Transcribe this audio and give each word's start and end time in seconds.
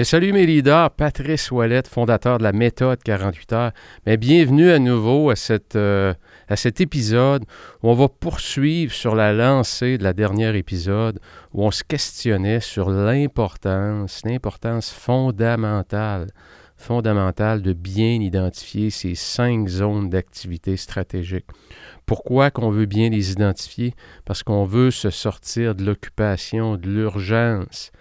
Salut 0.00 0.32
mes 0.32 0.46
leaders, 0.46 0.90
Patrice 0.90 1.50
Ouellette, 1.50 1.86
fondateur 1.86 2.38
de 2.38 2.42
la 2.42 2.52
méthode 2.52 3.02
48 3.02 3.52
heures. 3.52 3.72
Bienvenue 4.18 4.70
à 4.70 4.78
nouveau 4.78 5.28
à, 5.28 5.36
cette, 5.36 5.76
euh, 5.76 6.14
à 6.48 6.56
cet 6.56 6.80
épisode 6.80 7.44
où 7.82 7.90
on 7.90 7.94
va 7.94 8.08
poursuivre 8.08 8.92
sur 8.92 9.14
la 9.14 9.34
lancée 9.34 9.98
de 9.98 10.02
la 10.02 10.14
dernière 10.14 10.56
épisode 10.56 11.20
où 11.52 11.64
on 11.64 11.70
se 11.70 11.84
questionnait 11.84 12.60
sur 12.60 12.88
l'importance, 12.90 14.22
l'importance 14.24 14.90
fondamentale 14.90 16.28
fondamentale 16.78 17.62
de 17.62 17.74
bien 17.74 18.20
identifier 18.20 18.90
ces 18.90 19.14
cinq 19.14 19.68
zones 19.68 20.10
d'activité 20.10 20.76
stratégique. 20.76 21.46
Pourquoi 22.06 22.50
qu'on 22.50 22.70
veut 22.70 22.86
bien 22.86 23.08
les 23.08 23.30
identifier? 23.30 23.94
Parce 24.24 24.42
qu'on 24.42 24.64
veut 24.64 24.90
se 24.90 25.10
sortir 25.10 25.76
de 25.76 25.84
l'occupation, 25.84 26.76
de 26.76 26.88
l'urgence, 26.88 27.92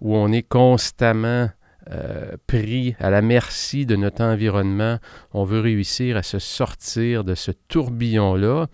où 0.00 0.16
on 0.16 0.32
est 0.32 0.42
constamment 0.42 1.48
euh, 1.90 2.36
pris 2.46 2.94
à 2.98 3.10
la 3.10 3.22
merci 3.22 3.86
de 3.86 3.96
notre 3.96 4.22
environnement. 4.22 4.98
On 5.32 5.44
veut 5.44 5.60
réussir 5.60 6.16
à 6.16 6.22
se 6.22 6.38
sortir 6.38 7.24
de 7.24 7.34
ce 7.34 7.50
tourbillon-là 7.68 8.68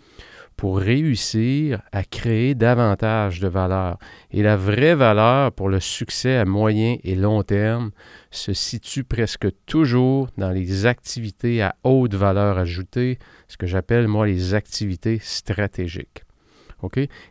pour 0.56 0.78
réussir 0.78 1.83
à 1.92 2.02
créer 2.02 2.55
davantage 2.55 3.41
de 3.41 3.48
valeur. 3.48 3.98
Et 4.30 4.42
la 4.42 4.56
vraie 4.56 4.94
valeur 4.94 5.52
pour 5.52 5.68
le 5.68 5.80
succès 5.80 6.36
à 6.36 6.44
moyen 6.44 6.96
et 7.05 7.14
long 7.14 7.42
terme 7.42 7.90
se 8.30 8.55
situe 8.55 9.05
presque 9.05 9.48
toujours 9.66 10.28
dans 10.38 10.50
les 10.50 10.86
activités 10.86 11.62
à 11.62 11.74
haute 11.84 12.14
valeur 12.14 12.58
ajoutée, 12.58 13.18
ce 13.48 13.56
que 13.56 13.66
j'appelle 13.66 14.08
moi 14.08 14.27
les 14.27 14.55
activités 14.55 15.18
stratégiques. 15.20 16.22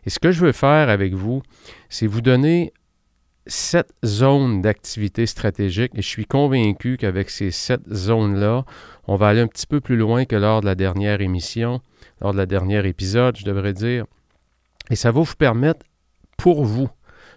Et 0.04 0.10
ce 0.10 0.18
que 0.18 0.32
je 0.32 0.44
veux 0.44 0.52
faire 0.52 0.88
avec 0.88 1.14
vous, 1.14 1.42
c'est 1.88 2.06
vous 2.06 2.20
donner 2.20 2.72
sept 3.46 3.92
zones 4.04 4.62
d'activité 4.62 5.26
stratégique 5.26 5.92
et 5.94 6.02
je 6.02 6.08
suis 6.08 6.26
convaincu 6.26 6.96
qu'avec 6.96 7.30
ces 7.30 7.50
sept 7.50 7.80
zones-là, 7.92 8.64
on 9.06 9.16
va 9.16 9.28
aller 9.28 9.40
un 9.40 9.46
petit 9.46 9.66
peu 9.66 9.80
plus 9.80 9.96
loin 9.96 10.24
que 10.24 10.36
lors 10.36 10.60
de 10.60 10.66
la 10.66 10.74
dernière 10.74 11.20
émission 11.20 11.80
lors 12.20 12.32
de 12.32 12.38
la 12.38 12.46
dernière 12.46 12.86
épisode, 12.86 13.36
je 13.36 13.44
devrais 13.44 13.72
dire. 13.72 14.04
Et 14.90 14.96
ça 14.96 15.10
va 15.10 15.20
vous 15.20 15.34
permettre, 15.36 15.84
pour 16.36 16.64
vous, 16.64 16.88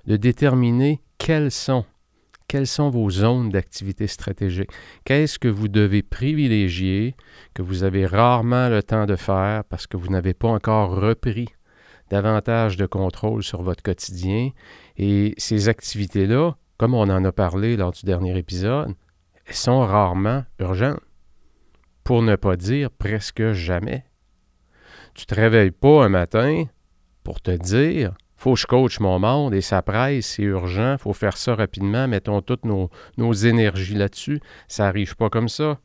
de 0.06 0.16
déterminer 0.16 1.02
quelles 1.18 1.52
sont, 1.52 1.86
quelles 2.48 2.68
sont 2.68 2.90
vos 2.90 3.10
zones 3.10 3.50
d'activité 3.50 4.08
stratégique. 4.08 4.70
Qu'est-ce 5.04 5.40
que 5.40 5.48
vous 5.48 5.68
devez 5.68 6.02
privilégier, 6.02 7.16
que 7.54 7.62
vous 7.62 7.84
avez 7.84 8.06
rarement 8.06 8.70
le 8.70 8.84
temps 8.84 9.06
de 9.06 9.16
faire 9.16 9.64
parce 9.66 9.88
que 9.88 9.98
vous 9.98 10.10
n'avez 10.10 10.34
pas 10.34 10.50
encore 10.50 10.96
repris 10.96 11.50
davantage 12.10 12.76
de 12.76 12.88
contrôle 12.88 13.44
sur 13.44 13.62
votre 13.62 13.84
quotidien. 13.84 14.50
Et 15.00 15.34
ces 15.38 15.70
activités-là, 15.70 16.56
comme 16.78 16.94
on 16.94 17.10
en 17.10 17.24
a 17.24 17.32
parlé 17.32 17.78
lors 17.78 17.94
du 17.94 18.06
dernier 18.06 18.38
épisode, 18.38 18.94
elles 19.46 19.56
sont 19.56 19.80
rarement 19.80 20.44
urgentes. 20.60 21.00
Pour 22.04 22.22
ne 22.22 22.36
pas 22.36 22.58
dire 22.58 22.92
presque 22.92 23.54
jamais. 23.54 24.04
Tu 25.14 25.26
te 25.26 25.34
réveilles 25.34 25.72
pas 25.72 26.04
un 26.04 26.10
matin 26.10 26.66
pour 27.24 27.40
te 27.40 27.52
dire 27.52 28.14
faut 28.36 28.54
que 28.54 28.60
je 28.60 28.68
coach 28.68 29.00
mon 29.00 29.20
monde 29.20 29.54
et 29.54 29.62
ça 29.62 29.82
presse, 29.82 30.28
c'est 30.28 30.44
urgent, 30.44 30.98
faut 30.98 31.14
faire 31.14 31.36
ça 31.36 31.56
rapidement, 31.56 32.08
mettons 32.08 32.42
toutes 32.42 32.64
nos, 32.64 32.90
nos 33.18 33.34
énergies 33.34 33.96
là-dessus. 33.96 34.42
Ça 34.68 34.84
n'arrive 34.84 35.16
pas 35.16 35.30
comme 35.30 35.50
ça. 35.50 35.78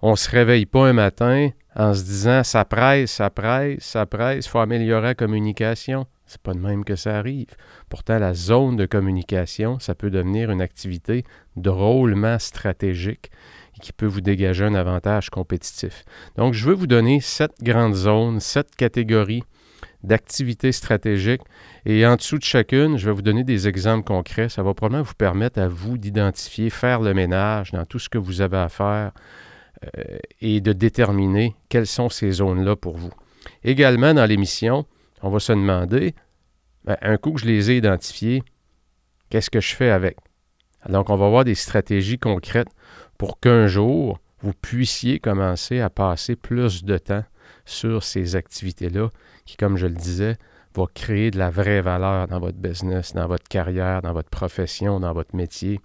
On 0.00 0.12
ne 0.12 0.16
se 0.16 0.30
réveille 0.30 0.66
pas 0.66 0.88
un 0.88 0.92
matin 0.92 1.50
en 1.74 1.94
se 1.94 2.04
disant 2.04 2.44
ça 2.44 2.64
presse, 2.64 3.12
ça 3.12 3.30
presse, 3.30 3.82
ça 3.82 4.06
presse, 4.06 4.46
il 4.46 4.48
faut 4.48 4.58
améliorer 4.58 5.08
la 5.08 5.14
communication. 5.14 6.06
C'est 6.28 6.42
pas 6.42 6.52
de 6.52 6.58
même 6.58 6.84
que 6.84 6.94
ça 6.94 7.16
arrive. 7.16 7.48
Pourtant, 7.88 8.18
la 8.18 8.34
zone 8.34 8.76
de 8.76 8.84
communication, 8.84 9.78
ça 9.80 9.94
peut 9.94 10.10
devenir 10.10 10.50
une 10.50 10.60
activité 10.60 11.24
drôlement 11.56 12.38
stratégique 12.38 13.30
qui 13.80 13.92
peut 13.92 14.06
vous 14.06 14.20
dégager 14.20 14.64
un 14.64 14.74
avantage 14.74 15.30
compétitif. 15.30 16.04
Donc, 16.36 16.52
je 16.52 16.66
veux 16.66 16.74
vous 16.74 16.86
donner 16.86 17.20
sept 17.20 17.52
grandes 17.62 17.94
zones, 17.94 18.40
sept 18.40 18.76
catégories 18.76 19.42
d'activités 20.02 20.72
stratégiques. 20.72 21.42
Et 21.86 22.06
en 22.06 22.16
dessous 22.16 22.38
de 22.38 22.44
chacune, 22.44 22.98
je 22.98 23.06
vais 23.06 23.12
vous 23.12 23.22
donner 23.22 23.44
des 23.44 23.66
exemples 23.66 24.04
concrets. 24.04 24.48
Ça 24.48 24.62
va 24.62 24.74
probablement 24.74 25.02
vous 25.02 25.14
permettre 25.14 25.60
à 25.60 25.68
vous 25.68 25.98
d'identifier, 25.98 26.70
faire 26.70 27.00
le 27.00 27.14
ménage 27.14 27.72
dans 27.72 27.84
tout 27.84 27.98
ce 27.98 28.08
que 28.08 28.18
vous 28.18 28.40
avez 28.40 28.58
à 28.58 28.68
faire 28.68 29.12
euh, 29.96 30.18
et 30.40 30.60
de 30.60 30.72
déterminer 30.72 31.56
quelles 31.68 31.86
sont 31.86 32.10
ces 32.10 32.32
zones-là 32.32 32.76
pour 32.76 32.96
vous. 32.96 33.12
Également, 33.64 34.14
dans 34.14 34.26
l'émission, 34.26 34.84
on 35.22 35.30
va 35.30 35.40
se 35.40 35.52
demander, 35.52 36.14
ben, 36.84 36.96
un 37.02 37.16
coup 37.16 37.32
que 37.32 37.40
je 37.40 37.46
les 37.46 37.70
ai 37.70 37.76
identifiées, 37.76 38.42
qu'est-ce 39.30 39.50
que 39.50 39.60
je 39.60 39.74
fais 39.74 39.90
avec? 39.90 40.16
Donc, 40.88 41.10
on 41.10 41.16
va 41.16 41.28
voir 41.28 41.44
des 41.44 41.54
stratégies 41.54 42.18
concrètes 42.18 42.68
pour 43.18 43.40
qu'un 43.40 43.66
jour, 43.66 44.20
vous 44.40 44.52
puissiez 44.52 45.18
commencer 45.18 45.80
à 45.80 45.90
passer 45.90 46.36
plus 46.36 46.84
de 46.84 46.96
temps 46.98 47.24
sur 47.64 48.04
ces 48.04 48.36
activités-là 48.36 49.08
qui, 49.44 49.56
comme 49.56 49.76
je 49.76 49.86
le 49.86 49.94
disais, 49.94 50.36
vont 50.74 50.86
créer 50.92 51.30
de 51.30 51.38
la 51.38 51.50
vraie 51.50 51.80
valeur 51.80 52.28
dans 52.28 52.38
votre 52.38 52.58
business, 52.58 53.14
dans 53.14 53.26
votre 53.26 53.48
carrière, 53.48 54.02
dans 54.02 54.12
votre 54.12 54.30
profession, 54.30 55.00
dans 55.00 55.12
votre 55.12 55.34
métier, 55.34 55.80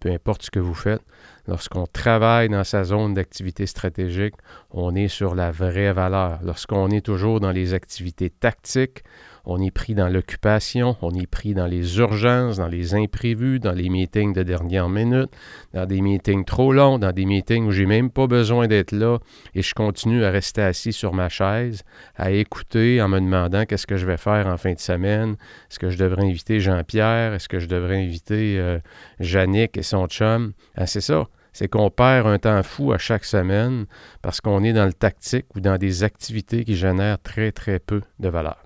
peu 0.00 0.10
importe 0.10 0.42
ce 0.42 0.50
que 0.50 0.60
vous 0.60 0.74
faites. 0.74 1.02
Lorsqu'on 1.48 1.86
travaille 1.86 2.50
dans 2.50 2.62
sa 2.62 2.84
zone 2.84 3.14
d'activité 3.14 3.64
stratégique, 3.64 4.34
on 4.70 4.94
est 4.94 5.08
sur 5.08 5.34
la 5.34 5.50
vraie 5.50 5.94
valeur. 5.94 6.40
Lorsqu'on 6.44 6.90
est 6.90 7.00
toujours 7.00 7.40
dans 7.40 7.52
les 7.52 7.72
activités 7.72 8.28
tactiques, 8.28 9.02
on 9.46 9.58
est 9.62 9.70
pris 9.70 9.94
dans 9.94 10.08
l'occupation, 10.08 10.94
on 11.00 11.14
est 11.14 11.26
pris 11.26 11.54
dans 11.54 11.66
les 11.66 12.00
urgences, 12.00 12.58
dans 12.58 12.68
les 12.68 12.94
imprévus, 12.94 13.60
dans 13.60 13.72
les 13.72 13.88
meetings 13.88 14.34
de 14.34 14.42
dernière 14.42 14.90
minute, 14.90 15.30
dans 15.72 15.86
des 15.86 16.02
meetings 16.02 16.44
trop 16.44 16.70
longs, 16.70 16.98
dans 16.98 17.12
des 17.12 17.24
meetings 17.24 17.64
où 17.64 17.70
j'ai 17.70 17.86
même 17.86 18.10
pas 18.10 18.26
besoin 18.26 18.66
d'être 18.66 18.92
là 18.92 19.16
et 19.54 19.62
je 19.62 19.72
continue 19.72 20.24
à 20.24 20.30
rester 20.30 20.60
assis 20.60 20.92
sur 20.92 21.14
ma 21.14 21.30
chaise, 21.30 21.82
à 22.14 22.30
écouter 22.30 23.00
en 23.00 23.08
me 23.08 23.20
demandant 23.20 23.64
qu'est-ce 23.64 23.86
que 23.86 23.96
je 23.96 24.04
vais 24.04 24.18
faire 24.18 24.48
en 24.48 24.58
fin 24.58 24.74
de 24.74 24.80
semaine. 24.80 25.36
Est-ce 25.70 25.78
que 25.78 25.88
je 25.88 25.96
devrais 25.96 26.26
inviter 26.26 26.60
Jean-Pierre? 26.60 27.32
Est-ce 27.32 27.48
que 27.48 27.58
je 27.58 27.68
devrais 27.68 28.04
inviter 28.04 28.58
euh, 28.58 28.78
et 29.18 29.82
son 29.82 30.08
chum? 30.08 30.52
Ah, 30.76 30.86
c'est 30.86 31.00
ça 31.00 31.26
c'est 31.58 31.66
qu'on 31.66 31.90
perd 31.90 32.28
un 32.28 32.38
temps 32.38 32.62
fou 32.62 32.92
à 32.92 32.98
chaque 32.98 33.24
semaine 33.24 33.86
parce 34.22 34.40
qu'on 34.40 34.62
est 34.62 34.72
dans 34.72 34.86
le 34.86 34.92
tactique 34.92 35.46
ou 35.56 35.60
dans 35.60 35.76
des 35.76 36.04
activités 36.04 36.64
qui 36.64 36.76
génèrent 36.76 37.20
très, 37.20 37.50
très 37.50 37.80
peu 37.80 38.00
de 38.20 38.28
valeur. 38.28 38.64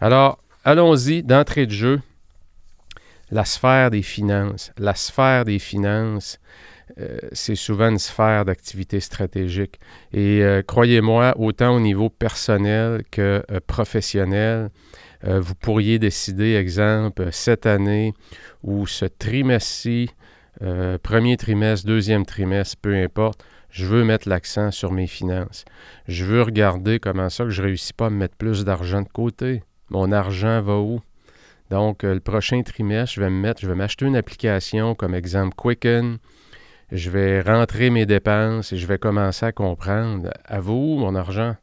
Alors, 0.00 0.42
allons-y 0.64 1.22
d'entrée 1.22 1.66
de 1.66 1.72
jeu. 1.72 2.00
La 3.30 3.44
sphère 3.44 3.90
des 3.90 4.00
finances. 4.00 4.72
La 4.78 4.94
sphère 4.94 5.44
des 5.44 5.58
finances, 5.58 6.38
euh, 6.98 7.18
c'est 7.32 7.56
souvent 7.56 7.90
une 7.90 7.98
sphère 7.98 8.46
d'activité 8.46 8.98
stratégique. 8.98 9.78
Et 10.14 10.42
euh, 10.42 10.62
croyez-moi, 10.62 11.34
autant 11.38 11.76
au 11.76 11.80
niveau 11.80 12.08
personnel 12.08 13.02
que 13.10 13.44
euh, 13.50 13.60
professionnel, 13.66 14.70
vous 15.22 15.56
pourriez 15.56 15.98
décider, 15.98 16.54
exemple, 16.54 17.30
cette 17.32 17.66
année 17.66 18.12
ou 18.62 18.86
ce 18.86 19.06
trimestre-ci, 20.60 20.98
premier 20.98 21.36
trimestre, 21.36 21.86
deuxième 21.86 22.26
trimestre, 22.26 22.76
peu 22.80 22.94
importe, 22.94 23.44
je 23.70 23.86
veux 23.86 24.04
mettre 24.04 24.28
l'accent 24.28 24.70
sur 24.70 24.92
mes 24.92 25.06
finances. 25.06 25.64
Je 26.08 26.24
veux 26.24 26.42
regarder 26.42 26.98
comment 26.98 27.28
ça 27.28 27.44
que 27.44 27.50
je 27.50 27.60
ne 27.60 27.66
réussis 27.66 27.92
pas 27.92 28.06
à 28.06 28.10
me 28.10 28.16
mettre 28.16 28.36
plus 28.36 28.64
d'argent 28.64 29.02
de 29.02 29.08
côté. 29.08 29.62
Mon 29.90 30.12
argent 30.12 30.62
va 30.62 30.78
où? 30.78 31.00
Donc, 31.70 32.04
euh, 32.04 32.14
le 32.14 32.20
prochain 32.20 32.62
trimestre, 32.62 33.16
je 33.16 33.20
vais 33.20 33.52
je 33.58 33.66
vais 33.66 33.74
m'acheter 33.74 34.06
une 34.06 34.16
application 34.16 34.94
comme 34.94 35.14
exemple 35.14 35.54
Quicken. 35.56 36.18
Je 36.92 37.10
vais 37.10 37.40
rentrer 37.40 37.90
mes 37.90 38.06
dépenses 38.06 38.72
et 38.72 38.76
je 38.76 38.86
vais 38.86 38.98
commencer 38.98 39.44
à 39.44 39.52
comprendre 39.52 40.30
à 40.44 40.60
vous 40.60 40.96
mon 40.96 41.16
argent? 41.16 41.56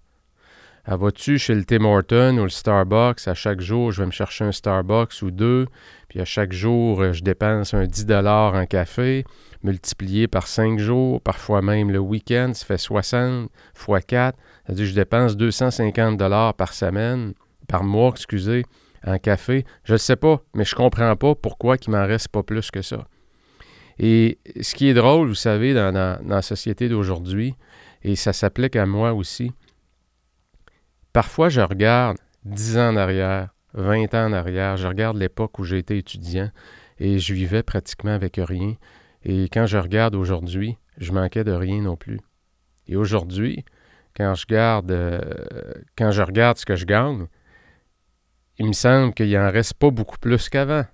Elle 0.85 0.97
va-tu 0.97 1.38
chez 1.38 1.56
le 1.56 1.63
Tim 1.63 1.85
Horton 1.85 2.38
ou 2.39 2.44
le 2.44 2.50
Starbucks? 2.50 3.25
À 3.30 3.33
chaque 3.33 3.62
jour, 3.62 3.94
je 3.94 4.01
vais 4.01 4.06
me 4.06 4.12
chercher 4.12 4.44
un 4.44 4.51
Starbucks 4.51 5.21
ou 5.21 5.31
deux. 5.31 5.68
Puis 6.09 6.19
à 6.19 6.25
chaque 6.25 6.51
jour, 6.51 7.01
euh, 7.01 7.13
je 7.13 7.24
dépense 7.24 7.74
un 7.74 7.85
10 7.85 8.06
en 8.12 8.65
café, 8.65 9.24
multiplié 9.63 10.27
par 10.27 10.45
5 10.45 10.80
jours, 10.80 11.21
parfois 11.21 11.62
même 11.62 11.89
le 11.89 12.00
week-end, 12.00 12.51
ça 12.53 12.65
fait 12.65 12.77
60 12.77 13.50
fois 13.74 14.01
4. 14.01 14.38
C'est-à-dire 14.65 14.83
que 14.83 14.89
je 14.89 14.95
dépense 14.95 15.38
250 15.38 16.19
par 16.57 16.74
semaine, 16.74 17.33
par 17.69 17.86
mois, 17.86 18.09
excusez, 18.09 18.65
en 19.07 19.18
café. 19.19 19.65
Je 19.86 19.94
ne 19.94 19.97
sais 19.97 20.18
pas, 20.18 20.41
mais 20.53 20.65
je 20.65 20.75
ne 20.75 20.77
comprends 20.77 21.15
pas 21.15 21.33
pourquoi 21.33 21.77
il 21.81 21.91
m'en 21.91 22.06
reste 22.06 22.27
pas 22.27 22.44
plus 22.44 22.71
que 22.71 22.81
ça. 22.81 23.07
Et 24.00 24.38
ce 24.59 24.75
qui 24.75 24.89
est 24.89 24.94
drôle, 24.94 25.29
vous 25.29 25.36
savez, 25.36 25.74
dans, 25.74 25.94
dans 25.94 26.19
la 26.27 26.41
société 26.41 26.89
d'aujourd'hui, 26.89 27.56
et 28.03 28.18
ça 28.18 28.33
s'applique 28.33 28.75
à 28.75 28.86
moi 28.86 29.13
aussi, 29.13 29.53
Parfois, 31.13 31.50
je 31.50 31.62
regarde 31.62 32.18
10 32.45 32.77
ans 32.80 32.89
en 32.89 32.95
arrière, 32.95 33.54
20 33.75 34.13
ans 34.15 34.25
en 34.25 34.33
arrière, 34.33 34.77
je 34.77 34.88
regarde 34.88 35.15
l'époque 35.15 35.60
où 35.60 35.65
été 35.65 35.98
étudiant 35.98 36.50
et 36.98 37.19
je 37.19 37.33
vivais 37.36 37.62
pratiquement 37.62 38.12
avec 38.12 38.38
rien. 38.38 38.75
Et 39.24 39.44
quand 39.45 39.68
je 39.68 39.77
regarde 39.77 40.15
aujourd'hui, 40.15 40.77
je 40.98 41.12
manquais 41.12 41.44
de 41.44 41.51
rien 41.51 41.81
non 41.81 41.95
plus. 41.95 42.19
Et 42.88 42.95
aujourd'hui, 42.95 43.63
quand 44.18 44.33
je 44.33 44.48
garde, 44.48 44.92
euh, 44.92 45.21
quand 45.95 46.10
je 46.10 46.24
regarde 46.24 46.57
ce 46.57 46.65
que 46.65 46.75
je 46.75 46.86
gagne, 46.86 47.27
il 48.57 48.68
me 48.68 48.74
semble 48.74 49.13
qu'il 49.13 49.36
en 49.38 49.51
reste 49.51 49.75
pas 49.75 49.92
beaucoup 49.92 50.18
plus 50.18 50.50
qu'avant. 50.50 50.86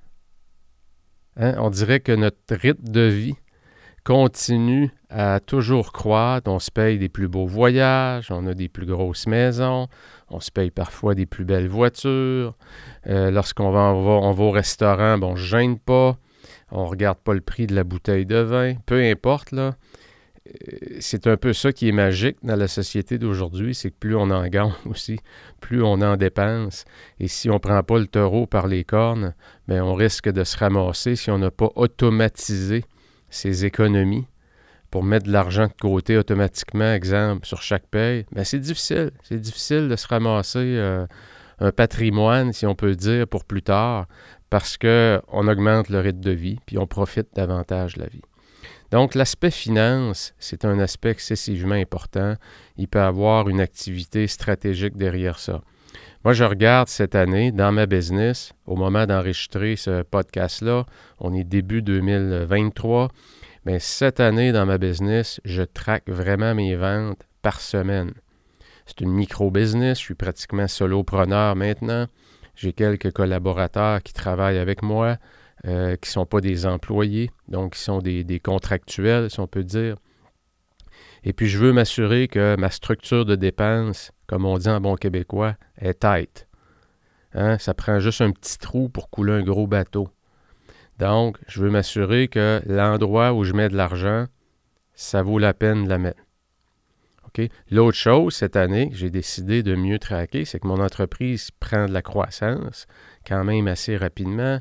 Hein? 1.37 1.55
On 1.59 1.69
dirait 1.69 2.01
que 2.01 2.11
notre 2.11 2.55
rythme 2.55 2.87
de 2.87 3.01
vie 3.01 3.35
continue 4.09 4.89
à 5.11 5.39
toujours 5.39 5.93
croître. 5.93 6.49
On 6.49 6.57
se 6.57 6.71
paye 6.71 6.97
des 6.97 7.09
plus 7.09 7.27
beaux 7.27 7.45
voyages, 7.45 8.31
on 8.31 8.47
a 8.47 8.55
des 8.55 8.67
plus 8.67 8.87
grosses 8.87 9.27
maisons, 9.27 9.87
on 10.31 10.39
se 10.39 10.49
paye 10.49 10.71
parfois 10.71 11.13
des 11.13 11.27
plus 11.27 11.45
belles 11.45 11.67
voitures. 11.67 12.55
Euh, 13.05 13.29
lorsqu'on 13.29 13.69
va, 13.69 13.93
va, 13.93 14.43
au 14.43 14.49
restaurant, 14.49 15.21
on 15.21 15.33
ne 15.33 15.37
gêne 15.37 15.77
pas. 15.77 16.17
On 16.71 16.85
ne 16.85 16.89
regarde 16.89 17.19
pas 17.19 17.35
le 17.35 17.41
prix 17.41 17.67
de 17.67 17.75
la 17.75 17.83
bouteille 17.83 18.25
de 18.25 18.37
vin. 18.37 18.73
Peu 18.87 18.99
importe, 18.99 19.51
là. 19.51 19.75
Euh, 20.47 20.97
c'est 20.99 21.27
un 21.27 21.37
peu 21.37 21.53
ça 21.53 21.71
qui 21.71 21.87
est 21.87 21.91
magique 21.91 22.37
dans 22.41 22.55
la 22.55 22.67
société 22.67 23.19
d'aujourd'hui, 23.19 23.75
c'est 23.75 23.91
que 23.91 23.97
plus 23.99 24.15
on 24.15 24.31
en 24.31 24.47
gagne 24.47 24.73
aussi, 24.87 25.19
plus 25.61 25.83
on 25.83 26.01
en 26.01 26.17
dépense. 26.17 26.85
Et 27.19 27.27
si 27.27 27.47
on 27.51 27.55
ne 27.55 27.59
prend 27.59 27.83
pas 27.83 27.99
le 27.99 28.07
taureau 28.07 28.47
par 28.47 28.65
les 28.65 28.83
cornes, 28.83 29.35
bien, 29.67 29.85
on 29.85 29.93
risque 29.93 30.31
de 30.31 30.43
se 30.43 30.57
ramasser 30.57 31.15
si 31.15 31.29
on 31.29 31.37
n'a 31.37 31.51
pas 31.51 31.69
automatisé 31.75 32.85
ses 33.29 33.65
économies 33.65 34.27
pour 34.91 35.03
mettre 35.03 35.27
de 35.27 35.31
l'argent 35.31 35.67
de 35.67 35.73
côté 35.79 36.17
automatiquement, 36.17 36.93
exemple, 36.93 37.45
sur 37.45 37.61
chaque 37.61 37.87
paye, 37.87 38.25
ben 38.31 38.43
c'est 38.43 38.59
difficile. 38.59 39.11
C'est 39.23 39.39
difficile 39.39 39.87
de 39.87 39.95
se 39.95 40.07
ramasser 40.07 40.59
euh, 40.59 41.05
un 41.59 41.71
patrimoine, 41.71 42.53
si 42.53 42.65
on 42.65 42.75
peut 42.75 42.95
dire, 42.95 43.27
pour 43.27 43.45
plus 43.45 43.61
tard, 43.61 44.07
parce 44.49 44.77
qu'on 44.77 45.47
augmente 45.47 45.89
le 45.89 45.99
rythme 45.99 46.21
de 46.21 46.31
vie, 46.31 46.59
puis 46.65 46.77
on 46.77 46.87
profite 46.87 47.27
davantage 47.35 47.95
de 47.95 48.01
la 48.01 48.07
vie. 48.07 48.21
Donc, 48.91 49.13
l'aspect 49.13 49.51
finance, 49.51 50.33
c'est 50.39 50.65
un 50.65 50.79
aspect 50.79 51.11
excessivement 51.11 51.75
important. 51.75 52.35
Il 52.77 52.87
peut 52.87 53.01
avoir 53.01 53.47
une 53.49 53.61
activité 53.61 54.25
stratégique 54.25 54.97
derrière 54.97 55.37
ça. 55.37 55.61
Moi, 56.25 56.33
je 56.33 56.43
regarde 56.43 56.89
cette 56.89 57.15
année 57.15 57.53
dans 57.53 57.71
ma 57.71 57.85
business, 57.85 58.51
au 58.65 58.75
moment 58.75 59.05
d'enregistrer 59.05 59.77
ce 59.77 60.01
podcast-là, 60.01 60.85
on 61.17 61.33
est 61.33 61.45
début 61.45 61.81
2023. 61.81 63.07
Mais 63.63 63.79
cette 63.79 64.19
année, 64.19 64.51
dans 64.51 64.65
ma 64.65 64.77
business, 64.77 65.39
je 65.45 65.63
traque 65.63 66.09
vraiment 66.09 66.53
mes 66.53 66.75
ventes 66.75 67.25
par 67.41 67.61
semaine. 67.61 68.11
C'est 68.85 68.99
une 68.99 69.11
micro-business, 69.11 69.97
je 69.97 70.03
suis 70.03 70.15
pratiquement 70.15 70.67
solopreneur 70.67 71.55
maintenant. 71.55 72.07
J'ai 72.53 72.73
quelques 72.73 73.13
collaborateurs 73.13 74.03
qui 74.03 74.11
travaillent 74.11 74.57
avec 74.57 74.81
moi, 74.81 75.15
euh, 75.65 75.95
qui 75.95 76.09
ne 76.09 76.11
sont 76.11 76.25
pas 76.25 76.41
des 76.41 76.65
employés, 76.65 77.31
donc 77.47 77.75
qui 77.75 77.81
sont 77.81 77.99
des, 77.99 78.41
contractuels, 78.43 79.29
si 79.29 79.39
on 79.39 79.47
peut 79.47 79.63
dire. 79.63 79.95
Et 81.23 81.31
puis, 81.31 81.47
je 81.47 81.59
veux 81.59 81.71
m'assurer 81.71 82.27
que 82.27 82.57
ma 82.57 82.71
structure 82.71 83.23
de 83.23 83.37
dépenses, 83.37 84.11
comme 84.29 84.45
on 84.45 84.59
dit 84.59 84.69
en 84.69 84.79
bon 84.79 84.95
québécois, 84.95 85.55
est 85.79 86.01
tight. 86.01 86.47
Hein? 87.33 87.57
Ça 87.57 87.73
prend 87.73 87.99
juste 87.99 88.21
un 88.21 88.29
petit 88.29 88.59
trou 88.59 88.87
pour 88.87 89.09
couler 89.09 89.33
un 89.33 89.41
gros 89.41 89.65
bateau. 89.65 90.07
Donc, 90.99 91.39
je 91.47 91.63
veux 91.63 91.71
m'assurer 91.71 92.27
que 92.27 92.61
l'endroit 92.67 93.33
où 93.33 93.43
je 93.43 93.53
mets 93.53 93.69
de 93.69 93.75
l'argent, 93.75 94.27
ça 94.93 95.23
vaut 95.23 95.39
la 95.39 95.55
peine 95.55 95.85
de 95.85 95.89
la 95.89 95.97
mettre. 95.97 96.21
L'autre 97.71 97.97
chose, 97.97 98.35
cette 98.35 98.55
année, 98.55 98.89
que 98.89 98.95
j'ai 98.95 99.09
décidé 99.09 99.63
de 99.63 99.73
mieux 99.75 99.97
traquer, 99.97 100.45
c'est 100.45 100.59
que 100.59 100.67
mon 100.67 100.79
entreprise 100.79 101.49
prend 101.59 101.87
de 101.87 101.93
la 101.93 102.01
croissance 102.03 102.85
quand 103.27 103.43
même 103.43 103.67
assez 103.67 103.97
rapidement. 103.97 104.59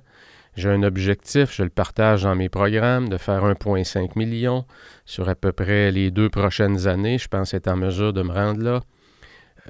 J'ai 0.54 0.70
un 0.70 0.82
objectif, 0.82 1.54
je 1.54 1.62
le 1.62 1.68
partage 1.68 2.22
dans 2.22 2.34
mes 2.34 2.48
programmes, 2.48 3.10
de 3.10 3.18
faire 3.18 3.44
1,5 3.44 4.18
million 4.18 4.64
sur 5.04 5.28
à 5.28 5.34
peu 5.34 5.52
près 5.52 5.90
les 5.90 6.10
deux 6.10 6.30
prochaines 6.30 6.86
années. 6.86 7.18
Je 7.18 7.28
pense 7.28 7.52
être 7.52 7.68
en 7.68 7.76
mesure 7.76 8.12
de 8.12 8.22
me 8.22 8.32
rendre 8.32 8.62
là. 8.62 8.80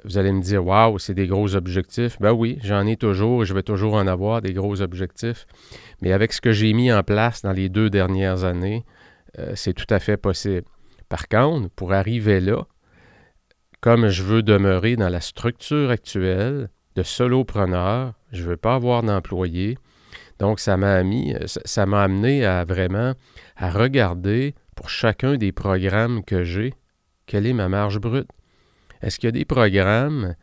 Vous 0.05 0.17
allez 0.17 0.31
me 0.31 0.41
dire, 0.41 0.65
waouh, 0.65 0.99
c'est 0.99 1.13
des 1.13 1.27
gros 1.27 1.55
objectifs. 1.55 2.17
Ben 2.19 2.31
oui, 2.31 2.59
j'en 2.63 2.85
ai 2.85 2.95
toujours 2.95 3.43
et 3.43 3.45
je 3.45 3.53
vais 3.53 3.63
toujours 3.63 3.95
en 3.95 4.07
avoir 4.07 4.41
des 4.41 4.53
gros 4.53 4.81
objectifs. 4.81 5.45
Mais 6.01 6.11
avec 6.11 6.33
ce 6.33 6.41
que 6.41 6.51
j'ai 6.51 6.73
mis 6.73 6.91
en 6.91 7.03
place 7.03 7.41
dans 7.41 7.51
les 7.51 7.69
deux 7.69 7.89
dernières 7.89 8.43
années, 8.43 8.85
euh, 9.37 9.51
c'est 9.55 9.73
tout 9.73 9.91
à 9.93 9.99
fait 9.99 10.17
possible. 10.17 10.65
Par 11.09 11.27
contre, 11.27 11.69
pour 11.71 11.93
arriver 11.93 12.39
là, 12.39 12.65
comme 13.81 14.09
je 14.09 14.23
veux 14.23 14.43
demeurer 14.43 14.95
dans 14.95 15.09
la 15.09 15.21
structure 15.21 15.89
actuelle 15.89 16.69
de 16.95 17.03
solopreneur, 17.03 18.13
je 18.31 18.43
ne 18.43 18.49
veux 18.49 18.57
pas 18.57 18.75
avoir 18.75 19.03
d'employé. 19.03 19.77
Donc, 20.39 20.59
ça 20.59 20.77
m'a 20.77 21.03
mis, 21.03 21.35
ça 21.45 21.85
m'a 21.85 22.03
amené 22.03 22.45
à 22.45 22.63
vraiment 22.63 23.13
à 23.57 23.69
regarder 23.69 24.55
pour 24.75 24.89
chacun 24.89 25.35
des 25.35 25.51
programmes 25.51 26.23
que 26.23 26.43
j'ai, 26.43 26.73
quelle 27.25 27.45
est 27.45 27.53
ma 27.53 27.67
marge 27.67 27.99
brute. 27.99 28.29
Est-ce 29.01 29.19
qu'il 29.19 29.27
y 29.27 29.29
a 29.29 29.31
des 29.31 29.45
programmes, 29.45 30.35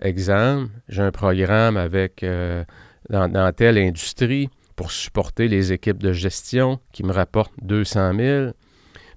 exemple, 0.00 0.70
j'ai 0.88 1.02
un 1.02 1.12
programme 1.12 1.76
avec 1.76 2.22
euh, 2.22 2.64
dans, 3.08 3.54
telle 3.54 3.78
industrie 3.78 4.50
pour 4.76 4.90
supporter 4.90 5.48
les 5.48 5.72
équipes 5.72 6.02
de 6.02 6.12
gestion 6.12 6.80
qui 6.92 7.04
me 7.04 7.12
rapportent 7.12 7.54
200 7.62 8.14
000, 8.16 8.50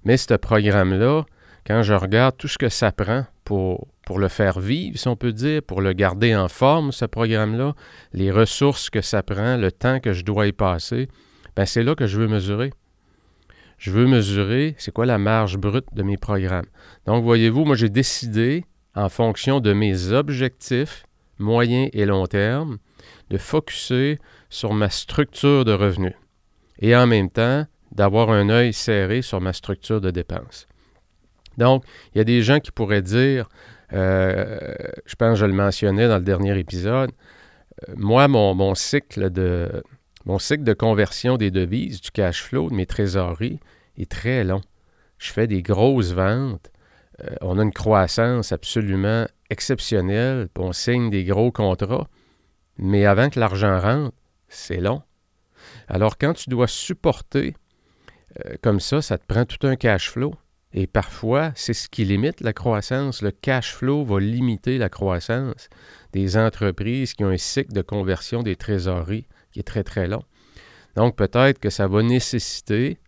mais 0.06 0.18
ce 0.18 0.36
programme-là, 0.36 1.24
quand 1.66 1.84
je 1.84 1.94
regarde 1.94 2.38
tout 2.38 2.48
ce 2.48 2.57
que 2.57 2.69
ça 2.69 2.92
prend 2.92 3.25
pour, 3.44 3.88
pour 4.06 4.19
le 4.19 4.30
faire 4.30 4.60
vivre, 4.60 4.98
si 4.98 5.07
on 5.07 5.18
peut 5.18 5.34
dire, 5.34 5.62
pour 5.62 5.81
le 5.81 5.94
garder 5.94 6.36
en 6.36 6.48
forme, 6.48 6.91
ce 6.91 7.06
programme-là, 7.06 7.74
les 8.13 8.32
ressources 8.32 8.89
que 8.89 9.01
ça 9.01 9.24
prend, 9.24 9.58
le 9.58 9.72
temps 9.72 10.00
que 10.00 10.13
je 10.13 10.24
dois 10.24 10.48
y 10.48 10.53
passer, 10.53 11.10
ben 11.56 11.65
c'est 11.65 11.84
là 11.84 11.96
que 11.96 12.08
je 12.08 12.17
veux 12.17 12.27
mesurer. 12.27 12.72
Je 13.77 13.91
veux 13.91 14.08
mesurer 14.08 14.75
c'est 14.77 14.94
quoi 14.94 15.06
la 15.06 15.17
marge 15.17 15.58
brute 15.58 15.88
de 15.94 16.03
mes 16.03 16.17
programmes. 16.17 16.65
Donc, 17.06 17.24
voyez-vous, 17.24 17.65
moi, 17.65 17.75
j'ai 17.75 17.89
décidé 17.89 18.63
en 18.98 19.10
fonction 19.10 19.60
de 19.60 19.74
mes 19.74 20.12
objectifs 20.12 21.06
moyen 21.38 21.88
et 21.94 22.06
long 22.06 22.25
terme, 22.25 22.80
de 23.30 23.38
focuser 23.38 24.20
sur 24.50 24.74
ma 24.74 24.89
structure 24.89 25.66
de 25.66 25.72
revenus 25.72 26.16
et 26.80 26.96
en 26.96 27.06
même 27.06 27.30
temps 27.30 27.66
d'avoir 27.92 28.32
un 28.32 28.50
œil 28.50 28.74
serré 28.74 29.22
sur 29.22 29.39
ma 29.39 29.54
structure 29.54 30.01
de 30.01 30.10
dépenses. 30.10 30.68
Donc, 31.58 31.84
il 32.13 32.18
y 32.18 32.22
a 32.22 32.24
des 32.24 32.42
gens 32.42 32.60
qui 32.60 32.72
pourraient 32.72 33.04
dire, 33.04 33.48
euh, 33.94 34.74
je 35.06 35.16
pense 35.16 35.36
que 35.36 35.42
je 35.42 35.46
le 35.46 35.54
mentionnais 35.54 36.08
dans 36.08 36.18
le 36.18 36.24
dernier 36.24 36.58
épisode, 36.58 37.12
euh, 37.88 37.94
moi, 37.96 38.27
mon, 38.27 38.56
mon, 38.56 38.74
cycle 38.74 39.30
de, 39.30 39.84
mon 40.25 40.39
cycle 40.39 40.63
de 40.63 40.74
conversion 40.74 41.38
des 41.38 41.51
devises, 41.51 42.01
du 42.01 42.10
cash 42.10 42.42
flow, 42.42 42.70
de 42.72 42.75
mes 42.75 42.88
trésoreries, 42.88 43.60
est 43.98 44.10
très 44.10 44.44
long. 44.44 44.62
Je 45.20 45.32
fais 45.32 45.46
des 45.46 45.62
grosses 45.62 46.13
ventes 46.13 46.72
euh, 47.24 47.36
on 47.41 47.57
a 47.59 47.63
une 47.63 47.74
croissance 47.74 48.51
absolument 48.51 49.25
exceptionnelle, 49.50 50.50
on 50.57 50.74
signe 50.74 51.09
des 51.09 51.24
gros 51.24 51.51
contrats, 51.51 52.07
mais 52.77 53.05
avant 53.05 53.29
que 53.29 53.39
l'argent 53.39 53.79
rentre, 53.79 54.15
c'est 54.47 54.79
long. 54.79 55.01
Alors 55.88 56.17
quand 56.17 56.33
tu 56.33 56.50
dois 56.50 56.67
supporter 56.67 57.55
euh, 58.45 58.55
comme 58.62 58.79
ça, 58.79 59.01
ça 59.01 59.17
te 59.17 59.25
prend 59.25 59.45
tout 59.45 59.65
un 59.65 59.75
cash 59.75 60.12
flow. 60.12 60.33
Et 60.74 60.86
parfois, 60.86 61.51
c'est 61.55 61.74
ce 61.74 61.88
qui 61.88 62.03
limite 62.03 62.41
la 62.41 62.53
croissance. 62.53 63.21
Le 63.21 63.31
cash 63.31 63.74
flow 63.74 64.03
va 64.03 64.19
limiter 64.19 64.77
la 64.77 64.89
croissance 64.89 65.69
des 66.12 66.38
entreprises 66.38 67.13
qui 67.13 67.24
ont 67.24 67.29
un 67.29 67.38
cycle 67.38 67.74
de 67.74 67.81
conversion 67.81 68.43
des 68.43 68.55
trésoreries 68.55 69.27
qui 69.51 69.59
est 69.59 69.63
très, 69.63 69.83
très 69.83 70.07
long. 70.07 70.24
Donc, 70.95 71.15
peut-être 71.15 71.59
que 71.59 71.69
ça 71.69 71.88
va 71.88 72.03
nécessiter 72.03 73.00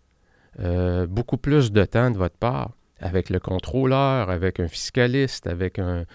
euh, 0.60 1.06
beaucoup 1.06 1.38
plus 1.38 1.72
de 1.72 1.84
temps 1.84 2.12
de 2.12 2.18
votre 2.18 2.38
part 2.38 2.72
avec 3.00 3.30
le 3.30 3.40
contrôleur, 3.40 4.30
avec 4.30 4.60
un 4.60 4.68
fiscaliste, 4.68 5.48
avec 5.48 5.80
un, 5.80 6.06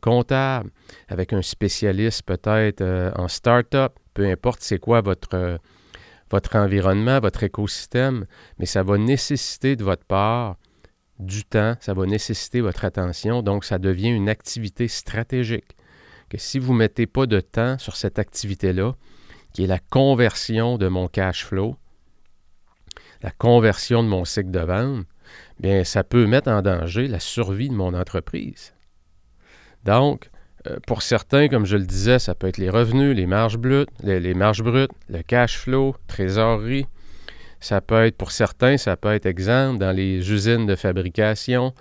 comptable, 0.00 0.70
avec 1.08 1.32
un 1.32 1.42
spécialiste 1.42 2.22
peut-être 2.22 2.80
euh, 2.80 3.10
en 3.16 3.28
start-up, 3.28 3.94
peu 4.12 4.26
importe 4.26 4.60
c'est 4.62 4.78
quoi 4.78 5.00
votre, 5.00 5.58
votre 6.30 6.56
environnement, 6.56 7.20
votre 7.20 7.42
écosystème, 7.42 8.26
mais 8.58 8.66
ça 8.66 8.82
va 8.82 8.98
nécessiter 8.98 9.76
de 9.76 9.84
votre 9.84 10.04
part 10.04 10.56
du 11.18 11.44
temps, 11.44 11.76
ça 11.80 11.94
va 11.94 12.06
nécessiter 12.06 12.60
votre 12.60 12.84
attention, 12.84 13.42
donc 13.42 13.64
ça 13.64 13.78
devient 13.78 14.10
une 14.10 14.28
activité 14.28 14.88
stratégique. 14.88 15.76
Que 16.28 16.38
si 16.38 16.58
vous 16.58 16.72
ne 16.72 16.78
mettez 16.78 17.06
pas 17.06 17.26
de 17.26 17.40
temps 17.40 17.78
sur 17.78 17.96
cette 17.96 18.18
activité-là, 18.18 18.94
qui 19.52 19.64
est 19.64 19.68
la 19.68 19.78
conversion 19.78 20.78
de 20.78 20.88
mon 20.88 21.06
cash 21.06 21.44
flow, 21.44 21.76
la 23.22 23.30
conversion 23.30 24.02
de 24.02 24.08
mon 24.08 24.24
cycle 24.24 24.50
de 24.50 24.60
vente, 24.60 25.06
bien, 25.60 25.84
ça 25.84 26.04
peut 26.04 26.26
mettre 26.26 26.50
en 26.50 26.62
danger 26.62 27.08
la 27.08 27.20
survie 27.20 27.68
de 27.68 27.74
mon 27.74 27.94
entreprise. 27.94 28.74
Donc, 29.84 30.30
euh, 30.66 30.78
pour 30.86 31.02
certains, 31.02 31.48
comme 31.48 31.66
je 31.66 31.76
le 31.76 31.84
disais, 31.84 32.18
ça 32.18 32.34
peut 32.34 32.46
être 32.46 32.58
les 32.58 32.70
revenus, 32.70 33.14
les 33.14 33.26
marges 33.26 33.58
brutes, 33.58 33.90
les, 34.02 34.34
brutes, 34.34 34.90
le 35.08 35.22
cash 35.22 35.58
flow, 35.58 35.94
trésorerie. 36.06 36.86
Ça 37.60 37.80
peut 37.80 38.06
être, 38.06 38.16
pour 38.16 38.30
certains, 38.30 38.76
ça 38.76 38.96
peut 38.96 39.12
être 39.12 39.26
exemple 39.26 39.78
dans 39.78 39.92
les 39.92 40.30
usines 40.30 40.66
de 40.66 40.74
fabrication. 40.74 41.74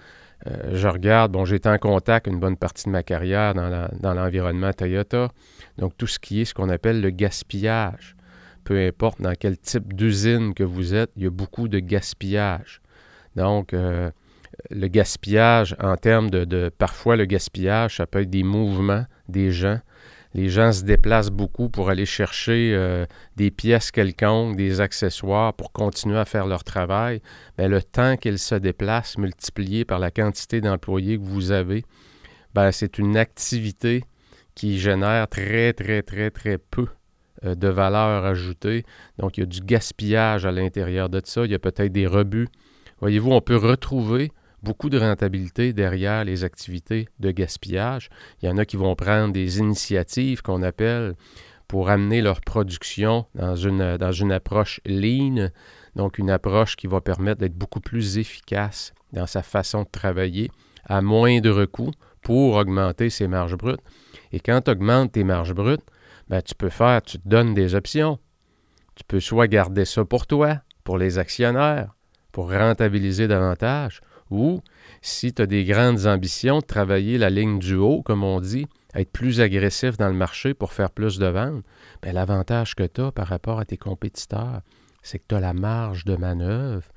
Euh, 0.48 0.72
je 0.74 0.88
regarde, 0.88 1.32
bon, 1.32 1.46
j'étais 1.46 1.70
en 1.70 1.78
contact 1.78 2.28
une 2.28 2.40
bonne 2.40 2.58
partie 2.58 2.86
de 2.86 2.90
ma 2.90 3.04
carrière 3.04 3.54
dans 3.54 4.14
l'environnement 4.14 4.74
Toyota. 4.74 5.30
Donc, 5.78 5.98
tout 5.98 6.08
ce 6.08 6.20
qui 6.20 6.42
est 6.42 6.46
ce 6.46 6.54
qu'on 6.54 6.70
appelle 6.70 7.02
le 7.02 7.10
gaspillage. 7.10 8.16
Peu 8.64 8.86
importe 8.86 9.22
dans 9.22 9.34
quel 9.38 9.58
type 9.58 9.94
d'usine 9.94 10.54
que 10.54 10.64
vous 10.64 10.94
êtes, 10.94 11.12
il 11.16 11.24
y 11.24 11.26
a 11.26 11.30
beaucoup 11.30 11.68
de 11.68 11.80
gaspillage. 11.80 12.82
Donc, 13.36 13.74
euh, 13.74 14.12
le 14.70 14.88
gaspillage 14.88 15.75
en 15.82 15.96
termes 15.98 16.30
de, 16.30 16.70
Parfois, 16.70 17.16
le 17.16 17.25
gaspillage, 17.25 17.98
ça 17.98 18.08
peut 18.08 18.22
être 18.22 18.30
des 18.30 18.44
mouvements 18.44 19.06
des 19.28 19.52
gens. 19.52 19.80
Les 20.34 20.50
gens 20.50 20.72
se 20.72 20.84
déplacent 20.84 21.30
beaucoup 21.30 21.70
pour 21.70 21.90
aller 21.90 22.08
chercher 22.08 22.74
euh, 22.74 23.06
des 23.36 23.52
pièces 23.52 23.92
quelconques, 23.92 24.56
des 24.56 24.82
accessoires 24.82 25.54
pour 25.54 25.72
continuer 25.72 26.18
à 26.18 26.25
faire 26.25 26.48
leur 26.48 26.63
travail. 26.63 27.22
Mais 27.58 27.68
le 27.68 27.84
temps 27.84 28.18
qu'ils 28.18 28.40
se 28.40 28.56
déplacent, 28.56 29.18
multiplié 29.20 29.86
par 29.86 30.00
la 30.00 30.10
quantité 30.10 30.60
d'employés 30.60 31.18
que 31.20 31.24
vous 31.24 31.52
avez, 31.52 31.84
ben, 32.56 32.72
c'est 32.72 32.98
une 32.98 33.16
activité 33.16 34.04
qui 34.56 34.80
génère 34.80 35.28
très, 35.28 35.74
très, 35.74 36.02
très, 36.02 36.32
très 36.32 36.58
peu 36.58 36.88
euh, 37.46 37.56
de 37.56 37.68
valeur 37.68 38.25
ajoutée. 38.25 38.86
Donc, 39.20 39.38
il 39.38 39.42
y 39.42 39.44
a 39.44 39.48
du 39.48 39.62
gaspillage 39.62 40.46
à 40.46 40.52
l'intérieur 40.52 41.10
de 41.10 41.22
ça. 41.24 41.46
Il 41.46 41.52
y 41.52 41.56
a 41.56 41.60
peut-être 41.60 41.92
des 41.92 42.08
rebuts. 42.08 42.48
Voyez-vous, 43.04 43.32
on 43.34 43.42
peut 43.42 43.58
retrouver 43.58 44.32
beaucoup 44.62 44.90
de 44.90 44.98
rentabilité 44.98 45.74
derrière 45.74 46.24
les 46.24 46.46
activités 46.46 47.10
de 47.20 47.32
gaspillage. 47.32 48.10
Il 48.42 48.46
y 48.48 48.50
en 48.50 48.58
a 48.58 48.64
qui 48.64 48.78
vont 48.78 48.96
prendre 48.96 49.34
des 49.34 49.60
initiatives 49.60 50.42
qu'on 50.42 50.64
appelle 50.64 51.16
pour 51.68 51.90
amener 51.90 52.22
leur 52.22 52.40
production 52.40 53.26
dans 53.36 53.58
une, 53.58 53.82
approche 54.32 54.80
lean, 54.86 55.50
donc 55.98 56.18
une 56.18 56.30
approche 56.30 56.78
qui 56.78 56.88
va 56.88 57.02
permettre 57.02 57.42
d'être 57.42 57.58
beaucoup 57.58 57.82
plus 57.82 58.20
efficace 58.20 58.94
dans 59.12 59.28
sa 59.28 59.44
façon 59.44 59.84
de 59.84 59.90
travailler 59.92 60.50
à 60.86 61.02
moindre 61.02 61.66
coût 61.66 61.92
pour 62.22 62.56
augmenter 62.56 63.10
ses 63.10 63.28
marges 63.28 63.58
brutes. 63.58 63.82
Et 64.32 64.40
quand 64.40 64.62
tu 64.62 64.72
augmentes 64.72 65.12
tes 65.12 65.26
marges 65.26 65.54
brutes, 65.54 65.84
ben, 66.30 66.42
tu 66.42 66.56
peux 66.56 66.70
faire, 66.70 67.02
tu 67.02 67.20
te 67.20 67.28
donnes 67.28 67.54
des 67.54 67.76
options. 67.76 68.18
Tu 68.96 69.04
peux 69.06 69.20
soit 69.20 69.50
garder 69.50 69.84
ça 69.84 70.06
pour 70.06 70.26
toi, 70.26 70.62
pour 70.86 70.98
les 70.98 71.18
actionnaires, 71.18 71.94
pour 72.34 72.52
rentabiliser 72.52 73.30
davantage, 73.30 74.02
ou 74.30 74.62
si 75.02 75.32
tu 75.32 75.42
as 75.42 75.46
des 75.46 75.63
grandes 75.63 76.06
ambitions, 76.08 76.60
de 76.60 76.66
travailler 76.66 77.18
la 77.18 77.30
ligne 77.30 77.60
du 77.60 77.75
haut, 77.75 78.02
comme 78.02 78.24
on 78.24 78.42
dit, 78.42 78.66
être 78.96 79.12
plus 79.12 79.40
agressif 79.40 79.98
dans 79.98 80.08
le 80.08 80.16
marché 80.16 80.54
pour 80.54 80.74
faire 80.74 80.92
plus 80.92 81.20
de 81.20 81.28
ventes, 81.28 81.63
ben, 82.02 82.13
l'avantage 82.13 82.75
que 82.75 82.84
tu 82.84 83.02
as 83.02 83.12
par 83.12 83.28
rapport 83.28 83.60
à 83.60 83.66
tes 83.66 83.78
compétiteurs, 83.78 84.62
c'est 85.04 85.20
que 85.20 85.25
tu 85.30 85.36
as 85.36 85.40
la 85.40 85.54
marge 85.54 86.06
de 86.06 86.16
manœuvre 86.16 86.88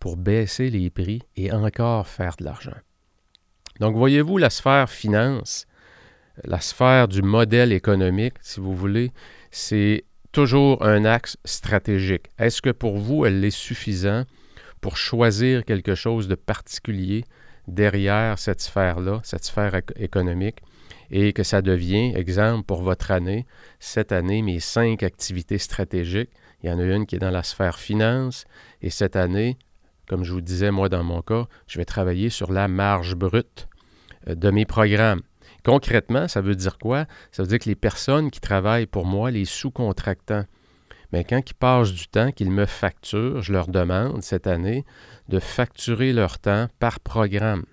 pour 0.00 0.16
baisser 0.16 0.68
les 0.68 0.90
prix 0.90 1.22
et 1.36 1.52
encore 1.52 2.08
faire 2.08 2.34
de 2.38 2.44
l'argent. 2.44 2.76
Donc, 3.78 3.96
voyez-vous, 3.96 4.36
la 4.36 4.50
sphère 4.50 4.90
finance, 4.90 5.66
la 6.44 6.60
sphère 6.60 7.06
du 7.06 7.22
modèle 7.22 7.72
économique, 7.72 8.34
si 8.40 8.58
vous 8.58 8.74
voulez, 8.74 9.12
c'est 9.52 10.04
toujours 10.32 10.84
un 10.84 11.04
axe 11.04 11.36
stratégique. 11.44 12.26
Est-ce 12.38 12.62
que 12.62 12.70
pour 12.70 12.98
vous, 12.98 13.24
elle 13.26 13.44
est 13.44 13.50
suffisante 13.50 14.26
pour 14.82 14.98
choisir 14.98 15.64
quelque 15.64 15.94
chose 15.94 16.28
de 16.28 16.34
particulier 16.34 17.24
derrière 17.68 18.38
cette 18.38 18.60
sphère-là, 18.60 19.20
cette 19.22 19.44
sphère 19.44 19.80
économique, 19.96 20.58
et 21.10 21.32
que 21.32 21.44
ça 21.44 21.62
devient, 21.62 22.12
exemple, 22.16 22.64
pour 22.64 22.82
votre 22.82 23.10
année, 23.10 23.46
cette 23.78 24.12
année, 24.12 24.42
mes 24.42 24.60
cinq 24.60 25.02
activités 25.02 25.58
stratégiques, 25.58 26.30
il 26.62 26.68
y 26.68 26.72
en 26.72 26.78
a 26.78 26.84
une 26.84 27.06
qui 27.06 27.16
est 27.16 27.20
dans 27.20 27.30
la 27.30 27.44
sphère 27.44 27.78
finance, 27.78 28.44
et 28.82 28.90
cette 28.90 29.16
année, 29.16 29.56
comme 30.08 30.24
je 30.24 30.32
vous 30.32 30.40
disais, 30.40 30.72
moi, 30.72 30.88
dans 30.88 31.04
mon 31.04 31.22
cas, 31.22 31.46
je 31.68 31.78
vais 31.78 31.84
travailler 31.84 32.28
sur 32.28 32.50
la 32.52 32.66
marge 32.66 33.14
brute 33.14 33.68
euh, 34.28 34.34
de 34.34 34.50
mes 34.50 34.66
programmes. 34.66 35.22
Concrètement, 35.64 36.26
ça 36.26 36.40
veut 36.40 36.56
dire 36.56 36.76
quoi? 36.78 37.06
Ça 37.30 37.44
veut 37.44 37.48
dire 37.48 37.60
que 37.60 37.68
les 37.68 37.76
personnes 37.76 38.32
qui 38.32 38.40
travaillent 38.40 38.86
pour 38.86 39.06
moi, 39.06 39.30
les 39.30 39.44
sous-contractants, 39.44 40.44
mais 41.12 41.24
quand 41.24 41.40
ils 41.48 41.54
passent 41.54 41.92
du 41.92 42.08
temps, 42.08 42.32
qu'ils 42.32 42.50
me 42.50 42.66
facturent, 42.66 43.42
je 43.42 43.52
leur 43.52 43.68
demande 43.68 44.22
cette 44.22 44.46
année 44.46 44.84
de 45.28 45.38
facturer 45.38 46.12
leur 46.12 46.38
temps 46.38 46.68
par 46.78 47.00
programme. 47.00 47.64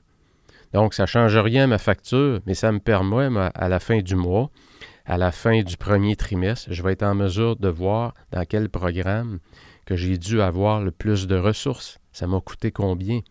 Donc, 0.74 0.94
ça 0.94 1.04
ne 1.04 1.08
change 1.08 1.38
rien 1.38 1.64
à 1.64 1.68
ma 1.68 1.78
facture, 1.78 2.42
mais 2.46 2.54
ça 2.54 2.72
me 2.72 2.80
permet, 2.80 3.30
à 3.56 3.70
la 3.70 3.80
fin 3.80 4.02
du 4.02 4.16
mois, 4.16 4.52
à 5.06 5.18
la 5.18 5.32
fin 5.32 5.64
du 5.64 5.78
premier 5.78 6.16
trimestre, 6.16 6.72
je 6.72 6.84
vais 6.84 6.92
être 6.94 7.04
en 7.04 7.16
mesure 7.16 7.56
de 7.56 7.70
voir 7.70 8.14
dans 8.32 8.46
quel 8.46 8.70
programme 8.70 9.40
que 9.86 9.96
j'ai 9.96 10.20
dû 10.20 10.42
avoir 10.42 10.82
le 10.82 10.92
plus 10.92 11.26
de 11.26 11.36
ressources. 11.36 11.98
Ça 12.12 12.28
m'a 12.28 12.40
coûté 12.40 12.72
combien? 12.72 13.22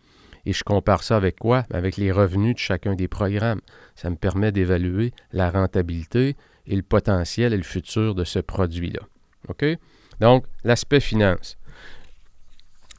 Et 0.45 0.51
je 0.51 0.63
compare 0.63 1.03
ça 1.03 1.15
avec 1.15 1.37
quoi? 1.37 1.65
Avec 1.71 1.95
les 1.95 2.11
revenus 2.11 2.55
de 2.55 2.59
chacun 2.59 2.95
des 2.95 3.07
programmes. 3.07 3.61
Ça 3.95 4.09
me 4.09 4.15
permet 4.17 4.51
d'évaluer 4.51 5.13
la 5.31 5.49
rentabilité 5.49 6.35
et 6.65 6.75
le 6.75 6.81
potentiel 6.81 7.53
et 7.53 7.57
le 7.57 7.63
futur 7.63 8.15
de 8.15 8.25
ce 8.25 8.39
produit-là. 8.39 9.01
OK? 9.47 9.65
Donc, 10.19 10.45
l'aspect 10.63 10.99
finance. 10.99 11.57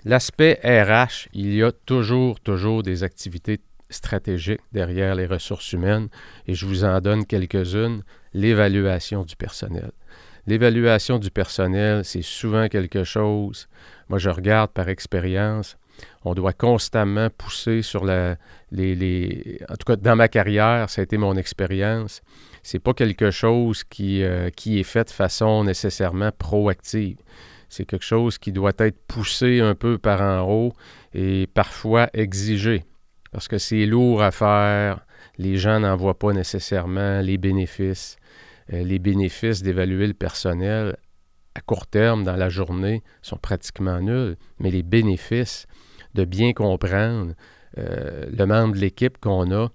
L'aspect 0.05 0.59
RH, 0.65 1.29
il 1.35 1.55
y 1.55 1.63
a 1.63 1.73
toujours, 1.73 2.41
toujours 2.41 2.83
des 2.83 3.03
activités 3.03 3.61
stratégiques 3.91 4.63
derrière 4.73 5.15
les 5.15 5.27
ressources 5.27 5.73
humaines 5.73 6.09
et 6.47 6.55
je 6.55 6.65
vous 6.65 6.85
en 6.85 7.01
donne 7.01 7.27
quelques-unes. 7.27 8.03
L'évaluation 8.33 9.25
du 9.25 9.37
personnel. 9.37 9.91
L'évaluation 10.47 11.19
du 11.19 11.31
personnel, 11.31 12.05
c'est 12.05 12.23
souvent 12.23 12.69
quelque 12.69 13.05
chose, 13.05 13.69
moi 14.09 14.19
je 14.19 14.31
regarde 14.31 14.71
par 14.71 14.89
expérience, 14.89 15.77
on 16.25 16.35
doit 16.35 16.53
constamment 16.53 17.29
pousser 17.31 17.83
sur 17.83 18.05
la, 18.05 18.37
les, 18.73 19.59
En 19.69 19.75
tout 19.75 19.85
cas, 19.87 19.97
dans 19.97 20.17
ma 20.17 20.29
carrière, 20.29 20.89
ça 20.91 21.01
a 21.01 21.05
été 21.05 21.17
mon 21.19 21.37
expérience 21.37 22.23
c'est 22.63 22.79
pas 22.79 22.95
quelque 22.95 23.31
chose 23.31 23.85
qui, 23.85 24.23
euh, 24.23 24.51
qui 24.51 24.79
est 24.79 24.85
fait 24.85 25.05
de 25.05 25.11
façon 25.11 25.65
nécessairement 25.65 26.31
proactive. 26.37 27.19
C'est 27.69 27.85
quelque 27.85 28.05
chose 28.05 28.39
qui 28.39 28.53
doit 28.53 28.73
être 28.79 28.99
poussé 29.07 29.61
un 29.61 29.75
peu 29.75 29.97
par 29.99 30.21
en 30.21 30.49
haut 30.51 30.73
et 31.15 31.47
parfois 31.47 32.11
exigé. 32.13 32.85
Parce 33.31 33.47
que 33.47 33.59
c'est 33.59 33.87
lourd 33.87 34.23
à 34.23 34.33
faire, 34.33 35.07
les 35.39 35.57
gens 35.57 35.81
n'en 35.81 35.97
voient 35.97 36.19
pas 36.19 36.33
nécessairement 36.33 37.21
les 37.21 37.39
bénéfices. 37.39 38.17
Euh, 38.73 38.83
les 38.83 38.99
bénéfices 38.99 39.63
d'évaluer 39.63 40.07
le 40.07 40.15
personnel 40.15 40.97
à 41.55 41.61
court 41.61 41.87
terme 41.87 42.25
dans 42.25 42.37
la 42.37 42.49
journée 42.49 43.03
sont 43.23 43.37
pratiquement 43.37 44.01
nuls, 44.01 44.37
mais 44.59 44.71
les 44.71 44.83
bénéfices 44.83 45.67
de 46.15 46.25
bien 46.25 46.53
comprendre 46.53 47.35
euh, 47.79 48.27
le 48.31 48.47
membre 48.47 48.75
de 48.75 48.81
l'équipe 48.81 49.19
qu'on 49.19 49.53
a 49.53 49.69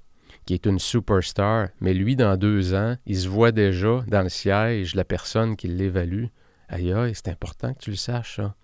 qui 0.45 0.53
est 0.53 0.65
une 0.65 0.79
superstar, 0.79 1.69
mais 1.81 1.93
lui, 1.93 2.15
dans 2.15 2.37
deux 2.37 2.73
ans, 2.75 2.97
il 3.05 3.17
se 3.17 3.27
voit 3.27 3.51
déjà 3.51 4.03
dans 4.07 4.21
le 4.21 4.29
siège, 4.29 4.95
la 4.95 5.03
personne 5.03 5.55
qui 5.55 5.67
l'évalue. 5.67 6.25
Aïe, 6.69 6.93
aïe, 6.93 7.13
c'est 7.15 7.29
important 7.29 7.73
que 7.73 7.79
tu 7.79 7.89
le 7.89 7.95
saches, 7.95 8.37
ça. 8.37 8.55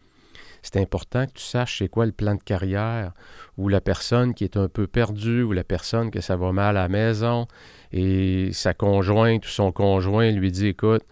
C'est 0.61 0.77
important 0.77 1.25
que 1.25 1.31
tu 1.33 1.43
saches 1.43 1.79
c'est 1.79 1.87
quoi 1.87 2.05
le 2.05 2.11
plan 2.11 2.35
de 2.35 2.43
carrière, 2.43 3.13
ou 3.57 3.67
la 3.67 3.81
personne 3.81 4.35
qui 4.35 4.43
est 4.43 4.57
un 4.57 4.67
peu 4.67 4.85
perdue, 4.85 5.41
ou 5.41 5.53
la 5.53 5.63
personne 5.63 6.11
que 6.11 6.21
ça 6.21 6.35
va 6.35 6.51
mal 6.51 6.77
à 6.77 6.83
la 6.83 6.87
maison, 6.87 7.47
et 7.91 8.51
sa 8.53 8.75
conjointe 8.75 9.43
ou 9.45 9.49
son 9.49 9.71
conjoint 9.71 10.29
lui 10.29 10.51
dit 10.51 10.67
Écoute, 10.67 11.03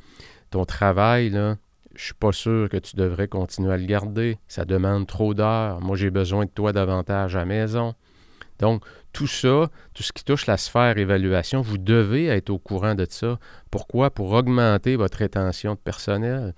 ton 0.51 0.65
travail, 0.65 1.31
là, 1.31 1.57
je 1.99 2.05
suis 2.05 2.13
pas 2.13 2.31
sûr 2.31 2.69
que 2.69 2.77
tu 2.77 2.95
devrais 2.95 3.27
continuer 3.27 3.73
à 3.73 3.77
le 3.77 3.85
garder. 3.85 4.37
Ça 4.47 4.63
demande 4.63 5.05
trop 5.05 5.33
d'heures. 5.33 5.81
Moi, 5.81 5.97
j'ai 5.97 6.11
besoin 6.11 6.45
de 6.45 6.49
toi 6.49 6.71
davantage 6.71 7.35
à 7.35 7.39
la 7.39 7.45
maison. 7.45 7.93
Donc, 8.59 8.85
tout 9.11 9.27
ça, 9.27 9.69
tout 9.93 10.03
ce 10.03 10.13
qui 10.13 10.23
touche 10.23 10.45
la 10.45 10.55
sphère 10.55 10.97
évaluation, 10.97 11.59
vous 11.59 11.77
devez 11.77 12.27
être 12.27 12.51
au 12.51 12.57
courant 12.57 12.95
de 12.95 13.05
ça. 13.09 13.37
Pourquoi? 13.69 14.11
Pour 14.11 14.31
augmenter 14.31 14.95
votre 14.95 15.17
rétention 15.17 15.73
de 15.73 15.79
personnel, 15.79 16.53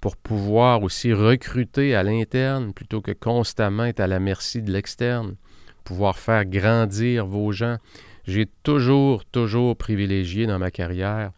pour 0.00 0.16
pouvoir 0.16 0.82
aussi 0.82 1.12
recruter 1.12 1.94
à 1.94 2.02
l'interne 2.02 2.72
plutôt 2.72 3.02
que 3.02 3.12
constamment 3.12 3.84
être 3.84 4.00
à 4.00 4.06
la 4.06 4.18
merci 4.18 4.62
de 4.62 4.72
l'externe, 4.72 5.36
pouvoir 5.84 6.16
faire 6.16 6.46
grandir 6.46 7.26
vos 7.26 7.52
gens. 7.52 7.76
J'ai 8.24 8.46
toujours, 8.62 9.26
toujours 9.26 9.76
privilégié 9.76 10.46
dans 10.46 10.58
ma 10.58 10.70
carrière 10.70 11.32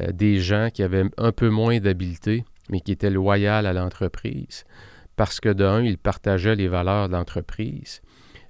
euh, 0.00 0.12
des 0.12 0.38
gens 0.38 0.70
qui 0.72 0.82
avaient 0.82 1.04
un 1.18 1.32
peu 1.32 1.50
moins 1.50 1.78
d'habileté, 1.78 2.44
mais 2.70 2.80
qui 2.80 2.92
étaient 2.92 3.10
loyaux 3.10 3.50
à 3.50 3.72
l'entreprise, 3.72 4.64
parce 5.16 5.40
que 5.40 5.52
d'un, 5.52 5.82
ils 5.82 5.98
partageaient 5.98 6.56
les 6.56 6.68
valeurs 6.68 7.08
de 7.08 7.14
l'entreprise 7.14 8.00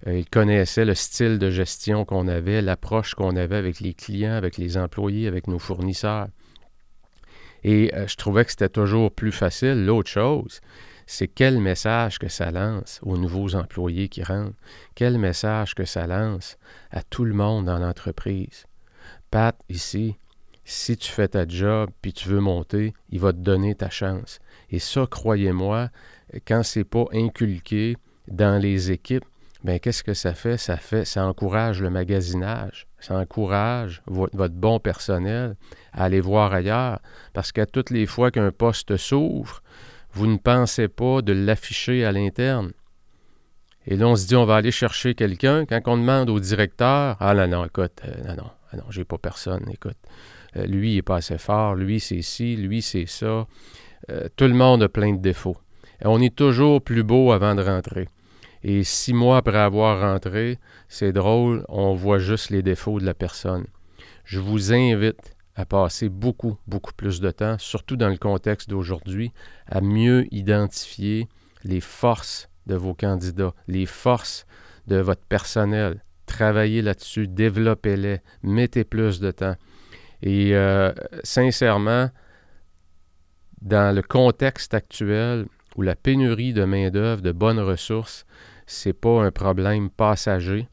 Euh, 0.06 0.18
il 0.18 0.28
connaissait 0.28 0.84
le 0.84 0.94
style 0.94 1.38
de 1.38 1.50
gestion 1.50 2.04
qu'on 2.04 2.28
avait, 2.28 2.62
l'approche 2.62 3.14
qu'on 3.14 3.36
avait 3.36 3.56
avec 3.56 3.80
les 3.80 3.94
clients, 3.94 4.34
avec 4.34 4.58
les 4.58 4.76
employés, 4.76 5.26
avec 5.26 5.48
nos 5.48 5.58
fournisseurs. 5.58 6.28
Et 7.64 7.92
euh, 7.94 8.06
je 8.06 8.16
trouvais 8.16 8.44
que 8.44 8.50
c'était 8.50 8.68
toujours 8.68 9.10
plus 9.10 9.32
facile. 9.32 9.84
L'autre 9.84 10.10
chose, 10.10 10.60
c'est 11.06 11.28
quel 11.28 11.58
message 11.58 12.18
que 12.18 12.28
ça 12.28 12.50
lance 12.50 13.00
aux 13.02 13.16
nouveaux 13.16 13.54
employés 13.54 14.08
qui 14.08 14.22
rentrent, 14.22 14.56
quel 14.94 15.18
message 15.18 15.74
que 15.74 15.84
ça 15.84 16.06
lance 16.06 16.58
à 16.90 17.02
tout 17.02 17.24
le 17.24 17.34
monde 17.34 17.66
dans 17.66 17.78
l'entreprise? 17.78 18.66
Pat, 19.30 19.56
ici, 19.68 20.16
si 20.68 20.96
tu 20.96 21.10
fais 21.10 21.28
ta 21.28 21.46
job 21.46 21.90
puis 22.02 22.12
tu 22.12 22.28
veux 22.28 22.40
monter, 22.40 22.92
il 23.10 23.20
va 23.20 23.32
te 23.32 23.38
donner 23.38 23.76
ta 23.76 23.88
chance. 23.88 24.40
Et 24.70 24.80
ça, 24.80 25.06
croyez-moi, 25.08 25.90
quand 26.44 26.64
c'est 26.64 26.84
pas 26.84 27.04
inculqué 27.12 27.96
dans 28.26 28.60
les 28.60 28.90
équipes, 28.90 29.24
ben 29.62 29.78
qu'est-ce 29.78 30.02
que 30.02 30.12
ça 30.12 30.34
fait? 30.34 30.58
Ça 30.58 30.76
fait, 30.76 31.04
ça 31.04 31.24
encourage 31.24 31.80
le 31.80 31.88
magasinage, 31.88 32.88
ça 32.98 33.16
encourage 33.16 34.02
votre 34.06 34.54
bon 34.54 34.80
personnel 34.80 35.56
à 35.92 36.04
aller 36.04 36.20
voir 36.20 36.52
ailleurs, 36.52 36.98
parce 37.32 37.52
qu'à 37.52 37.66
toutes 37.66 37.90
les 37.90 38.06
fois 38.06 38.32
qu'un 38.32 38.50
poste 38.50 38.96
s'ouvre, 38.96 39.62
vous 40.12 40.26
ne 40.26 40.36
pensez 40.36 40.88
pas 40.88 41.22
de 41.22 41.32
l'afficher 41.32 42.04
à 42.04 42.10
l'interne. 42.10 42.72
Et 43.86 43.96
là, 43.96 44.08
on 44.08 44.16
se 44.16 44.26
dit, 44.26 44.34
on 44.34 44.46
va 44.46 44.56
aller 44.56 44.72
chercher 44.72 45.14
quelqu'un. 45.14 45.64
Quand 45.64 45.80
on 45.86 45.96
demande 45.96 46.28
au 46.28 46.40
directeur, 46.40 47.16
ah 47.20 47.34
non, 47.34 47.46
non, 47.46 47.64
écoute, 47.66 48.00
euh, 48.04 48.24
non, 48.26 48.34
non, 48.34 48.50
ah 48.72 48.76
non, 48.76 49.04
pas 49.04 49.18
personne, 49.18 49.64
écoute. 49.72 49.96
Euh, 50.56 50.66
lui, 50.66 50.94
il 50.94 50.98
est 50.98 51.02
pas 51.02 51.16
assez 51.16 51.38
fort, 51.38 51.74
lui, 51.74 52.00
c'est 52.00 52.22
ci, 52.22 52.56
lui, 52.56 52.82
c'est 52.82 53.06
ça. 53.06 53.46
Euh, 54.10 54.28
tout 54.36 54.44
le 54.44 54.54
monde 54.54 54.82
a 54.82 54.88
plein 54.88 55.12
de 55.12 55.20
défauts. 55.20 55.56
On 56.04 56.20
est 56.20 56.34
toujours 56.34 56.82
plus 56.82 57.02
beau 57.02 57.32
avant 57.32 57.54
de 57.54 57.62
rentrer. 57.62 58.08
Et 58.62 58.84
six 58.84 59.12
mois 59.12 59.38
après 59.38 59.58
avoir 59.58 60.00
rentré, 60.00 60.58
c'est 60.88 61.12
drôle, 61.12 61.64
on 61.68 61.94
voit 61.94 62.18
juste 62.18 62.50
les 62.50 62.62
défauts 62.62 62.98
de 63.00 63.06
la 63.06 63.14
personne. 63.14 63.66
Je 64.24 64.40
vous 64.40 64.72
invite 64.72 65.36
à 65.54 65.64
passer 65.64 66.08
beaucoup, 66.08 66.56
beaucoup 66.66 66.92
plus 66.92 67.20
de 67.20 67.30
temps, 67.30 67.56
surtout 67.58 67.96
dans 67.96 68.08
le 68.08 68.18
contexte 68.18 68.68
d'aujourd'hui, 68.68 69.32
à 69.66 69.80
mieux 69.80 70.26
identifier 70.32 71.28
les 71.64 71.80
forces 71.80 72.48
de 72.66 72.74
vos 72.74 72.94
candidats, 72.94 73.54
les 73.68 73.86
forces 73.86 74.46
de 74.86 74.96
votre 74.96 75.24
personnel. 75.24 76.02
Travaillez 76.26 76.82
là-dessus, 76.82 77.28
développez-les, 77.28 78.18
mettez 78.42 78.84
plus 78.84 79.20
de 79.20 79.30
temps. 79.30 79.54
Et 80.22 80.54
euh, 80.54 80.92
sincèrement, 81.22 82.10
dans 83.62 83.94
le 83.94 84.02
contexte 84.02 84.74
actuel 84.74 85.46
où 85.76 85.82
la 85.82 85.94
pénurie 85.94 86.52
de 86.52 86.64
main-d'œuvre, 86.64 87.22
de 87.22 87.32
bonnes 87.32 87.60
ressources, 87.60 88.24
c'est 88.66 88.92
pas 88.92 89.22
un 89.22 89.30
problème 89.30 89.90
passager. 89.90 90.68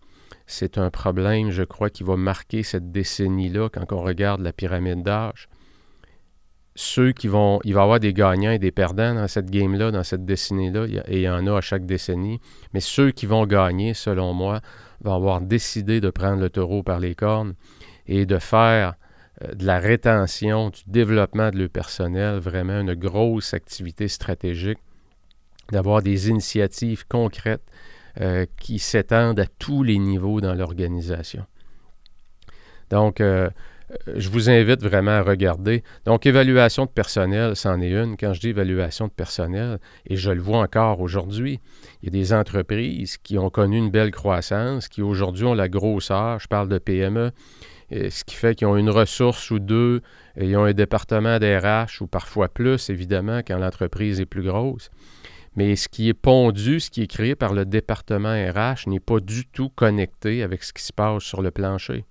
C'est 0.45 0.77
un 0.77 0.89
problème, 0.89 1.51
je 1.51 1.63
crois, 1.63 1.89
qui 1.89 2.03
va 2.03 2.15
marquer 2.15 2.63
cette 2.63 2.91
décennie-là 2.91 3.69
quand 3.69 3.91
on 3.91 4.01
regarde 4.01 4.41
la 4.41 4.53
pyramide 4.53 5.03
d'âge. 5.03 5.47
Ceux 6.75 7.11
qui 7.11 7.27
vont. 7.27 7.59
Il 7.63 7.75
va 7.75 7.81
y 7.81 7.83
avoir 7.83 7.99
des 7.99 8.13
gagnants 8.13 8.51
et 8.51 8.59
des 8.59 8.71
perdants 8.71 9.13
dans 9.13 9.27
cette 9.27 9.51
game-là, 9.51 9.91
dans 9.91 10.03
cette 10.03 10.25
décennie-là, 10.25 10.85
et 11.07 11.17
il 11.17 11.21
y 11.21 11.29
en 11.29 11.45
a 11.45 11.57
à 11.57 11.61
chaque 11.61 11.85
décennie. 11.85 12.39
Mais 12.73 12.79
ceux 12.79 13.11
qui 13.11 13.27
vont 13.27 13.45
gagner, 13.45 13.93
selon 13.93 14.33
moi, 14.33 14.59
vont 15.01 15.13
avoir 15.13 15.41
décidé 15.41 16.01
de 16.01 16.09
prendre 16.09 16.41
le 16.41 16.49
taureau 16.49 16.81
par 16.81 16.99
les 16.99 17.13
cornes 17.13 17.53
et 18.07 18.25
de 18.25 18.39
faire 18.39 18.95
de 19.55 19.65
la 19.65 19.79
rétention, 19.79 20.69
du 20.69 20.81
développement 20.87 21.49
de 21.49 21.57
leur 21.57 21.69
personnel, 21.69 22.39
vraiment 22.39 22.81
une 22.81 22.93
grosse 22.93 23.53
activité 23.53 24.07
stratégique, 24.07 24.79
d'avoir 25.71 26.01
des 26.01 26.29
initiatives 26.29 27.05
concrètes 27.07 27.63
euh, 28.21 28.45
qui 28.59 28.79
s'étendent 28.79 29.39
à 29.39 29.45
tous 29.59 29.83
les 29.83 29.97
niveaux 29.97 30.41
dans 30.41 30.53
l'organisation. 30.53 31.45
Donc, 32.89 33.21
euh, 33.21 33.49
je 34.15 34.29
vous 34.29 34.49
invite 34.49 34.81
vraiment 34.81 35.11
à 35.11 35.21
regarder. 35.21 35.83
Donc, 36.05 36.25
évaluation 36.25 36.85
de 36.85 36.89
personnel, 36.89 37.55
c'en 37.55 37.81
est 37.81 37.91
une. 37.91 38.17
Quand 38.17 38.33
je 38.33 38.39
dis 38.39 38.49
évaluation 38.49 39.07
de 39.07 39.11
personnel, 39.11 39.79
et 40.07 40.15
je 40.15 40.31
le 40.31 40.41
vois 40.41 40.59
encore 40.59 41.01
aujourd'hui, 41.01 41.59
il 42.01 42.05
y 42.05 42.07
a 42.09 42.11
des 42.11 42.33
entreprises 42.33 43.17
qui 43.17 43.37
ont 43.37 43.49
connu 43.49 43.77
une 43.77 43.91
belle 43.91 44.11
croissance, 44.11 44.87
qui 44.87 45.01
aujourd'hui 45.01 45.45
ont 45.45 45.53
la 45.53 45.69
grosseur, 45.69 46.39
je 46.39 46.47
parle 46.47 46.69
de 46.69 46.77
PME, 46.77 47.31
ce 48.09 48.23
qui 48.23 48.35
fait 48.35 48.55
qu'ils 48.55 48.67
ont 48.67 48.77
une 48.77 48.89
ressource 48.89 49.51
ou 49.51 49.59
deux, 49.59 50.01
et 50.35 50.45
ils 50.45 50.57
ont 50.57 50.63
un 50.63 50.73
département 50.73 51.39
d'RH 51.39 52.01
ou 52.01 52.07
parfois 52.07 52.49
plus, 52.49 52.89
évidemment, 52.89 53.39
quand 53.39 53.57
l'entreprise 53.57 54.19
est 54.19 54.25
plus 54.25 54.43
grosse. 54.43 54.89
Mais 55.55 55.75
ce 55.75 55.87
qui 55.87 56.09
est 56.09 56.13
pondu, 56.13 56.79
ce 56.79 56.89
qui 56.89 57.03
est 57.03 57.07
créé 57.07 57.35
par 57.35 57.53
le 57.53 57.65
département 57.65 58.33
RH 58.33 58.87
n'est 58.87 58.99
pas 58.99 59.19
du 59.19 59.45
tout 59.45 59.69
connecté 59.69 60.41
avec 60.41 60.63
ce 60.63 60.73
qui 60.73 60.83
se 60.83 60.91
passe 60.91 61.23
sur 61.23 61.41
le 61.41 61.51
plancher. 61.51 62.05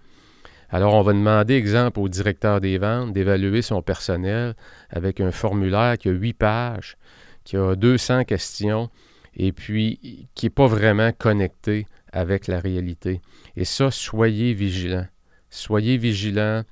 Alors, 0.70 0.94
on 0.94 1.02
va 1.02 1.12
demander, 1.12 1.54
exemple, 1.54 2.00
au 2.00 2.08
directeur 2.08 2.60
des 2.60 2.78
ventes 2.78 3.12
d'évaluer 3.12 3.60
son 3.60 3.82
personnel 3.82 4.54
avec 4.88 5.20
un 5.20 5.30
formulaire 5.30 5.98
qui 5.98 6.08
a 6.08 6.12
huit 6.12 6.32
pages, 6.32 6.96
qui 7.44 7.56
a 7.56 7.74
200 7.74 8.24
questions 8.24 8.88
et 9.34 9.52
puis 9.52 10.28
qui 10.34 10.46
n'est 10.46 10.50
pas 10.50 10.66
vraiment 10.66 11.10
connecté 11.12 11.86
avec 12.12 12.46
la 12.46 12.60
réalité. 12.60 13.20
Et 13.56 13.64
ça, 13.64 13.90
soyez 13.90 14.54
vigilants. 14.54 15.06
Soyez 15.54 15.98
vigilants, 15.98 16.62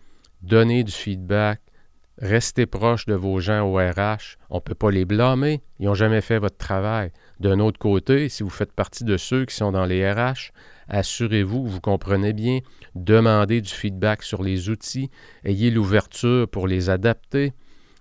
donnez 0.43 0.85
du 0.85 0.93
feedback, 0.93 1.61
Restez 2.21 2.67
proche 2.67 3.07
de 3.07 3.15
vos 3.15 3.41
gens 3.41 3.67
au 3.67 3.77
RH. 3.77 4.37
On 4.51 4.57
ne 4.57 4.61
peut 4.61 4.75
pas 4.75 4.91
les 4.91 5.07
blâmer. 5.07 5.63
Ils 5.79 5.87
n'ont 5.87 5.95
jamais 5.95 6.21
fait 6.21 6.39
votre 6.39 6.59
travail. 6.59 7.13
D'un 7.41 7.61
autre 7.61 7.79
côté, 7.79 8.29
si 8.29 8.43
vous 8.43 8.51
faites 8.51 8.73
partie 8.73 9.05
de 9.05 9.17
ceux 9.17 9.47
qui 9.47 9.55
sont 9.55 9.73
dans 9.73 9.87
les 9.87 10.11
RH, 10.11 10.53
assurez-vous 10.89 11.67
vous 11.67 11.81
comprenez 11.81 12.35
bien, 12.35 12.59
demandez 12.95 13.63
du 13.63 13.71
feedback 13.71 14.23
sur 14.23 14.43
les 14.43 14.69
outils, 14.69 15.11
ayez 15.45 15.71
l'ouverture 15.71 16.47
pour 16.47 16.69
les 16.69 16.91
adapter. 16.91 17.55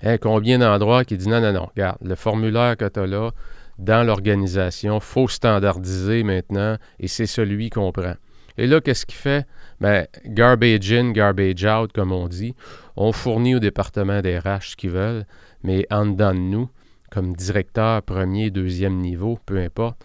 Hein, 0.03 0.17
combien 0.17 0.59
d'endroits 0.59 1.05
qui 1.05 1.15
disent 1.15 1.27
non, 1.29 1.39
non, 1.39 1.53
non, 1.53 1.67
regarde, 1.67 1.99
le 2.01 2.15
formulaire 2.15 2.75
que 2.75 2.89
tu 2.89 2.99
as 2.99 3.07
là, 3.07 3.31
dans 3.77 4.05
l'organisation, 4.05 4.97
il 4.97 5.01
faut 5.01 5.29
standardiser 5.29 6.23
maintenant 6.23 6.75
et 6.99 7.07
c'est 7.07 7.25
celui 7.25 7.69
qu'on 7.69 7.93
prend. 7.93 8.15
Et 8.59 8.67
là, 8.67 8.81
qu'est-ce 8.81 9.05
qu'il 9.05 9.17
fait? 9.17 9.47
Bien, 9.79 10.05
garbage 10.25 10.91
in, 10.91 11.11
garbage 11.11 11.63
out, 11.63 11.93
comme 11.93 12.11
on 12.11 12.27
dit. 12.27 12.53
On 12.97 13.13
fournit 13.13 13.55
au 13.55 13.59
département 13.59 14.21
des 14.21 14.37
RH 14.37 14.71
ce 14.71 14.75
qu'ils 14.75 14.89
veulent, 14.89 15.25
mais 15.63 15.87
en 15.89 16.05
dedans 16.05 16.33
de 16.33 16.39
nous, 16.39 16.69
comme 17.09 17.37
directeur 17.37 18.03
premier, 18.03 18.51
deuxième 18.51 18.97
niveau, 18.97 19.39
peu 19.45 19.59
importe, 19.59 20.03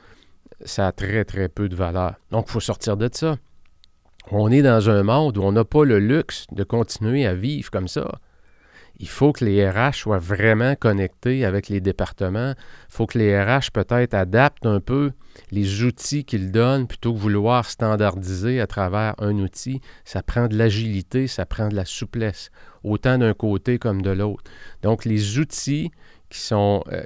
ça 0.64 0.86
a 0.86 0.92
très, 0.92 1.24
très 1.24 1.48
peu 1.48 1.68
de 1.68 1.74
valeur. 1.74 2.14
Donc, 2.30 2.44
il 2.48 2.52
faut 2.52 2.60
sortir 2.60 2.96
de 2.96 3.10
ça. 3.12 3.38
On 4.30 4.52
est 4.52 4.62
dans 4.62 4.88
un 4.88 5.02
monde 5.02 5.36
où 5.36 5.42
on 5.42 5.50
n'a 5.50 5.64
pas 5.64 5.84
le 5.84 5.98
luxe 5.98 6.46
de 6.52 6.62
continuer 6.62 7.26
à 7.26 7.34
vivre 7.34 7.72
comme 7.72 7.88
ça 7.88 8.20
il 9.00 9.08
faut 9.08 9.32
que 9.32 9.44
les 9.44 9.68
RH 9.68 9.94
soient 9.94 10.18
vraiment 10.18 10.76
connectés 10.76 11.44
avec 11.44 11.68
les 11.68 11.80
départements. 11.80 12.54
Il 12.56 12.94
faut 12.94 13.06
que 13.06 13.18
les 13.18 13.38
RH 13.40 13.70
peut-être 13.72 14.14
adaptent 14.14 14.66
un 14.66 14.80
peu 14.80 15.12
les 15.50 15.82
outils 15.82 16.24
qu'ils 16.24 16.52
donnent 16.52 16.86
plutôt 16.86 17.12
que 17.12 17.18
vouloir 17.18 17.68
standardiser 17.68 18.60
à 18.60 18.66
travers 18.66 19.14
un 19.18 19.38
outil. 19.38 19.80
Ça 20.04 20.22
prend 20.22 20.46
de 20.46 20.56
l'agilité, 20.56 21.26
ça 21.26 21.44
prend 21.44 21.68
de 21.68 21.74
la 21.74 21.84
souplesse, 21.84 22.50
autant 22.84 23.18
d'un 23.18 23.34
côté 23.34 23.78
comme 23.78 24.00
de 24.00 24.10
l'autre. 24.10 24.44
Donc 24.82 25.04
les 25.04 25.38
outils 25.38 25.90
qui 26.30 26.38
sont, 26.38 26.84
euh, 26.92 27.02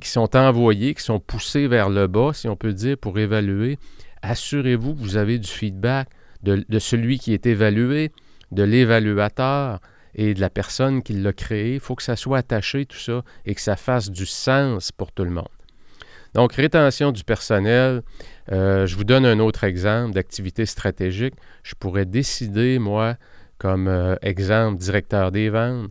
qui 0.00 0.08
sont 0.08 0.36
envoyés, 0.36 0.94
qui 0.94 1.02
sont 1.02 1.20
poussés 1.20 1.66
vers 1.66 1.88
le 1.88 2.06
bas, 2.06 2.32
si 2.34 2.48
on 2.48 2.56
peut 2.56 2.72
dire, 2.72 2.96
pour 2.96 3.18
évaluer, 3.18 3.78
assurez-vous 4.22 4.94
que 4.94 5.00
vous 5.00 5.16
avez 5.16 5.38
du 5.38 5.48
feedback 5.48 6.08
de, 6.44 6.64
de 6.68 6.78
celui 6.78 7.18
qui 7.18 7.32
est 7.32 7.46
évalué, 7.46 8.12
de 8.52 8.62
l'évaluateur, 8.62 9.80
et 10.16 10.34
de 10.34 10.40
la 10.40 10.50
personne 10.50 11.02
qui 11.02 11.12
l'a 11.12 11.32
créé. 11.32 11.74
Il 11.74 11.80
faut 11.80 11.94
que 11.94 12.02
ça 12.02 12.16
soit 12.16 12.38
attaché, 12.38 12.86
tout 12.86 12.98
ça, 12.98 13.22
et 13.44 13.54
que 13.54 13.60
ça 13.60 13.76
fasse 13.76 14.10
du 14.10 14.26
sens 14.26 14.90
pour 14.90 15.12
tout 15.12 15.24
le 15.24 15.30
monde. 15.30 15.46
Donc, 16.34 16.54
rétention 16.54 17.12
du 17.12 17.22
personnel. 17.22 18.02
Euh, 18.50 18.86
je 18.86 18.96
vous 18.96 19.04
donne 19.04 19.24
un 19.24 19.38
autre 19.38 19.64
exemple 19.64 20.14
d'activité 20.14 20.66
stratégique. 20.66 21.34
Je 21.62 21.74
pourrais 21.74 22.06
décider, 22.06 22.78
moi, 22.78 23.16
comme 23.58 23.88
euh, 23.88 24.16
exemple 24.22 24.78
directeur 24.78 25.32
des 25.32 25.50
ventes, 25.50 25.90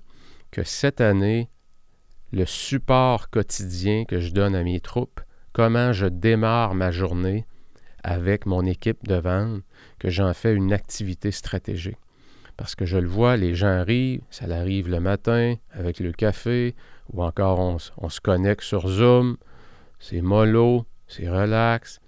que 0.51 0.63
cette 0.63 1.01
année, 1.01 1.49
le 2.31 2.45
support 2.45 3.29
quotidien 3.29 4.05
que 4.05 4.19
je 4.19 4.31
donne 4.31 4.55
à 4.55 4.63
mes 4.63 4.79
troupes, 4.79 5.21
comment 5.53 5.93
je 5.93 6.07
démarre 6.07 6.75
ma 6.75 6.91
journée 6.91 7.45
avec 8.03 8.45
mon 8.45 8.65
équipe 8.65 9.07
de 9.07 9.15
vente, 9.15 9.61
que 9.99 10.09
j'en 10.09 10.33
fais 10.33 10.53
une 10.53 10.73
activité 10.73 11.31
stratégique. 11.31 11.97
Parce 12.57 12.75
que 12.75 12.85
je 12.85 12.97
le 12.97 13.07
vois, 13.07 13.37
les 13.37 13.53
gens 13.53 13.67
arrivent, 13.67 14.21
ça 14.29 14.45
arrive 14.45 14.89
le 14.89 14.99
matin 14.99 15.55
avec 15.71 15.99
le 15.99 16.11
café, 16.11 16.75
ou 17.11 17.23
encore 17.23 17.59
on, 17.59 18.09
se 18.09 18.21
connecte 18.21 18.63
sur 18.63 18.87
Zoom, 18.87 19.37
c'est 19.99 20.21
mollo, 20.21 20.85
c'est 21.07 21.29
relax. 21.29 21.99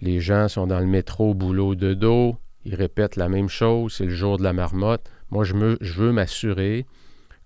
Les 0.00 0.20
gens 0.20 0.48
sont 0.48 0.66
dans 0.66 0.80
le 0.80 0.86
métro, 0.86 1.34
boulot 1.34 1.74
de 1.74 1.94
dos, 1.94 2.36
ils 2.64 2.74
répètent 2.74 3.16
la 3.16 3.28
même 3.28 3.48
chose, 3.48 3.94
c'est 3.94 4.04
le 4.04 4.14
jour 4.14 4.38
de 4.38 4.42
la 4.42 4.52
marmotte. 4.52 5.10
Moi, 5.30 5.44
je, 5.44 5.76
je 5.80 5.92
veux 5.94 6.12
m'assurer, 6.12 6.86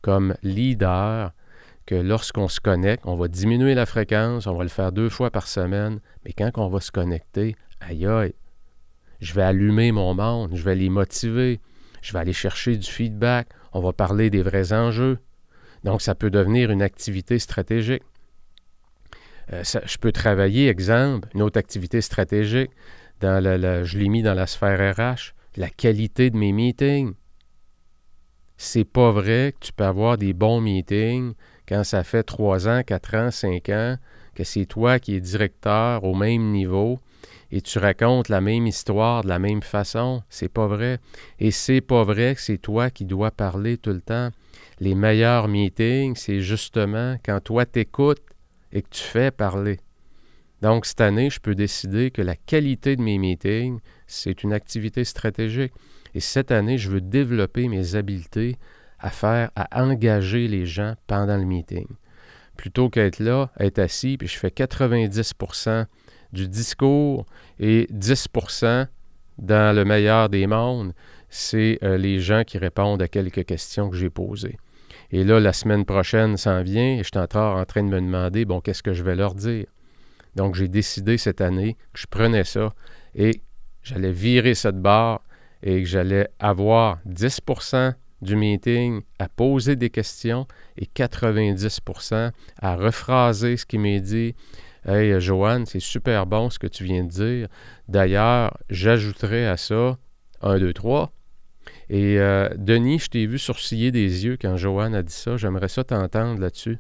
comme 0.03 0.35
leader, 0.43 1.33
que 1.87 1.95
lorsqu'on 1.95 2.49
se 2.49 2.61
connecte, 2.61 3.05
on 3.07 3.15
va 3.15 3.29
diminuer 3.29 3.75
la 3.75 3.87
fréquence, 3.87 4.47
on 4.47 4.55
va 4.55 4.63
le 4.63 4.69
faire 4.69 4.93
deux 4.93 5.09
fois 5.09 5.31
par 5.31 5.47
semaine, 5.47 6.01
mais 6.25 6.33
quand 6.33 6.51
on 6.57 6.69
va 6.69 6.81
se 6.81 6.91
connecter, 6.91 7.57
aïe 7.81 8.07
aïe, 8.07 8.35
Je 9.21 9.33
vais 9.33 9.43
allumer 9.43 9.91
mon 9.91 10.13
monde, 10.13 10.51
je 10.55 10.63
vais 10.63 10.75
les 10.75 10.91
motiver, 10.91 11.61
je 12.03 12.13
vais 12.13 12.19
aller 12.19 12.33
chercher 12.33 12.77
du 12.77 12.89
feedback, 12.89 13.49
on 13.73 13.81
va 13.81 13.93
parler 13.93 14.31
des 14.31 14.43
vrais 14.43 14.73
enjeux. 14.73 15.19
Donc, 15.85 16.03
ça 16.03 16.15
peut 16.15 16.31
devenir 16.31 16.71
une 16.71 16.83
activité 16.83 17.39
stratégique. 17.39 18.03
Euh, 19.53 19.63
je 19.65 19.99
peux 19.99 20.13
travailler, 20.13 20.69
exemple, 20.69 21.29
une 21.35 21.43
autre 21.43 21.59
activité 21.59 22.01
stratégique, 22.01 22.71
dans 23.21 23.43
je 23.85 23.99
l'ai 23.99 24.09
mis 24.09 24.23
dans 24.23 24.35
la 24.35 24.47
sphère 24.47 24.97
RH, 24.97 25.35
la 25.57 25.71
qualité 25.71 26.31
de 26.31 26.37
mes 26.37 26.53
meetings. 26.53 27.15
C'est 28.57 28.85
pas 28.85 29.11
vrai 29.11 29.55
que 29.59 29.67
tu 29.67 29.73
peux 29.73 29.85
avoir 29.85 30.19
des 30.19 30.33
bons 30.33 30.61
meetings 30.61 31.35
quand 31.69 31.85
ça 31.85 32.03
fait 32.05 32.23
trois 32.23 32.69
ans, 32.69 32.83
quatre 32.85 33.15
ans, 33.15 33.31
cinq 33.31 33.69
ans, 33.69 33.97
que 34.35 34.45
c'est 34.45 34.67
toi 34.67 34.99
qui 34.99 35.15
es 35.15 35.21
directeur 35.21 36.05
au 36.05 36.15
même 36.15 36.51
niveau 36.51 36.99
et 37.51 37.61
tu 37.61 37.79
racontes 37.79 38.29
la 38.29 38.41
même 38.41 38.67
histoire 38.67 39.23
de 39.23 39.29
la 39.29 39.39
même 39.39 39.63
façon. 39.63 40.23
C'est 40.29 40.53
pas 40.53 40.67
vrai. 40.67 40.99
Et 41.39 41.51
c'est 41.51 41.81
pas 41.81 42.05
vrai 42.05 42.35
que 42.35 42.41
c'est 42.41 42.59
toi 42.59 42.91
qui 42.91 43.05
dois 43.05 43.31
parler 43.31 43.79
tout 43.79 43.93
le 43.93 44.01
temps. 44.01 44.31
Les 44.81 44.95
meilleurs 44.95 45.49
meetings, 45.49 46.15
c'est 46.17 46.41
justement 46.41 47.17
quand 47.25 47.41
toi 47.41 47.65
t'écoutes 47.65 48.23
et 48.73 48.83
que 48.83 48.89
tu 48.91 49.03
fais 49.03 49.31
parler. 49.31 49.79
Donc, 50.61 50.87
cette 50.87 51.01
année, 51.01 51.31
je 51.31 51.41
peux 51.41 51.55
décider 51.55 52.11
que 52.11 52.21
la 52.21 52.35
qualité 52.35 52.97
de 52.97 53.03
mes 53.03 53.19
meetings, 53.19 53.79
c'est 54.07 54.43
une 54.43 54.53
activité 54.53 55.05
stratégique. 55.05 55.73
Et 56.15 56.21
cette 56.21 56.51
année, 56.51 56.79
je 56.79 56.91
veux 56.91 57.01
développer 57.01 57.69
mes 57.69 57.95
habiletés 57.95 58.57
à 58.99 59.11
faire, 59.11 59.51
à 59.55 59.83
engager 59.83 60.49
les 60.49 60.67
gens 60.67 60.95
pendant 61.07 61.37
le 61.37 61.45
meeting. 61.45 61.87
Plutôt 62.57 62.91
qu'être 62.91 63.21
là, 63.21 63.53
être 63.61 63.79
assis, 63.79 64.17
puis 64.19 64.27
je 64.27 64.37
fais 64.37 64.51
90 64.51 65.33
du 66.33 66.49
discours 66.49 67.27
et 67.59 67.89
10% 67.93 68.87
dans 69.39 69.75
le 69.75 69.85
meilleur 69.85 70.29
des 70.29 70.47
mondes, 70.47 70.93
c'est 71.31 71.79
euh, 71.83 71.97
les 71.97 72.21
gens 72.21 72.43
qui 72.45 72.59
répondent 72.59 73.03
à 73.03 73.09
quelques 73.09 73.45
questions 73.45 73.91
que 73.91 73.97
j'ai 73.97 74.11
posées. 74.11 74.59
Et 75.11 75.25
là, 75.25 75.41
la 75.41 75.53
semaine 75.53 75.85
prochaine 75.85 76.37
s'en 76.37 76.63
vient 76.63 76.97
et 76.97 76.99
je 76.99 77.09
suis 77.09 77.19
encore 77.19 77.57
en 77.57 77.65
train 77.65 77.83
de 77.83 77.89
me 77.89 78.01
demander, 78.01 78.45
bon, 78.45 78.61
qu'est-ce 78.61 78.83
que 78.83 78.93
je 78.93 79.03
vais 79.03 79.15
leur 79.15 79.35
dire? 79.35 79.67
Donc, 80.35 80.55
j'ai 80.55 80.69
décidé 80.69 81.17
cette 81.19 81.41
année 81.41 81.77
que 81.93 82.01
je 82.01 82.07
prenais 82.07 82.45
ça 82.45 82.75
et 83.15 83.41
j'allais 83.83 84.13
virer 84.13 84.55
cette 84.55 84.81
barre 84.81 85.23
et 85.63 85.83
que 85.83 85.89
j'allais 85.89 86.29
avoir 86.39 86.99
10% 87.09 87.95
du 88.21 88.37
meeting 88.37 89.03
à 89.19 89.29
poser 89.29 89.77
des 89.77 89.91
questions 89.91 90.47
et 90.77 90.87
90% 90.87 92.31
à 92.61 92.77
rephraser 92.77 93.57
ce 93.57 93.65
qui 93.65 93.79
m'est 93.79 94.01
dit. 94.01 94.35
Hey, 94.91 95.21
Joanne, 95.21 95.67
c'est 95.67 95.81
super 95.81 96.25
bon 96.25 96.49
ce 96.49 96.59
que 96.59 96.67
tu 96.67 96.83
viens 96.83 97.05
de 97.05 97.11
dire. 97.11 97.49
D'ailleurs, 97.89 98.57
j'ajouterai 98.71 99.47
à 99.47 99.59
ça 99.59 99.99
1, 100.41 100.61
2, 100.61 100.73
3. 100.73 101.13
Et 101.91 102.19
euh, 102.19 102.49
Denis, 102.57 102.99
je 103.01 103.11
t'ai 103.11 103.27
vu 103.27 103.39
sourciller 103.39 103.93
des 103.93 104.25
yeux 104.25 104.39
quand 104.41 104.57
Joanne 104.57 104.95
a 104.95 105.03
dit 105.03 105.13
ça. 105.13 105.37
J'aimerais 105.37 105.69
ça 105.69 105.85
t'entendre 105.85 106.41
là-dessus. 106.41 106.79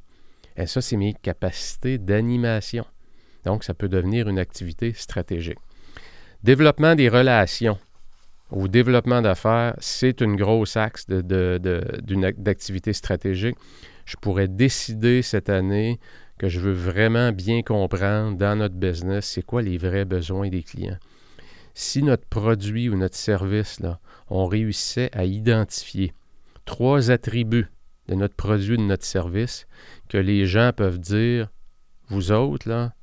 Et 0.56 0.64
ça, 0.64 0.80
c'est 0.80 0.96
mes 0.96 1.12
capacités 1.12 1.98
d'animation. 1.98 2.86
Donc, 3.44 3.62
ça 3.62 3.74
peut 3.74 3.90
devenir 3.90 4.26
une 4.30 4.38
activité 4.38 4.94
stratégique. 4.94 5.58
Développement 6.42 6.94
des 6.94 7.10
relations 7.10 7.76
ou 8.50 8.68
développement 8.68 9.20
d'affaires, 9.20 9.74
c'est 9.80 10.22
une 10.22 10.36
grosse 10.36 10.78
axe 10.78 11.04
d'activité 11.06 12.94
stratégique. 12.94 13.58
Je 14.06 14.16
pourrais 14.16 14.48
décider 14.48 15.20
cette 15.20 15.50
année 15.50 16.00
que 16.38 16.48
je 16.48 16.60
veux 16.60 16.72
vraiment 16.72 17.32
bien 17.32 17.62
comprendre 17.62 18.36
dans 18.36 18.56
notre 18.56 18.76
business, 18.76 19.26
c'est 19.26 19.42
quoi 19.42 19.62
les 19.62 19.76
vrais 19.76 20.04
besoins 20.04 20.48
des 20.48 20.62
clients. 20.62 20.98
Si 21.74 22.02
notre 22.02 22.26
produit 22.26 22.88
ou 22.88 22.96
notre 22.96 23.16
service, 23.16 23.80
là, 23.80 24.00
on 24.28 24.46
réussissait 24.46 25.10
à 25.12 25.24
identifier 25.24 26.12
trois 26.64 27.10
attributs 27.10 27.68
de 28.08 28.14
notre 28.14 28.34
produit 28.34 28.74
ou 28.74 28.78
de 28.78 28.82
notre 28.82 29.04
service 29.04 29.66
que 30.08 30.18
les 30.18 30.46
gens 30.46 30.72
peuvent 30.74 30.98
dire, 30.98 31.48
vous 32.08 32.32
autres, 32.32 32.68
là, 32.68 32.94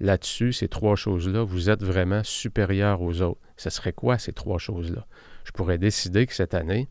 là-dessus, 0.00 0.52
ces 0.52 0.68
trois 0.68 0.96
choses-là, 0.96 1.42
vous 1.42 1.70
êtes 1.70 1.82
vraiment 1.82 2.22
supérieurs 2.24 3.02
aux 3.02 3.22
autres. 3.22 3.40
Ce 3.56 3.70
serait 3.70 3.92
quoi 3.92 4.18
ces 4.18 4.32
trois 4.32 4.58
choses-là? 4.58 5.06
Je 5.44 5.52
pourrais 5.52 5.78
décider 5.78 6.26
que 6.26 6.34
cette 6.34 6.54
année, 6.54 6.88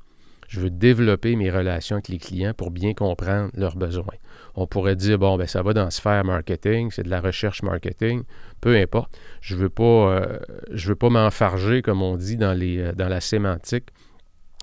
je 0.48 0.60
veux 0.62 0.70
développer 0.70 1.36
mes 1.36 1.52
relations 1.52 1.98
avec 1.98 2.08
les 2.08 2.18
clients 2.18 2.54
pour 2.54 2.72
bien 2.72 2.94
comprendre 2.94 3.52
leurs 3.54 3.76
besoins. 3.76 4.16
On 4.56 4.66
pourrait 4.66 4.96
dire, 4.96 5.20
bon, 5.20 5.38
ben 5.38 5.48
ça 5.48 5.62
va 5.62 5.74
dans 5.74 5.86
la 5.86 5.92
sphère 5.92 6.24
marketing, 6.24 6.90
c'est 6.92 7.04
de 7.04 7.10
la 7.10 7.22
recherche 7.22 7.64
marketing, 7.64 8.24
peu 8.62 8.76
importe. 8.76 9.18
Je 9.42 9.56
ne 9.56 9.62
veux 9.62 9.70
pas, 9.70 9.84
euh, 9.84 10.40
veux 10.72 10.96
pas 10.96 11.10
m'enfarger, 11.10 11.82
comme 11.82 12.02
on 12.02 12.16
dit 12.16 12.38
dans, 12.38 12.58
euh, 12.60 12.94
dans 12.94 13.10
la 13.10 13.22
sémantique, 13.22 13.90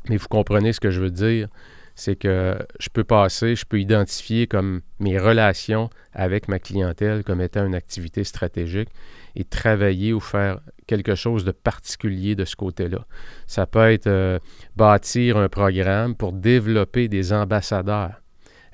mais 0.08 0.16
vous 0.16 0.28
comprenez 0.28 0.72
ce 0.72 0.80
que 0.80 0.90
je 0.90 1.00
veux 1.00 1.10
dire 1.10 1.48
c'est 1.94 2.16
que 2.16 2.58
je 2.80 2.88
peux 2.88 3.04
passer, 3.04 3.54
je 3.54 3.64
peux 3.64 3.80
identifier 3.80 4.46
comme 4.46 4.80
mes 4.98 5.18
relations 5.18 5.90
avec 6.12 6.48
ma 6.48 6.58
clientèle 6.58 7.22
comme 7.22 7.40
étant 7.40 7.64
une 7.66 7.74
activité 7.74 8.24
stratégique 8.24 8.88
et 9.36 9.44
travailler 9.44 10.12
ou 10.12 10.20
faire 10.20 10.60
quelque 10.86 11.14
chose 11.14 11.44
de 11.44 11.52
particulier 11.52 12.34
de 12.34 12.44
ce 12.44 12.56
côté-là. 12.56 13.06
Ça 13.46 13.66
peut 13.66 13.90
être 13.90 14.06
euh, 14.06 14.38
bâtir 14.76 15.36
un 15.36 15.48
programme 15.48 16.14
pour 16.14 16.32
développer 16.32 17.08
des 17.08 17.32
ambassadeurs, 17.32 18.20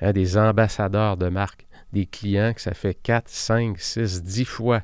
hein, 0.01 0.13
des 0.13 0.37
ambassadeurs 0.37 1.17
de 1.17 1.29
marque, 1.29 1.67
des 1.93 2.05
clients 2.05 2.53
que 2.53 2.61
ça 2.61 2.73
fait 2.73 2.95
4, 2.95 3.27
5, 3.27 3.79
6, 3.79 4.23
10 4.23 4.45
fois 4.45 4.81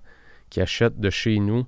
qui 0.49 0.61
achètent 0.61 0.99
de 0.99 1.09
chez 1.09 1.39
nous, 1.39 1.65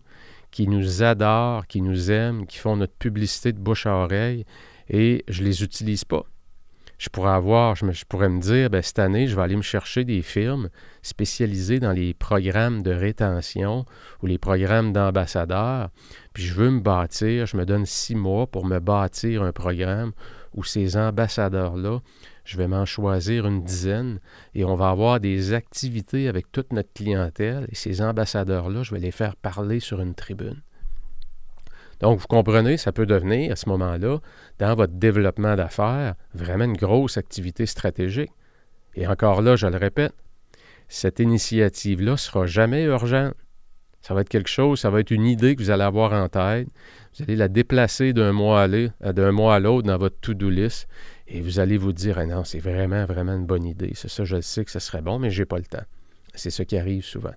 qui 0.52 0.68
nous 0.68 1.04
adorent, 1.04 1.68
qui 1.68 1.82
nous 1.82 2.12
aiment, 2.12 2.46
qui 2.46 2.58
font 2.58 2.76
notre 2.78 2.94
publicité 2.94 3.54
de 3.54 3.60
bouche 3.60 3.86
à 3.86 3.94
oreille 3.94 4.46
et 4.90 5.24
je 5.28 5.42
ne 5.42 5.48
les 5.48 5.64
utilise 5.64 6.04
pas 6.04 6.26
je 7.00 7.08
pourrais 7.08 7.32
avoir, 7.32 7.76
je, 7.76 8.06
pourrais 8.08 8.28
me 8.28 8.42
dire, 8.42 8.70
ben, 8.70 8.82
cette 8.82 9.00
année, 9.00 9.28
je 9.28 9.36
vais 9.36 9.42
aller 9.42 9.56
me 9.56 9.62
chercher 9.62 10.04
des 10.04 10.22
firmes 10.22 10.70
spécialisées 11.02 11.80
dans 11.80 11.94
les 11.94 12.14
programmes 12.14 12.84
de 12.84 12.92
rétention 12.92 13.86
ou 14.22 14.28
les 14.28 14.38
programmes 14.38 14.92
d'ambassadeurs, 14.92 15.90
puis 16.34 16.44
je 16.44 16.54
veux 16.54 16.70
me 16.70 16.82
bâtir, 16.82 17.46
je 17.46 17.56
me 17.56 17.66
donne 17.66 17.86
six 17.86 18.16
mois 18.16 18.48
pour 18.48 18.66
me 18.66 18.80
bâtir 18.80 19.44
un 19.44 19.54
programme 19.54 20.12
où 20.54 20.64
ces 20.66 20.98
ambassadeurs-là, 20.98 22.02
je 22.44 22.58
vais 22.58 22.68
m'en 22.68 22.86
choisir 22.86 23.48
une 23.48 23.64
dizaine 23.64 24.20
et 24.54 24.66
on 24.66 24.76
va 24.76 24.90
avoir 24.90 25.22
des 25.22 25.54
activités 25.54 26.28
avec 26.28 26.52
toute 26.52 26.74
notre 26.74 26.92
clientèle 26.92 27.66
et 27.72 27.76
ces 27.76 28.02
ambassadeurs-là, 28.02 28.84
je 28.84 28.94
vais 28.94 29.00
les 29.00 29.12
faire 29.12 29.38
parler 29.38 29.80
sur 29.80 30.02
une 30.02 30.16
tribune. 30.16 30.62
Donc, 32.00 32.20
vous 32.20 32.28
comprenez, 32.28 32.78
ça 32.78 32.92
peut 32.92 33.06
devenir 33.06 33.52
à 33.52 33.56
ce 33.56 33.68
moment-là, 33.70 34.20
dans 34.60 34.76
votre 34.76 34.94
développement 34.94 35.56
d'affaires, 35.56 36.16
vraiment 36.34 36.66
une 36.66 36.78
grosse 36.78 37.18
activité 37.18 37.66
stratégique. 37.66 38.32
Et 38.96 39.08
encore 39.08 39.42
là, 39.42 39.56
je 39.56 39.68
le 39.68 39.78
répète, 39.78 40.14
cette 40.88 41.20
initiative-là 41.20 42.12
ne 42.14 42.18
sera 42.18 42.46
jamais 42.46 42.84
urgente. 42.84 43.34
Ça 44.02 44.14
va 44.14 44.22
être 44.22 44.30
quelque 44.30 44.50
chose, 44.50 44.80
ça 44.80 44.90
va 44.90 45.02
être 45.02 45.12
une 45.12 45.26
idée 45.26 45.56
que 45.56 45.62
vous 45.62 45.72
allez 45.72 45.84
avoir 45.84 46.14
en 46.14 46.30
tête. 46.30 46.68
Vous 47.16 47.24
allez 47.24 47.36
la 47.36 47.50
déplacer 47.50 48.14
d'un 48.14 48.32
mois 48.32 48.62
à, 48.62 48.64
à 48.64 49.60
l'autre 49.60 49.88
dans 49.88 49.98
votre 49.98 50.20
to-do 50.22 50.50
list 50.50 50.88
et 51.28 51.42
vous 51.42 51.60
allez 51.60 51.78
vous 51.78 51.92
dire 51.92 52.18
ah 52.18 52.26
non, 52.26 52.44
c'est 52.44 52.60
vraiment, 52.60 53.06
vraiment 53.06 53.36
une 53.36 53.46
bonne 53.46 53.66
idée. 53.66 53.92
C'est 53.96 54.10
ça, 54.10 54.24
je 54.24 54.40
sais 54.40 54.64
que 54.64 54.72
ce 54.72 54.80
serait 54.80 55.02
bon, 55.02 55.20
mais 55.20 55.32
je 55.32 55.42
n'ai 55.42 55.46
pas 55.46 55.58
le 55.58 55.66
temps. 55.66 55.84
C'est 56.34 56.50
ce 56.50 56.64
qui 56.64 56.78
arrive 56.78 57.04
souvent. 57.04 57.34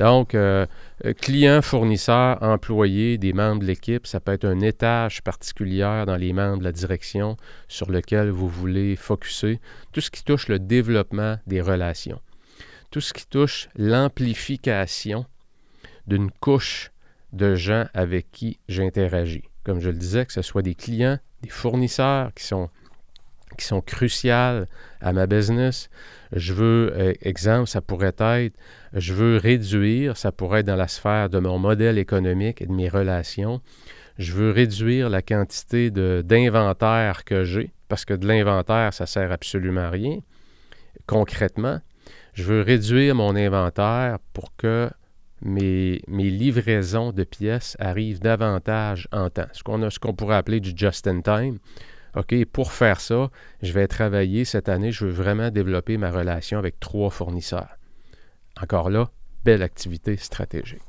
Donc, 0.00 0.34
euh, 0.34 0.64
euh, 1.04 1.12
clients, 1.12 1.60
fournisseurs, 1.60 2.42
employés, 2.42 3.18
des 3.18 3.34
membres 3.34 3.60
de 3.60 3.66
l'équipe, 3.66 4.06
ça 4.06 4.18
peut 4.18 4.32
être 4.32 4.46
un 4.46 4.60
étage 4.60 5.20
particulier 5.22 6.04
dans 6.06 6.16
les 6.16 6.32
membres 6.32 6.60
de 6.60 6.64
la 6.64 6.72
direction 6.72 7.36
sur 7.68 7.90
lequel 7.90 8.30
vous 8.30 8.48
voulez 8.48 8.96
focuser. 8.96 9.60
Tout 9.92 10.00
ce 10.00 10.10
qui 10.10 10.24
touche 10.24 10.48
le 10.48 10.58
développement 10.58 11.36
des 11.46 11.60
relations. 11.60 12.18
Tout 12.90 13.02
ce 13.02 13.12
qui 13.12 13.26
touche 13.26 13.68
l'amplification 13.76 15.26
d'une 16.06 16.30
couche 16.30 16.92
de 17.34 17.54
gens 17.54 17.84
avec 17.92 18.32
qui 18.32 18.58
j'interagis. 18.68 19.44
Comme 19.64 19.80
je 19.80 19.90
le 19.90 19.98
disais, 19.98 20.24
que 20.24 20.32
ce 20.32 20.40
soit 20.40 20.62
des 20.62 20.74
clients, 20.74 21.18
des 21.42 21.50
fournisseurs 21.50 22.32
qui 22.32 22.44
sont 22.44 22.70
qui 23.60 23.66
sont 23.66 23.80
cruciales 23.80 24.66
à 25.00 25.12
ma 25.12 25.26
business. 25.26 25.88
Je 26.32 26.52
veux, 26.52 26.92
euh, 26.96 27.12
exemple, 27.22 27.68
ça 27.68 27.80
pourrait 27.80 28.14
être, 28.18 28.54
je 28.92 29.14
veux 29.14 29.36
réduire, 29.36 30.16
ça 30.16 30.32
pourrait 30.32 30.60
être 30.60 30.66
dans 30.66 30.76
la 30.76 30.88
sphère 30.88 31.28
de 31.28 31.38
mon 31.38 31.58
modèle 31.58 31.98
économique 31.98 32.62
et 32.62 32.66
de 32.66 32.72
mes 32.72 32.88
relations. 32.88 33.60
Je 34.18 34.32
veux 34.32 34.50
réduire 34.50 35.08
la 35.08 35.22
quantité 35.22 35.90
d'inventaire 35.90 37.24
que 37.24 37.44
j'ai, 37.44 37.72
parce 37.88 38.04
que 38.04 38.14
de 38.14 38.26
l'inventaire, 38.26 38.92
ça 38.92 39.06
sert 39.06 39.32
absolument 39.32 39.82
à 39.82 39.90
rien. 39.90 40.18
Concrètement, 41.06 41.80
je 42.34 42.44
veux 42.44 42.60
réduire 42.62 43.14
mon 43.14 43.34
inventaire 43.34 44.18
pour 44.32 44.54
que 44.56 44.90
mes, 45.42 46.00
livraisons 46.08 47.12
de 47.12 47.24
pièces 47.24 47.76
arrivent 47.80 48.20
davantage 48.20 49.08
en 49.12 49.30
temps. 49.30 49.48
Ce 49.52 49.62
qu'on 49.62 49.88
qu'on 50.00 50.14
pourrait 50.14 50.36
appeler 50.36 50.60
du 50.60 50.72
just-in-time. 50.74 51.58
OK, 52.16 52.44
pour 52.46 52.72
faire 52.72 53.00
ça, 53.00 53.30
je 53.62 53.72
vais 53.72 53.86
travailler 53.86 54.44
cette 54.44 54.68
année, 54.68 54.90
je 54.92 55.06
veux 55.06 55.12
vraiment 55.12 55.50
développer 55.50 55.96
ma 55.96 56.10
relation 56.10 56.58
avec 56.58 56.80
trois 56.80 57.10
fournisseurs. 57.10 57.76
Encore 58.60 58.90
là, 58.90 59.10
belle 59.44 59.62
activité 59.62 60.16
stratégique. 60.16 60.82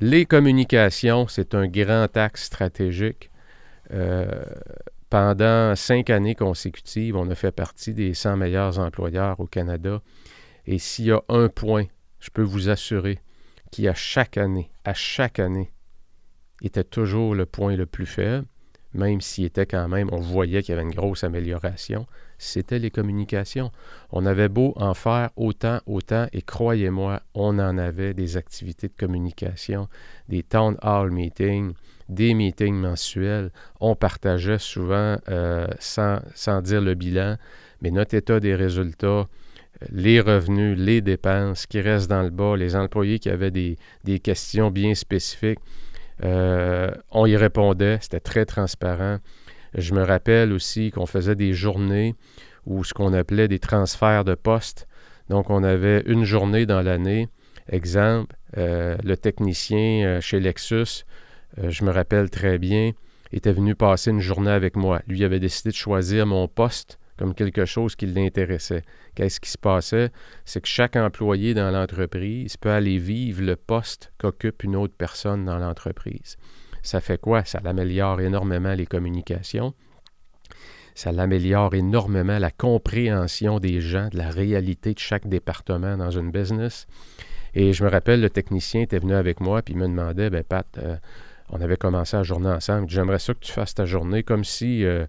Les 0.00 0.26
communications, 0.26 1.26
c'est 1.26 1.54
un 1.54 1.66
grand 1.66 2.14
axe 2.16 2.44
stratégique. 2.44 3.30
Euh, 3.92 4.44
pendant 5.08 5.74
cinq 5.74 6.10
années 6.10 6.34
consécutives, 6.34 7.16
on 7.16 7.30
a 7.30 7.34
fait 7.34 7.52
partie 7.52 7.94
des 7.94 8.12
100 8.12 8.36
meilleurs 8.36 8.78
employeurs 8.78 9.40
au 9.40 9.46
Canada. 9.46 10.02
Et 10.66 10.78
s'il 10.78 11.06
y 11.06 11.12
a 11.12 11.22
un 11.28 11.48
point, 11.48 11.84
je 12.20 12.30
peux 12.30 12.42
vous 12.42 12.68
assurer, 12.68 13.20
qui 13.70 13.88
à 13.88 13.94
chaque 13.94 14.36
année, 14.36 14.70
à 14.84 14.92
chaque 14.92 15.38
année, 15.38 15.70
était 16.62 16.84
toujours 16.84 17.34
le 17.34 17.46
point 17.46 17.76
le 17.76 17.86
plus 17.86 18.06
faible, 18.06 18.46
même 18.96 19.20
s'il 19.20 19.44
était 19.44 19.66
quand 19.66 19.88
même, 19.88 20.08
on 20.12 20.20
voyait 20.20 20.62
qu'il 20.62 20.74
y 20.74 20.78
avait 20.78 20.86
une 20.86 20.94
grosse 20.94 21.24
amélioration, 21.24 22.06
c'était 22.38 22.78
les 22.78 22.90
communications. 22.90 23.70
On 24.10 24.26
avait 24.26 24.48
beau 24.48 24.72
en 24.76 24.94
faire 24.94 25.30
autant, 25.36 25.80
autant, 25.86 26.26
et 26.32 26.42
croyez-moi, 26.42 27.22
on 27.34 27.58
en 27.58 27.78
avait 27.78 28.14
des 28.14 28.36
activités 28.36 28.88
de 28.88 28.94
communication, 28.98 29.88
des 30.28 30.42
town 30.42 30.76
hall 30.82 31.10
meetings, 31.10 31.72
des 32.08 32.34
meetings 32.34 32.74
mensuels. 32.74 33.50
On 33.80 33.96
partageait 33.96 34.58
souvent, 34.58 35.16
euh, 35.28 35.66
sans, 35.78 36.62
dire 36.62 36.80
le 36.80 36.94
bilan, 36.94 37.36
mais 37.80 37.90
notre 37.90 38.14
état 38.14 38.40
des 38.40 38.54
résultats, 38.54 39.26
les 39.90 40.20
revenus, 40.20 40.78
les 40.78 41.02
dépenses 41.02 41.66
qui 41.66 41.80
restent 41.80 42.08
dans 42.08 42.22
le 42.22 42.30
bas, 42.30 42.56
les 42.56 42.76
employés 42.76 43.18
qui 43.18 43.28
avaient 43.28 43.50
des 43.50 44.18
questions 44.20 44.70
bien 44.70 44.94
spécifiques. 44.94 45.58
Euh, 46.24 46.90
on 47.10 47.26
y 47.26 47.36
répondait, 47.36 47.98
c'était 48.00 48.20
très 48.20 48.44
transparent. 48.44 49.18
Je 49.74 49.94
me 49.94 50.02
rappelle 50.02 50.52
aussi 50.52 50.90
qu'on 50.90 51.06
faisait 51.06 51.34
des 51.34 51.52
journées 51.52 52.14
ou 52.64 52.84
ce 52.84 52.94
qu'on 52.94 53.12
appelait 53.12 53.48
des 53.48 53.58
transferts 53.58 54.24
de 54.24 54.34
postes. 54.34 54.86
Donc, 55.28 55.50
on 55.50 55.62
avait 55.62 56.02
une 56.06 56.24
journée 56.24 56.66
dans 56.66 56.82
l'année. 56.82 57.28
Exemple, 57.68 58.36
euh, 58.56 58.96
le 59.02 59.16
technicien 59.16 60.04
euh, 60.04 60.20
chez 60.20 60.40
Lexus, 60.40 61.04
je 61.68 61.84
me 61.84 61.90
rappelle 61.90 62.28
très 62.28 62.58
bien, 62.58 62.92
était 63.32 63.52
venu 63.52 63.74
passer 63.74 64.10
une 64.10 64.20
journée 64.20 64.50
avec 64.50 64.76
moi. 64.76 65.00
Lui 65.08 65.24
avait 65.24 65.40
décidé 65.40 65.70
de 65.70 65.74
choisir 65.74 66.26
mon 66.26 66.48
poste 66.48 66.98
comme 67.18 67.34
quelque 67.34 67.64
chose 67.64 67.96
qui 67.96 68.06
l'intéressait. 68.06 68.82
Qu'est-ce 69.14 69.40
qui 69.40 69.50
se 69.50 69.58
passait? 69.58 70.10
C'est 70.44 70.60
que 70.60 70.68
chaque 70.68 70.96
employé 70.96 71.54
dans 71.54 71.70
l'entreprise 71.70 72.56
peut 72.56 72.70
aller 72.70 72.98
vivre 72.98 73.42
le 73.42 73.56
poste 73.56 74.12
qu'occupe 74.18 74.64
une 74.64 74.76
autre 74.76 74.94
personne 74.96 75.44
dans 75.44 75.58
l'entreprise. 75.58 76.36
Ça 76.82 77.00
fait 77.00 77.20
quoi? 77.20 77.44
Ça 77.44 77.60
améliore 77.64 78.20
énormément 78.20 78.74
les 78.74 78.86
communications. 78.86 79.74
Ça 80.94 81.10
améliore 81.10 81.74
énormément 81.74 82.38
la 82.38 82.50
compréhension 82.50 83.58
des 83.58 83.80
gens, 83.80 84.08
de 84.08 84.16
la 84.16 84.30
réalité 84.30 84.94
de 84.94 84.98
chaque 84.98 85.28
département 85.28 85.96
dans 85.96 86.10
une 86.10 86.30
business. 86.30 86.86
Et 87.54 87.72
je 87.72 87.84
me 87.84 87.90
rappelle, 87.90 88.20
le 88.20 88.30
technicien 88.30 88.82
était 88.82 88.98
venu 88.98 89.14
avec 89.14 89.40
moi 89.40 89.62
puis 89.62 89.74
il 89.74 89.80
me 89.80 89.88
demandait, 89.88 90.30
ben 90.30 90.44
Pat, 90.44 90.66
euh, 90.78 90.96
on 91.50 91.60
avait 91.60 91.76
commencé 91.76 92.16
la 92.16 92.22
journée 92.22 92.50
ensemble. 92.50 92.88
J'aimerais 92.88 93.18
ça 93.18 93.34
que 93.34 93.40
tu 93.40 93.52
fasses 93.52 93.74
ta 93.74 93.84
journée 93.84 94.22
comme 94.22 94.44
si 94.44 94.84
euh, 94.84 95.06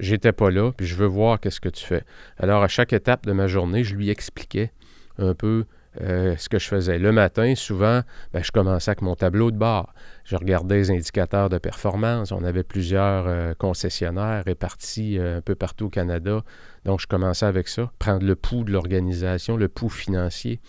j'étais 0.00 0.32
pas 0.32 0.50
là, 0.50 0.72
puis 0.72 0.86
je 0.86 0.94
veux 0.94 1.06
voir 1.06 1.40
qu'est-ce 1.40 1.60
que 1.60 1.68
tu 1.68 1.84
fais. 1.84 2.04
Alors, 2.38 2.62
à 2.62 2.68
chaque 2.68 2.92
étape 2.92 3.26
de 3.26 3.32
ma 3.32 3.46
journée, 3.46 3.84
je 3.84 3.94
lui 3.94 4.10
expliquais 4.10 4.72
un 5.18 5.34
peu 5.34 5.64
euh, 6.00 6.34
ce 6.36 6.48
que 6.48 6.58
je 6.58 6.66
faisais. 6.66 6.98
Le 6.98 7.12
matin, 7.12 7.54
souvent, 7.54 8.00
ben, 8.32 8.42
je 8.42 8.50
commençais 8.50 8.90
avec 8.90 9.02
mon 9.02 9.14
tableau 9.14 9.52
de 9.52 9.56
bord. 9.56 9.94
Je 10.24 10.34
regardais 10.34 10.76
les 10.76 10.90
indicateurs 10.90 11.48
de 11.48 11.58
performance. 11.58 12.32
On 12.32 12.42
avait 12.42 12.64
plusieurs 12.64 13.26
euh, 13.28 13.54
concessionnaires 13.54 14.42
répartis 14.44 15.18
euh, 15.18 15.38
un 15.38 15.40
peu 15.40 15.54
partout 15.54 15.86
au 15.86 15.90
Canada. 15.90 16.42
Donc, 16.84 17.00
je 17.00 17.06
commençais 17.06 17.46
avec 17.46 17.68
ça, 17.68 17.92
prendre 18.00 18.26
le 18.26 18.34
pouls 18.34 18.64
de 18.64 18.72
l'organisation, 18.72 19.56
le 19.56 19.68
pouls 19.68 19.88
financier. 19.88 20.60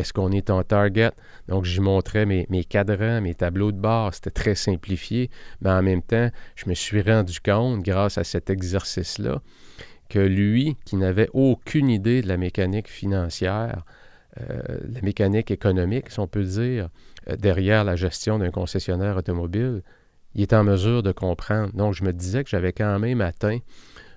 Est-ce 0.00 0.14
qu'on 0.14 0.32
est 0.32 0.48
en 0.48 0.62
target? 0.62 1.12
Donc, 1.48 1.66
j'y 1.66 1.80
montrais 1.80 2.24
mes, 2.24 2.64
cadrans, 2.64 3.20
mes 3.20 3.34
tableaux 3.34 3.70
de 3.70 3.78
bord. 3.78 4.14
C'était 4.14 4.30
très 4.30 4.54
simplifié, 4.54 5.30
mais 5.60 5.70
en 5.70 5.82
même 5.82 6.00
temps, 6.00 6.30
je 6.56 6.68
me 6.70 6.74
suis 6.74 7.02
rendu 7.02 7.38
compte, 7.40 7.82
grâce 7.82 8.16
à 8.16 8.24
cet 8.24 8.48
exercice-là, 8.48 9.42
que 10.08 10.18
lui, 10.18 10.76
qui 10.86 10.96
n'avait 10.96 11.28
aucune 11.34 11.90
idée 11.90 12.22
de 12.22 12.28
la 12.28 12.38
mécanique 12.38 12.88
financière, 12.88 13.84
euh, 14.40 14.60
la 14.90 15.02
mécanique 15.02 15.50
économique, 15.50 16.08
si 16.08 16.18
on 16.18 16.26
peut 16.26 16.44
dire, 16.44 16.88
euh, 17.28 17.36
derrière 17.36 17.84
la 17.84 17.94
gestion 17.94 18.38
d'un 18.38 18.50
concessionnaire 18.50 19.18
automobile, 19.18 19.82
il 20.34 20.42
est 20.42 20.54
en 20.54 20.64
mesure 20.64 21.02
de 21.02 21.12
comprendre. 21.12 21.74
Donc, 21.74 21.92
je 21.92 22.04
me 22.04 22.12
disais 22.12 22.42
que 22.42 22.48
j'avais 22.48 22.72
quand 22.72 22.98
même 22.98 23.20
atteint 23.20 23.58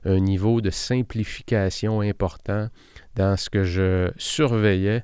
un 0.06 0.20
niveau 0.20 0.62
de 0.62 0.70
simplification 0.70 2.00
important 2.00 2.70
dans 3.16 3.36
ce 3.36 3.50
que 3.50 3.64
je 3.64 4.12
surveillais 4.18 5.04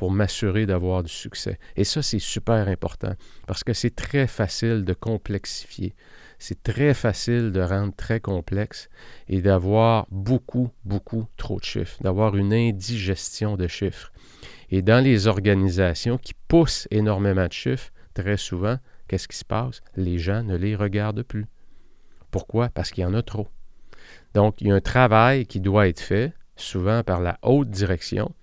pour 0.00 0.10
m'assurer 0.10 0.64
d'avoir 0.64 1.02
du 1.02 1.12
succès. 1.12 1.58
Et 1.76 1.84
ça, 1.84 2.00
c'est 2.00 2.18
super 2.18 2.68
important 2.68 3.12
parce 3.46 3.62
que 3.62 3.74
c'est 3.74 3.94
très 3.94 4.26
facile 4.26 4.86
de 4.86 4.94
complexifier. 4.94 5.94
C'est 6.38 6.62
très 6.62 6.94
facile 6.94 7.52
de 7.52 7.60
rendre 7.60 7.94
très 7.94 8.18
complexe 8.18 8.88
et 9.28 9.42
d'avoir 9.42 10.06
beaucoup, 10.10 10.70
beaucoup 10.84 11.26
trop 11.36 11.60
de 11.60 11.64
chiffres, 11.64 11.98
d'avoir 12.00 12.34
une 12.34 12.54
indigestion 12.54 13.58
de 13.58 13.66
chiffres. 13.66 14.10
Et 14.70 14.80
dans 14.80 15.04
les 15.04 15.26
organisations 15.26 16.16
qui 16.16 16.32
poussent 16.48 16.88
énormément 16.90 17.46
de 17.46 17.52
chiffres, 17.52 17.92
très 18.14 18.38
souvent, 18.38 18.78
qu'est-ce 19.06 19.28
qui 19.28 19.36
se 19.36 19.44
passe? 19.44 19.82
Les 19.96 20.18
gens 20.18 20.42
ne 20.42 20.56
les 20.56 20.76
regardent 20.76 21.24
plus. 21.24 21.44
Pourquoi? 22.30 22.70
Parce 22.70 22.90
qu'il 22.90 23.02
y 23.02 23.06
en 23.06 23.12
a 23.12 23.20
trop. 23.20 23.48
Donc, 24.32 24.62
il 24.62 24.68
y 24.68 24.70
a 24.70 24.74
un 24.76 24.80
travail 24.80 25.44
qui 25.44 25.60
doit 25.60 25.88
être 25.88 26.00
fait, 26.00 26.32
souvent 26.56 27.02
par 27.02 27.20
la 27.20 27.38
haute 27.42 27.68
direction, 27.68 28.34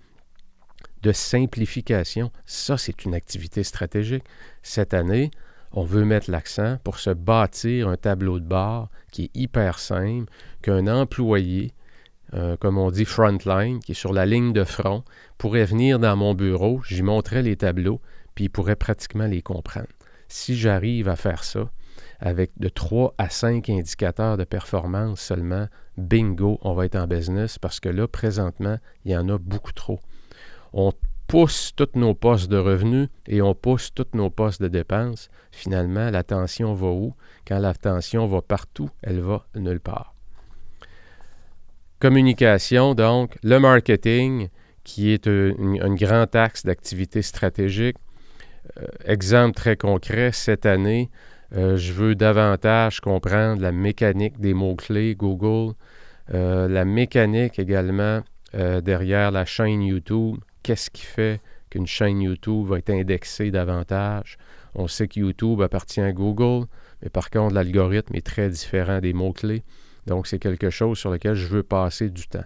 de 1.02 1.12
simplification. 1.12 2.30
Ça, 2.46 2.76
c'est 2.76 3.04
une 3.04 3.14
activité 3.14 3.62
stratégique. 3.62 4.24
Cette 4.62 4.94
année, 4.94 5.30
on 5.72 5.84
veut 5.84 6.04
mettre 6.04 6.30
l'accent 6.30 6.78
pour 6.84 6.98
se 6.98 7.10
bâtir 7.10 7.88
un 7.88 7.96
tableau 7.96 8.40
de 8.40 8.46
bord 8.46 8.88
qui 9.12 9.24
est 9.24 9.30
hyper 9.34 9.78
simple, 9.78 10.30
qu'un 10.62 10.86
employé, 10.86 11.72
euh, 12.34 12.56
comme 12.56 12.78
on 12.78 12.90
dit 12.90 13.04
frontline, 13.04 13.80
qui 13.80 13.92
est 13.92 13.94
sur 13.94 14.12
la 14.12 14.26
ligne 14.26 14.52
de 14.52 14.64
front, 14.64 15.04
pourrait 15.36 15.64
venir 15.64 15.98
dans 15.98 16.16
mon 16.16 16.34
bureau, 16.34 16.80
j'y 16.84 17.02
montrerai 17.02 17.42
les 17.42 17.56
tableaux, 17.56 18.00
puis 18.34 18.46
il 18.46 18.48
pourrait 18.50 18.76
pratiquement 18.76 19.26
les 19.26 19.42
comprendre. 19.42 19.88
Si 20.28 20.56
j'arrive 20.56 21.08
à 21.08 21.16
faire 21.16 21.44
ça, 21.44 21.70
avec 22.20 22.52
de 22.58 22.68
3 22.68 23.14
à 23.18 23.30
5 23.30 23.68
indicateurs 23.70 24.36
de 24.36 24.44
performance 24.44 25.20
seulement, 25.20 25.68
bingo, 25.96 26.58
on 26.62 26.74
va 26.74 26.86
être 26.86 26.96
en 26.96 27.06
business 27.06 27.58
parce 27.58 27.80
que 27.80 27.88
là, 27.88 28.08
présentement, 28.08 28.78
il 29.04 29.12
y 29.12 29.16
en 29.16 29.28
a 29.28 29.38
beaucoup 29.38 29.72
trop 29.72 30.00
on 30.78 30.92
pousse 31.26 31.72
tous 31.74 31.98
nos 31.98 32.14
postes 32.14 32.48
de 32.48 32.56
revenus 32.56 33.08
et 33.26 33.42
on 33.42 33.52
pousse 33.52 33.92
tous 33.92 34.06
nos 34.14 34.30
postes 34.30 34.62
de 34.62 34.68
dépenses. 34.68 35.28
Finalement, 35.50 36.08
l'attention 36.10 36.72
va 36.72 36.86
où? 36.86 37.14
Quand 37.46 37.58
l'attention 37.58 38.26
va 38.26 38.42
partout, 38.42 38.88
elle 39.02 39.20
va 39.20 39.44
nulle 39.56 39.80
part. 39.80 40.14
Communication, 41.98 42.94
donc, 42.94 43.38
le 43.42 43.58
marketing, 43.58 44.50
qui 44.84 45.10
est 45.10 45.26
un, 45.26 45.94
grand 45.96 46.32
axe 46.36 46.64
d'activité 46.64 47.22
stratégique. 47.22 47.96
Euh, 48.80 48.86
exemple 49.04 49.56
très 49.56 49.76
concret, 49.76 50.30
cette 50.32 50.64
année, 50.64 51.10
euh, 51.56 51.76
je 51.76 51.92
veux 51.92 52.14
davantage 52.14 53.00
comprendre 53.00 53.60
la 53.60 53.72
mécanique 53.72 54.38
des 54.38 54.54
mots-clés 54.54 55.16
Google, 55.16 55.74
euh, 56.32 56.68
la 56.68 56.84
mécanique 56.84 57.58
également 57.58 58.22
derrière 58.54 59.30
la 59.30 59.44
chaîne 59.44 59.82
YouTube, 59.82 60.38
qu'est-ce 60.68 60.90
qui 60.90 61.06
fait 61.06 61.40
qu'une 61.70 61.86
chaîne 61.86 62.20
YouTube 62.20 62.66
va 62.66 62.76
être 62.76 62.90
indexée 62.90 63.50
davantage. 63.50 64.36
On 64.74 64.86
sait 64.86 65.08
que 65.08 65.18
YouTube 65.18 65.62
appartient 65.62 66.02
à 66.02 66.12
Google, 66.12 66.66
mais 67.00 67.08
par 67.08 67.30
contre, 67.30 67.54
l'algorithme 67.54 68.14
est 68.14 68.26
très 68.26 68.50
différent 68.50 69.00
des 69.00 69.14
mots-clés. 69.14 69.62
Donc, 70.04 70.26
c'est 70.26 70.38
quelque 70.38 70.68
chose 70.68 70.98
sur 70.98 71.10
lequel 71.10 71.32
je 71.32 71.46
veux 71.46 71.62
passer 71.62 72.10
du 72.10 72.28
temps. 72.28 72.44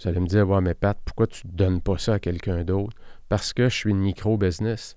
Vous 0.00 0.08
allez 0.08 0.20
me 0.20 0.26
dire, 0.26 0.48
ouais, 0.48 0.62
mais 0.62 0.72
Pat, 0.72 0.96
pourquoi 1.04 1.26
tu 1.26 1.46
ne 1.46 1.52
donnes 1.52 1.82
pas 1.82 1.98
ça 1.98 2.14
à 2.14 2.18
quelqu'un 2.18 2.64
d'autre? 2.64 2.96
Parce 3.28 3.52
que 3.52 3.68
je 3.68 3.74
suis 3.74 3.90
une 3.90 4.00
micro-business 4.00 4.96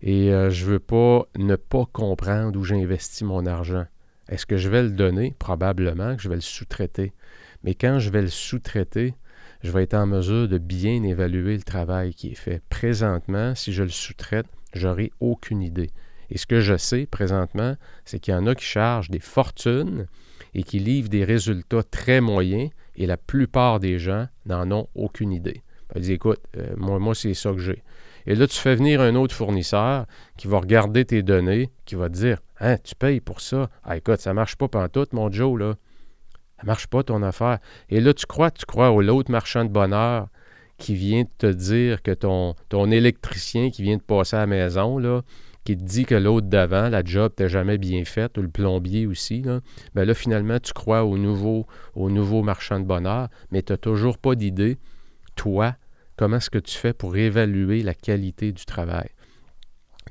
et 0.00 0.32
euh, 0.32 0.48
je 0.48 0.64
ne 0.64 0.70
veux 0.70 0.78
pas 0.78 1.26
ne 1.36 1.56
pas 1.56 1.84
comprendre 1.92 2.58
où 2.58 2.64
j'investis 2.64 3.26
mon 3.26 3.44
argent. 3.44 3.84
Est-ce 4.30 4.46
que 4.46 4.56
je 4.56 4.70
vais 4.70 4.82
le 4.82 4.90
donner? 4.90 5.34
Probablement 5.38 6.16
que 6.16 6.22
je 6.22 6.30
vais 6.30 6.36
le 6.36 6.40
sous-traiter. 6.40 7.12
Mais 7.62 7.74
quand 7.74 7.98
je 7.98 8.08
vais 8.08 8.22
le 8.22 8.28
sous-traiter, 8.28 9.14
je 9.62 9.70
vais 9.70 9.82
être 9.82 9.94
en 9.94 10.06
mesure 10.06 10.48
de 10.48 10.58
bien 10.58 11.02
évaluer 11.02 11.56
le 11.56 11.62
travail 11.62 12.14
qui 12.14 12.28
est 12.28 12.34
fait. 12.34 12.62
Présentement, 12.68 13.54
si 13.54 13.72
je 13.72 13.82
le 13.82 13.88
sous-traite, 13.88 14.46
j'aurai 14.72 15.12
aucune 15.20 15.62
idée. 15.62 15.90
Et 16.30 16.38
ce 16.38 16.46
que 16.46 16.60
je 16.60 16.76
sais 16.76 17.06
présentement, 17.06 17.76
c'est 18.04 18.18
qu'il 18.18 18.34
y 18.34 18.36
en 18.36 18.46
a 18.46 18.54
qui 18.54 18.64
chargent 18.64 19.10
des 19.10 19.20
fortunes 19.20 20.06
et 20.54 20.62
qui 20.62 20.78
livrent 20.78 21.08
des 21.08 21.24
résultats 21.24 21.82
très 21.82 22.20
moyens 22.20 22.70
et 22.96 23.06
la 23.06 23.16
plupart 23.16 23.80
des 23.80 23.98
gens 23.98 24.26
n'en 24.46 24.70
ont 24.70 24.88
aucune 24.94 25.32
idée. 25.32 25.62
Ils 25.94 26.02
disent, 26.02 26.10
écoute, 26.10 26.40
euh, 26.56 26.74
moi, 26.76 27.14
c'est 27.14 27.34
ça 27.34 27.52
que 27.52 27.58
j'ai. 27.58 27.82
Et 28.26 28.34
là, 28.34 28.46
tu 28.46 28.58
fais 28.58 28.74
venir 28.74 29.00
un 29.00 29.14
autre 29.14 29.34
fournisseur 29.34 30.04
qui 30.36 30.48
va 30.48 30.58
regarder 30.58 31.06
tes 31.06 31.22
données, 31.22 31.70
qui 31.86 31.94
va 31.94 32.10
te 32.10 32.14
dire, 32.14 32.40
hein, 32.60 32.76
tu 32.84 32.94
payes 32.94 33.20
pour 33.20 33.40
ça? 33.40 33.70
Ah, 33.84 33.96
écoute, 33.96 34.20
ça 34.20 34.34
marche 34.34 34.56
pas 34.56 34.68
pantoute, 34.68 35.14
mon 35.14 35.32
Joe, 35.32 35.58
là. 35.58 35.74
Ça 36.58 36.66
marche 36.66 36.86
pas 36.88 37.02
ton 37.02 37.22
affaire. 37.22 37.58
Et 37.88 38.00
là, 38.00 38.12
tu 38.12 38.26
crois, 38.26 38.50
tu 38.50 38.66
crois 38.66 38.90
au 38.90 39.00
l'autre 39.00 39.30
marchand 39.30 39.64
de 39.64 39.70
bonheur 39.70 40.28
qui 40.78 40.94
vient 40.94 41.24
te 41.38 41.46
dire 41.46 42.02
que 42.02 42.12
ton, 42.12 42.54
électricien 42.90 43.70
qui 43.70 43.82
vient 43.82 43.96
de 43.96 44.02
passer 44.02 44.36
à 44.36 44.40
la 44.40 44.46
maison, 44.46 44.98
là, 44.98 45.22
qui 45.64 45.76
te 45.76 45.82
dit 45.82 46.04
que 46.04 46.14
l'autre 46.14 46.46
d'avant, 46.46 46.88
la 46.88 47.04
job 47.04 47.32
t'es 47.36 47.48
jamais 47.48 47.78
bien 47.78 48.04
faite, 48.04 48.38
ou 48.38 48.42
le 48.42 48.48
plombier 48.48 49.06
aussi, 49.06 49.42
là, 49.42 49.60
ben 49.94 50.04
là, 50.04 50.14
finalement, 50.14 50.58
tu 50.60 50.72
crois 50.72 51.04
au 51.04 51.18
nouveau, 51.18 51.66
au 51.94 52.10
nouveau 52.10 52.42
marchand 52.42 52.80
de 52.80 52.84
bonheur, 52.84 53.28
mais 53.50 53.62
tu 53.62 53.72
n'as 53.72 53.76
toujours 53.76 54.18
pas 54.18 54.34
d'idée, 54.34 54.78
toi, 55.34 55.74
comment 56.16 56.36
est-ce 56.36 56.50
que 56.50 56.58
tu 56.58 56.76
fais 56.76 56.92
pour 56.92 57.16
évaluer 57.16 57.82
la 57.82 57.94
qualité 57.94 58.52
du 58.52 58.64
travail? 58.64 59.08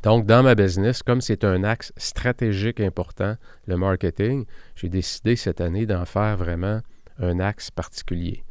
Donc, 0.04 0.26
dans 0.26 0.44
ma 0.44 0.56
business, 0.56 1.04
comme 1.04 1.22
c'est 1.22 1.44
un 1.44 1.64
axe 1.64 1.92
stratégique 1.98 2.80
important, 2.80 3.36
le 3.66 3.78
marketing, 3.78 4.46
j'ai 4.76 4.90
décidé 4.90 5.36
cette 5.36 5.62
année 5.62 5.86
d'en 5.86 6.06
faire 6.06 6.38
vraiment 6.38 6.82
un 7.20 7.40
axe 7.40 7.72
particulier. 7.72 8.44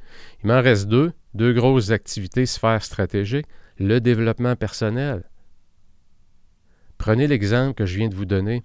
Il 0.43 0.49
m'en 0.49 0.61
reste 0.61 0.89
deux, 0.89 1.13
deux 1.35 1.53
grosses 1.53 1.91
activités 1.91 2.47
sphères 2.47 2.83
stratégiques, 2.83 3.47
le 3.79 4.01
développement 4.01 4.57
personnel. 4.57 5.25
Prenez 6.99 7.27
l'exemple 7.27 7.75
que 7.75 7.87
je 7.87 7.99
viens 7.99 8.09
de 8.09 8.15
vous 8.15 8.25
donner. 8.25 8.65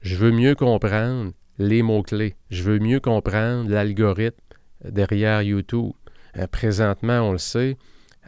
Je 0.00 0.16
veux 0.16 0.32
mieux 0.32 0.54
comprendre 0.54 1.32
les 1.58 1.82
mots-clés. 1.82 2.36
Je 2.50 2.62
veux 2.62 2.78
mieux 2.78 3.00
comprendre 3.00 3.70
l'algorithme 3.70 4.40
derrière 4.84 5.42
YouTube. 5.42 5.92
Euh, 6.36 6.46
présentement, 6.46 7.20
on 7.20 7.32
le 7.32 7.38
sait, 7.38 7.76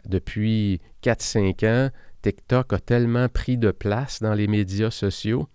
depuis 0.05 0.81
4-5 1.03 1.65
ans, 1.67 1.89
TikTok 2.21 2.73
a 2.73 2.79
tellement 2.79 3.29
pris 3.29 3.57
de 3.57 3.71
place 3.71 4.21
dans 4.21 4.33
les 4.33 4.47
médias 4.47 4.91
sociaux 4.91 5.47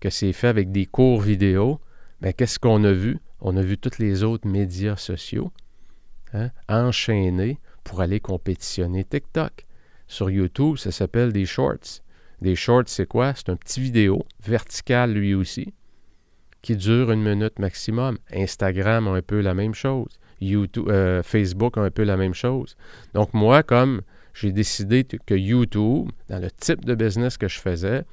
que 0.00 0.10
c'est 0.10 0.32
fait 0.32 0.48
avec 0.48 0.72
des 0.72 0.86
courts 0.86 1.20
vidéo. 1.20 1.80
Mais 2.20 2.32
qu'est-ce 2.32 2.58
qu'on 2.58 2.82
a 2.84 2.92
vu? 2.92 3.18
On 3.40 3.56
a 3.56 3.62
vu 3.62 3.78
tous 3.78 3.98
les 3.98 4.22
autres 4.22 4.48
médias 4.48 4.96
sociaux 4.96 5.52
hein, 6.32 6.50
enchaînés 6.68 7.58
pour 7.84 8.00
aller 8.00 8.20
compétitionner 8.20 9.04
TikTok. 9.04 9.64
Sur 10.06 10.30
YouTube, 10.30 10.76
ça 10.76 10.90
s'appelle 10.90 11.32
des 11.32 11.46
shorts. 11.46 12.02
Des 12.40 12.56
shorts, 12.56 12.88
c'est 12.88 13.06
quoi? 13.06 13.34
C'est 13.34 13.48
un 13.48 13.56
petit 13.56 13.80
vidéo, 13.80 14.24
vertical 14.44 15.12
lui 15.12 15.34
aussi, 15.34 15.72
qui 16.60 16.76
dure 16.76 17.12
une 17.12 17.22
minute 17.22 17.58
maximum. 17.58 18.18
Instagram 18.32 19.08
a 19.08 19.12
un 19.12 19.22
peu 19.22 19.40
la 19.40 19.54
même 19.54 19.74
chose. 19.74 20.18
Euh, 20.42 21.22
Facebook 21.22 21.78
a 21.78 21.82
un 21.82 21.90
peu 21.90 22.02
la 22.02 22.16
même 22.16 22.34
chose. 22.34 22.76
Donc 23.14 23.32
moi, 23.32 23.62
comme 23.62 24.02
j'ai 24.34 24.52
décidé 24.52 25.04
que 25.04 25.34
YouTube, 25.34 26.10
dans 26.28 26.38
le 26.38 26.50
type 26.50 26.84
de 26.84 26.94
business 26.94 27.36
que 27.36 27.48
je 27.48 27.58
faisais, 27.58 28.04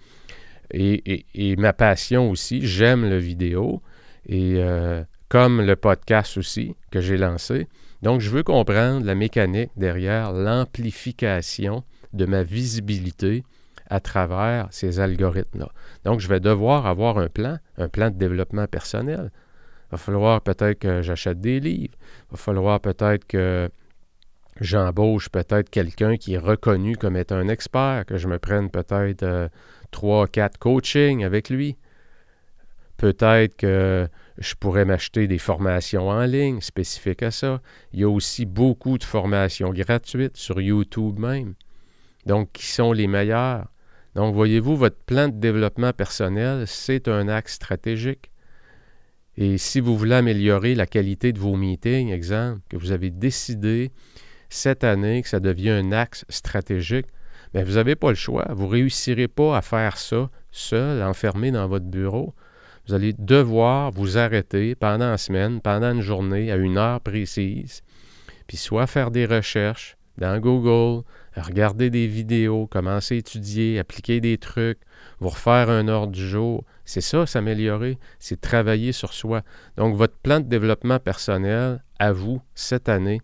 et, 0.71 1.55
ma 1.58 1.73
passion 1.73 2.29
aussi, 2.29 2.65
j'aime 2.65 3.10
le 3.10 3.17
vidéo, 3.17 3.82
et 4.27 4.55
euh, 4.58 5.03
comme 5.29 5.62
le 5.62 5.75
podcast 5.75 6.38
aussi 6.38 6.75
que 6.91 6.99
j'ai 6.99 7.17
lancé. 7.17 7.67
Donc, 8.01 8.21
je 8.21 8.29
veux 8.29 8.43
comprendre 8.43 9.05
la 9.05 9.15
mécanique 9.15 9.71
derrière 9.75 10.32
l'amplification 10.32 11.84
de 12.13 12.25
ma 12.25 12.43
visibilité 12.43 13.43
à 13.89 13.99
travers 13.99 14.67
ces 14.71 14.99
algorithmes-là. 14.99 15.69
Donc, 16.05 16.19
je 16.19 16.27
vais 16.27 16.39
devoir 16.39 16.86
avoir 16.86 17.17
un 17.17 17.27
plan, 17.27 17.58
un 17.77 17.89
plan 17.89 18.10
de 18.10 18.15
développement 18.15 18.67
personnel. 18.67 19.32
Il 19.88 19.91
va 19.91 19.97
falloir 19.97 20.41
peut-être 20.41 20.79
que 20.79 21.01
j'achète 21.01 21.41
des 21.41 21.60
livres. 21.60 21.95
Il 22.27 22.32
va 22.32 22.38
falloir 22.38 22.79
peut-être 22.79 23.25
que 23.25 23.69
j'embauche 24.59 25.29
peut-être 25.29 25.69
quelqu'un 25.69 26.17
qui 26.17 26.33
est 26.33 26.39
reconnu 26.39 26.95
comme 26.97 27.17
étant 27.17 27.38
un 27.38 27.47
expert, 27.47 28.05
que 28.05 28.17
je 28.17 28.27
me 28.27 28.39
prenne 28.39 28.69
peut-être 28.69 29.23
euh, 29.23 29.47
trois, 29.91 30.27
quatre 30.27 30.57
coachings 30.57 31.23
avec 31.23 31.49
lui. 31.49 31.77
Peut-être 32.97 33.55
que 33.55 34.07
je 34.38 34.55
pourrais 34.55 34.85
m'acheter 34.85 35.27
des 35.27 35.38
formations 35.38 36.09
en 36.09 36.25
ligne 36.25 36.62
spécifiques 36.62 37.23
à 37.23 37.31
ça. 37.31 37.62
Il 37.93 37.99
y 37.99 38.03
a 38.03 38.09
aussi 38.09 38.45
beaucoup 38.45 38.97
de 38.97 39.03
formations 39.03 39.71
gratuites 39.71 40.38
sur 40.38 40.59
YouTube 40.59 41.19
même. 41.19 41.53
Donc, 42.25 42.51
qui 42.51 42.65
sont 42.65 42.91
les 42.91 43.07
meilleures? 43.07 43.67
Donc, 44.15 44.35
voyez-vous, 44.35 44.75
votre 44.75 44.97
plan 44.97 45.29
de 45.29 45.38
développement 45.39 45.93
personnel, 45.93 46.65
c'est 46.67 47.07
un 47.07 47.27
axe 47.27 47.53
stratégique. 47.53 48.31
Et 49.38 49.57
si 49.57 49.79
vous 49.79 49.97
voulez 49.97 50.15
améliorer 50.15 50.75
la 50.75 50.85
qualité 50.85 51.31
de 51.31 51.39
vos 51.39 51.55
meetings, 51.55 52.12
exemple, 52.12 52.59
que 52.67 52.75
vous 52.75 52.91
avez 52.91 53.09
décidé 53.09 53.91
cette 54.49 54.83
année 54.83 55.21
que 55.21 55.29
ça 55.29 55.39
devient 55.39 55.69
un 55.69 55.91
axe 55.91 56.25
stratégique, 56.29 57.07
bien, 57.53 57.63
vous 57.63 57.73
n'avez 57.73 57.95
pas 57.95 58.09
le 58.09 58.15
choix. 58.15 58.47
Vous 58.51 58.65
ne 58.65 58.71
réussirez 58.71 59.27
pas 59.27 59.57
à 59.57 59.62
faire 59.62 59.97
ça 59.97 60.29
seul, 60.51 61.01
enfermé 61.03 61.51
dans 61.51 61.67
votre 61.67 61.85
bureau. 61.85 62.33
Vous 62.88 62.93
allez 62.93 63.13
devoir 63.13 63.91
vous 63.91 64.17
arrêter 64.17 64.75
pendant 64.75 65.12
la 65.12 65.17
semaine, 65.17 65.62
pendant 65.62 65.91
une 65.93 66.01
journée, 66.01 66.51
à 66.51 66.55
une 66.55 66.77
heure 66.77 67.01
précise, 67.01 67.83
puis 68.47 68.57
soit 68.57 68.88
faire 68.88 69.12
des 69.12 69.27
recherches 69.27 69.95
dans 70.17 70.38
Google, 70.39 71.03
regarder 71.35 71.89
des 71.89 72.07
vidéos, 72.07 72.67
commencer 72.67 73.15
à 73.15 73.17
étudier, 73.19 73.79
appliquer 73.79 74.19
des 74.19 74.38
trucs, 74.38 74.79
vous 75.19 75.29
refaire 75.29 75.69
un 75.69 75.88
ordre 75.88 76.12
du 76.12 76.27
jour. 76.27 76.65
C'est 76.83 77.01
ça, 77.01 77.25
s'améliorer, 77.25 77.97
c'est 78.19 78.41
travailler 78.41 78.91
sur 78.91 79.13
soi. 79.13 79.43
Donc, 79.77 79.95
votre 79.95 80.17
plan 80.17 80.39
de 80.39 80.47
développement 80.47 80.99
personnel, 80.99 81.83
à 81.99 82.12
vous, 82.12 82.41
cette 82.55 82.89
année, 82.89 83.21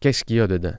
qu'est-ce 0.00 0.24
qu'il 0.24 0.36
y 0.36 0.40
a 0.40 0.46
dedans? 0.46 0.76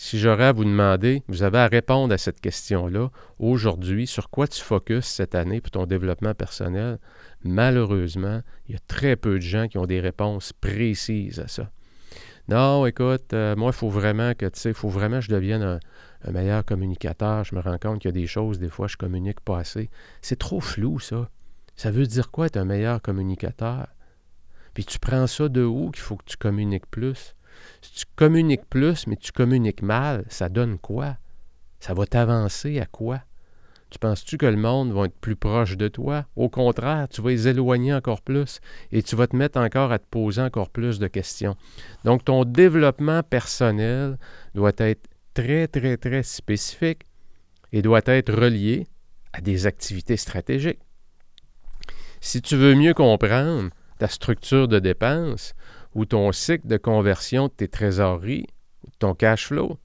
Si 0.00 0.18
j'aurais 0.18 0.44
à 0.44 0.52
vous 0.52 0.64
demander, 0.64 1.24
vous 1.26 1.42
avez 1.42 1.58
à 1.58 1.66
répondre 1.66 2.14
à 2.14 2.18
cette 2.18 2.40
question-là 2.40 3.10
aujourd'hui, 3.40 4.06
sur 4.06 4.30
quoi 4.30 4.46
tu 4.46 4.60
focuses 4.60 5.04
cette 5.04 5.34
année 5.34 5.60
pour 5.60 5.72
ton 5.72 5.86
développement 5.86 6.34
personnel, 6.34 7.00
malheureusement, 7.42 8.42
il 8.68 8.74
y 8.74 8.76
a 8.76 8.80
très 8.86 9.16
peu 9.16 9.34
de 9.34 9.42
gens 9.42 9.66
qui 9.66 9.76
ont 9.76 9.86
des 9.86 9.98
réponses 9.98 10.52
précises 10.52 11.40
à 11.40 11.48
ça. 11.48 11.72
Non, 12.48 12.86
écoute, 12.86 13.32
euh, 13.32 13.56
moi, 13.56 13.72
il 13.74 13.76
faut 13.76 13.90
vraiment 13.90 14.34
que, 14.34 14.46
tu 14.46 14.60
sais, 14.60 14.72
faut 14.72 14.88
vraiment 14.88 15.18
que 15.18 15.24
je 15.24 15.32
devienne 15.32 15.62
un, 15.62 15.80
un, 16.24 16.30
meilleur 16.30 16.64
communicateur. 16.64 17.44
Je 17.44 17.56
me 17.56 17.60
rends 17.60 17.76
compte 17.76 18.00
qu'il 18.00 18.08
y 18.08 18.14
a 18.16 18.20
des 18.20 18.28
choses, 18.28 18.60
des 18.60 18.70
fois, 18.70 18.86
je 18.86 18.96
communique 18.96 19.40
pas 19.40 19.58
assez. 19.58 19.90
C'est 20.22 20.38
trop 20.38 20.60
flou, 20.60 21.00
ça. 21.00 21.28
Ça 21.74 21.90
veut 21.90 22.06
dire 22.06 22.30
quoi 22.30 22.46
être 22.46 22.56
un 22.56 22.64
meilleur 22.64 23.02
communicateur? 23.02 23.88
Puis 24.74 24.84
tu 24.84 24.98
prends 24.98 25.26
ça 25.26 25.48
de 25.48 25.62
où 25.62 25.90
qu'il 25.90 26.02
faut 26.02 26.16
que 26.16 26.24
tu 26.24 26.36
communiques 26.36 26.86
plus? 26.88 27.34
Si 27.80 27.92
tu 27.92 28.04
communiques 28.16 28.68
plus, 28.68 29.06
mais 29.06 29.16
tu 29.16 29.32
communiques 29.32 29.82
mal, 29.82 30.24
ça 30.28 30.48
donne 30.48 30.78
quoi? 30.78 31.16
Ça 31.80 31.94
va 31.94 32.06
t'avancer 32.06 32.80
à 32.80 32.86
quoi? 32.86 33.20
Tu 33.90 33.98
penses-tu 33.98 34.36
que 34.36 34.46
le 34.46 34.56
monde 34.56 34.92
va 34.92 35.06
être 35.06 35.18
plus 35.18 35.36
proche 35.36 35.76
de 35.76 35.88
toi? 35.88 36.26
Au 36.36 36.50
contraire, 36.50 37.08
tu 37.08 37.22
vas 37.22 37.30
les 37.30 37.48
éloigner 37.48 37.94
encore 37.94 38.20
plus 38.20 38.60
et 38.92 39.02
tu 39.02 39.16
vas 39.16 39.26
te 39.26 39.36
mettre 39.36 39.58
encore 39.58 39.92
à 39.92 39.98
te 39.98 40.06
poser 40.10 40.42
encore 40.42 40.68
plus 40.68 40.98
de 40.98 41.06
questions. 41.06 41.56
Donc, 42.04 42.24
ton 42.24 42.44
développement 42.44 43.22
personnel 43.22 44.18
doit 44.54 44.72
être 44.76 45.08
très, 45.32 45.68
très, 45.68 45.96
très 45.96 46.22
spécifique 46.22 47.02
et 47.72 47.80
doit 47.80 48.02
être 48.04 48.32
relié 48.32 48.86
à 49.32 49.40
des 49.40 49.66
activités 49.66 50.16
stratégiques. 50.18 50.80
Si 52.20 52.42
tu 52.42 52.56
veux 52.56 52.74
mieux 52.74 52.94
comprendre 52.94 53.70
ta 53.98 54.08
structure 54.08 54.68
de 54.68 54.80
dépenses, 54.80 55.54
ou 55.98 56.04
ton 56.04 56.30
cycle 56.30 56.68
de 56.68 56.76
conversion 56.76 57.48
de 57.48 57.52
tes 57.52 57.66
trésoreries, 57.66 58.46
ton 59.00 59.14
cash 59.14 59.48
flow, 59.48 59.78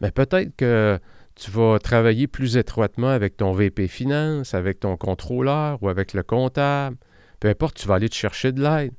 mais 0.00 0.10
peut-être 0.10 0.54
que 0.56 1.00
tu 1.34 1.50
vas 1.50 1.78
travailler 1.78 2.26
plus 2.26 2.58
étroitement 2.58 3.08
avec 3.08 3.38
ton 3.38 3.52
VP 3.52 3.88
Finance, 3.88 4.52
avec 4.52 4.80
ton 4.80 4.98
contrôleur 4.98 5.82
ou 5.82 5.88
avec 5.88 6.12
le 6.12 6.22
comptable. 6.22 6.98
Peu 7.40 7.48
importe, 7.48 7.78
tu 7.78 7.88
vas 7.88 7.94
aller 7.94 8.10
te 8.10 8.14
chercher 8.14 8.52
de 8.52 8.62
l'aide. 8.62 8.92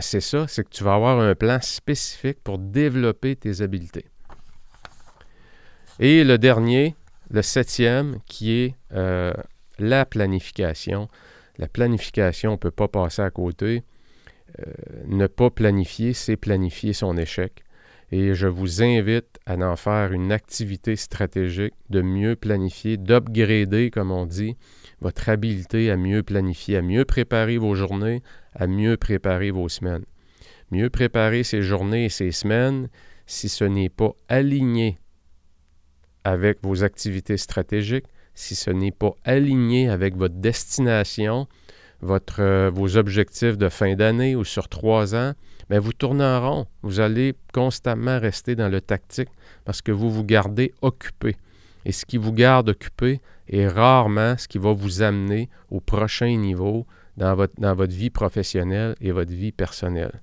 C'est 0.00 0.20
ça, 0.20 0.46
c'est 0.46 0.62
que 0.62 0.70
tu 0.70 0.84
vas 0.84 0.94
avoir 0.94 1.18
un 1.18 1.34
plan 1.34 1.58
spécifique 1.60 2.38
pour 2.44 2.58
développer 2.58 3.34
tes 3.34 3.60
habiletés. 3.60 4.06
Et 5.98 6.22
le 6.22 6.38
dernier, 6.38 6.94
le 7.30 7.42
septième, 7.42 8.18
qui 8.26 8.52
est 8.52 8.74
euh, 8.92 9.32
la 9.80 10.06
planification. 10.06 11.08
La 11.58 11.66
planification, 11.66 12.50
on 12.50 12.54
ne 12.54 12.58
peut 12.58 12.70
pas 12.70 12.88
passer 12.88 13.22
à 13.22 13.30
côté. 13.30 13.82
Euh, 14.60 14.72
ne 15.06 15.26
pas 15.26 15.50
planifier, 15.50 16.12
c'est 16.12 16.36
planifier 16.36 16.92
son 16.92 17.16
échec. 17.16 17.64
Et 18.12 18.34
je 18.34 18.46
vous 18.46 18.82
invite 18.82 19.38
à 19.46 19.56
en 19.56 19.76
faire 19.76 20.12
une 20.12 20.30
activité 20.30 20.94
stratégique, 20.94 21.74
de 21.90 22.02
mieux 22.02 22.36
planifier, 22.36 22.96
d'upgrader, 22.96 23.90
comme 23.90 24.12
on 24.12 24.26
dit, 24.26 24.56
votre 25.00 25.28
habileté 25.28 25.90
à 25.90 25.96
mieux 25.96 26.22
planifier, 26.22 26.76
à 26.76 26.82
mieux 26.82 27.04
préparer 27.04 27.58
vos 27.58 27.74
journées, 27.74 28.22
à 28.54 28.66
mieux 28.66 28.96
préparer 28.96 29.50
vos 29.50 29.68
semaines. 29.68 30.04
Mieux 30.70 30.90
préparer 30.90 31.42
ces 31.42 31.62
journées 31.62 32.06
et 32.06 32.10
ces 32.10 32.30
semaines 32.30 32.88
si 33.26 33.48
ce 33.48 33.64
n'est 33.64 33.88
pas 33.88 34.12
aligné 34.28 34.98
avec 36.24 36.58
vos 36.62 36.84
activités 36.84 37.36
stratégiques, 37.36 38.06
si 38.34 38.54
ce 38.54 38.70
n'est 38.70 38.92
pas 38.92 39.14
aligné 39.24 39.88
avec 39.88 40.16
votre 40.16 40.36
destination, 40.36 41.46
votre, 42.04 42.40
euh, 42.40 42.70
vos 42.72 42.96
objectifs 42.96 43.56
de 43.56 43.68
fin 43.68 43.94
d'année 43.94 44.36
ou 44.36 44.44
sur 44.44 44.68
trois 44.68 45.14
ans, 45.14 45.32
mais 45.70 45.78
vous 45.78 45.92
tournez 45.92 46.24
en 46.24 46.40
rond. 46.40 46.66
Vous 46.82 47.00
allez 47.00 47.34
constamment 47.52 48.20
rester 48.20 48.54
dans 48.54 48.68
le 48.68 48.80
tactique 48.80 49.30
parce 49.64 49.80
que 49.82 49.90
vous 49.90 50.10
vous 50.10 50.24
gardez 50.24 50.72
occupé. 50.82 51.36
Et 51.84 51.92
ce 51.92 52.04
qui 52.04 52.16
vous 52.16 52.32
garde 52.32 52.68
occupé 52.68 53.20
est 53.48 53.68
rarement 53.68 54.36
ce 54.36 54.48
qui 54.48 54.58
va 54.58 54.72
vous 54.72 55.02
amener 55.02 55.48
au 55.70 55.80
prochain 55.80 56.36
niveau 56.36 56.86
dans 57.16 57.34
votre, 57.34 57.54
dans 57.58 57.74
votre 57.74 57.92
vie 57.92 58.10
professionnelle 58.10 58.94
et 59.00 59.12
votre 59.12 59.32
vie 59.32 59.52
personnelle. 59.52 60.20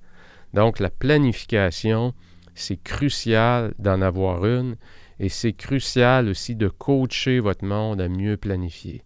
Donc, 0.53 0.79
la 0.79 0.89
planification, 0.89 2.13
c'est 2.55 2.81
crucial 2.81 3.73
d'en 3.79 4.01
avoir 4.01 4.45
une. 4.45 4.75
Et 5.19 5.29
c'est 5.29 5.53
crucial 5.53 6.29
aussi 6.29 6.55
de 6.55 6.67
coacher 6.67 7.39
votre 7.39 7.63
monde 7.63 8.01
à 8.01 8.09
mieux 8.09 8.37
planifier. 8.37 9.03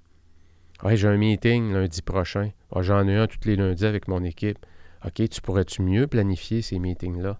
J'ai 0.84 1.08
un 1.08 1.18
meeting 1.18 1.74
lundi 1.74 2.02
prochain. 2.02 2.52
Ah, 2.72 2.82
j'en 2.82 3.08
ai 3.08 3.16
un 3.16 3.28
tous 3.28 3.48
les 3.48 3.56
lundis 3.56 3.86
avec 3.86 4.08
mon 4.08 4.24
équipe. 4.24 4.60
OK, 5.06 5.28
tu 5.30 5.42
pourrais-tu 5.42 5.82
mieux 5.82 6.08
planifier 6.08 6.62
ces 6.62 6.80
meetings-là? 6.80 7.40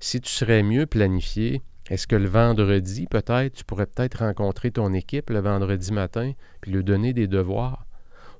Si 0.00 0.20
tu 0.20 0.30
serais 0.30 0.62
mieux 0.62 0.86
planifié, 0.86 1.62
est-ce 1.90 2.06
que 2.06 2.16
le 2.16 2.28
vendredi, 2.28 3.06
peut-être, 3.06 3.54
tu 3.54 3.64
pourrais 3.64 3.86
peut-être 3.86 4.20
rencontrer 4.20 4.70
ton 4.70 4.92
équipe 4.94 5.30
le 5.30 5.40
vendredi 5.40 5.92
matin, 5.92 6.32
puis 6.60 6.70
lui 6.70 6.84
donner 6.84 7.12
des 7.12 7.26
devoirs 7.26 7.86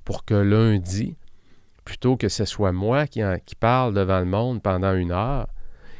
pour 0.05 0.25
que 0.25 0.33
lundi, 0.33 1.15
plutôt 1.85 2.17
que 2.17 2.29
ce 2.29 2.45
soit 2.45 2.71
moi 2.71 3.07
qui, 3.07 3.21
qui 3.45 3.55
parle 3.55 3.93
devant 3.93 4.19
le 4.19 4.25
monde 4.25 4.61
pendant 4.61 4.93
une 4.93 5.11
heure, 5.11 5.47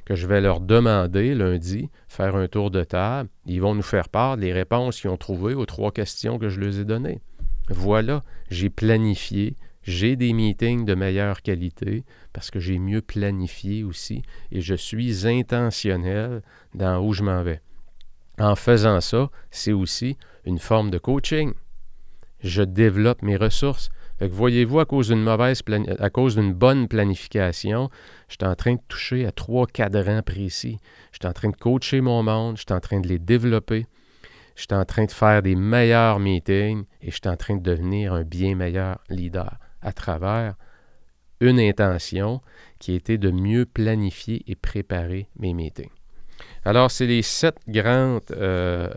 que 0.05 0.15
je 0.15 0.27
vais 0.27 0.41
leur 0.41 0.59
demander 0.59 1.35
lundi, 1.35 1.89
faire 2.07 2.35
un 2.35 2.47
tour 2.47 2.71
de 2.71 2.83
table, 2.83 3.29
ils 3.45 3.61
vont 3.61 3.75
nous 3.75 3.81
faire 3.81 4.09
part 4.09 4.37
des 4.37 4.51
réponses 4.51 4.99
qu'ils 4.99 5.09
ont 5.09 5.17
trouvées 5.17 5.53
aux 5.53 5.65
trois 5.65 5.91
questions 5.91 6.39
que 6.39 6.49
je 6.49 6.59
leur 6.59 6.79
ai 6.79 6.85
données. 6.85 7.21
Voilà, 7.69 8.21
j'ai 8.49 8.69
planifié, 8.69 9.55
j'ai 9.83 10.15
des 10.15 10.33
meetings 10.33 10.85
de 10.85 10.95
meilleure 10.95 11.41
qualité 11.41 12.03
parce 12.33 12.51
que 12.51 12.59
j'ai 12.59 12.79
mieux 12.79 13.01
planifié 13.01 13.83
aussi 13.83 14.21
et 14.51 14.61
je 14.61 14.75
suis 14.75 15.27
intentionnel 15.27 16.41
dans 16.73 17.01
où 17.01 17.13
je 17.13 17.23
m'en 17.23 17.43
vais. 17.43 17.61
En 18.39 18.55
faisant 18.55 18.99
ça, 19.01 19.29
c'est 19.51 19.73
aussi 19.73 20.17
une 20.45 20.59
forme 20.59 20.89
de 20.89 20.97
coaching. 20.97 21.53
Je 22.39 22.63
développe 22.63 23.21
mes 23.21 23.37
ressources. 23.37 23.89
voyez-vous, 24.19 24.79
à 24.79 24.85
cause 24.85 25.09
d'une 25.09 25.23
mauvaise 25.23 25.61
à 25.99 26.09
cause 26.09 26.35
d'une 26.35 26.53
bonne 26.53 26.87
planification, 26.87 27.89
je 28.27 28.33
suis 28.33 28.49
en 28.49 28.55
train 28.55 28.73
de 28.73 28.81
toucher 28.87 29.25
à 29.25 29.31
trois 29.31 29.67
cadrans 29.67 30.21
précis. 30.21 30.79
Je 31.11 31.19
suis 31.21 31.27
en 31.27 31.33
train 31.33 31.49
de 31.49 31.55
coacher 31.55 32.01
mon 32.01 32.23
monde, 32.23 32.57
je 32.57 32.63
suis 32.63 32.73
en 32.73 32.79
train 32.79 32.99
de 32.99 33.07
les 33.07 33.19
développer, 33.19 33.85
je 34.55 34.61
suis 34.61 34.73
en 34.73 34.85
train 34.85 35.05
de 35.05 35.11
faire 35.11 35.41
des 35.41 35.55
meilleurs 35.55 36.19
meetings 36.19 36.85
et 37.01 37.11
je 37.11 37.15
suis 37.15 37.27
en 37.27 37.37
train 37.37 37.55
de 37.55 37.63
devenir 37.63 38.13
un 38.13 38.23
bien 38.23 38.55
meilleur 38.55 38.99
leader 39.09 39.57
à 39.81 39.91
travers 39.91 40.55
une 41.39 41.59
intention 41.59 42.41
qui 42.79 42.93
était 42.93 43.17
de 43.17 43.31
mieux 43.31 43.65
planifier 43.65 44.43
et 44.47 44.55
préparer 44.55 45.27
mes 45.37 45.53
meetings. 45.53 45.89
Alors, 46.65 46.91
c'est 46.91 47.07
les 47.07 47.21
sept 47.21 47.57
grandes... 47.67 48.21
Euh, 48.31 48.89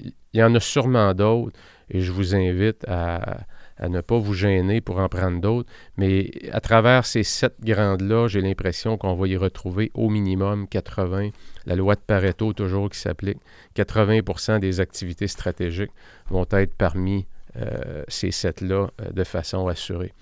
il 0.00 0.40
y 0.40 0.42
en 0.42 0.54
a 0.54 0.60
sûrement 0.60 1.14
d'autres 1.14 1.58
et 1.88 2.00
je 2.00 2.10
vous 2.10 2.34
invite 2.34 2.84
à, 2.88 3.38
à 3.78 3.88
ne 3.88 4.00
pas 4.00 4.18
vous 4.18 4.34
gêner 4.34 4.80
pour 4.80 4.98
en 4.98 5.08
prendre 5.08 5.40
d'autres. 5.40 5.70
Mais 5.96 6.30
à 6.52 6.60
travers 6.60 7.06
ces 7.06 7.22
sept 7.22 7.54
grandes-là, 7.60 8.28
j'ai 8.28 8.40
l'impression 8.40 8.96
qu'on 8.96 9.14
va 9.14 9.26
y 9.26 9.36
retrouver 9.36 9.90
au 9.94 10.08
minimum 10.10 10.68
80, 10.68 11.30
la 11.66 11.76
loi 11.76 11.94
de 11.94 12.00
Pareto 12.00 12.52
toujours 12.52 12.90
qui 12.90 12.98
s'applique, 12.98 13.38
80% 13.76 14.60
des 14.60 14.80
activités 14.80 15.28
stratégiques 15.28 15.92
vont 16.30 16.46
être 16.52 16.74
parmi 16.74 17.26
euh, 17.56 18.02
ces 18.08 18.30
sept-là 18.30 18.88
euh, 19.00 19.10
de 19.12 19.24
façon 19.24 19.68
assurée. 19.68 20.12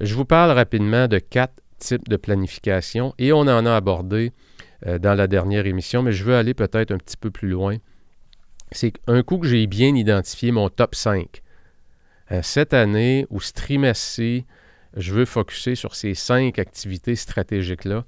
Je 0.00 0.14
vous 0.14 0.24
parle 0.24 0.50
rapidement 0.50 1.08
de 1.08 1.18
quatre 1.18 1.54
types 1.78 2.08
de 2.08 2.16
planification 2.16 3.14
et 3.18 3.32
on 3.32 3.40
en 3.40 3.66
a 3.66 3.74
abordé 3.74 4.32
euh, 4.86 4.98
dans 4.98 5.14
la 5.14 5.26
dernière 5.26 5.66
émission, 5.66 6.02
mais 6.02 6.12
je 6.12 6.24
veux 6.24 6.34
aller 6.34 6.54
peut-être 6.54 6.90
un 6.90 6.98
petit 6.98 7.16
peu 7.16 7.30
plus 7.30 7.48
loin. 7.48 7.76
C'est 8.72 8.94
un 9.06 9.22
coup 9.22 9.38
que 9.38 9.46
j'ai 9.46 9.66
bien 9.66 9.94
identifié 9.94 10.50
mon 10.50 10.68
top 10.68 10.94
5 10.94 11.42
cette 12.42 12.74
année 12.74 13.26
ou 13.30 13.40
ce 13.40 13.52
trimestre-ci, 13.52 14.46
je 14.96 15.12
veux 15.12 15.24
focuser 15.24 15.74
sur 15.74 15.94
ces 15.94 16.14
cinq 16.14 16.58
activités 16.58 17.16
stratégiques-là. 17.16 18.04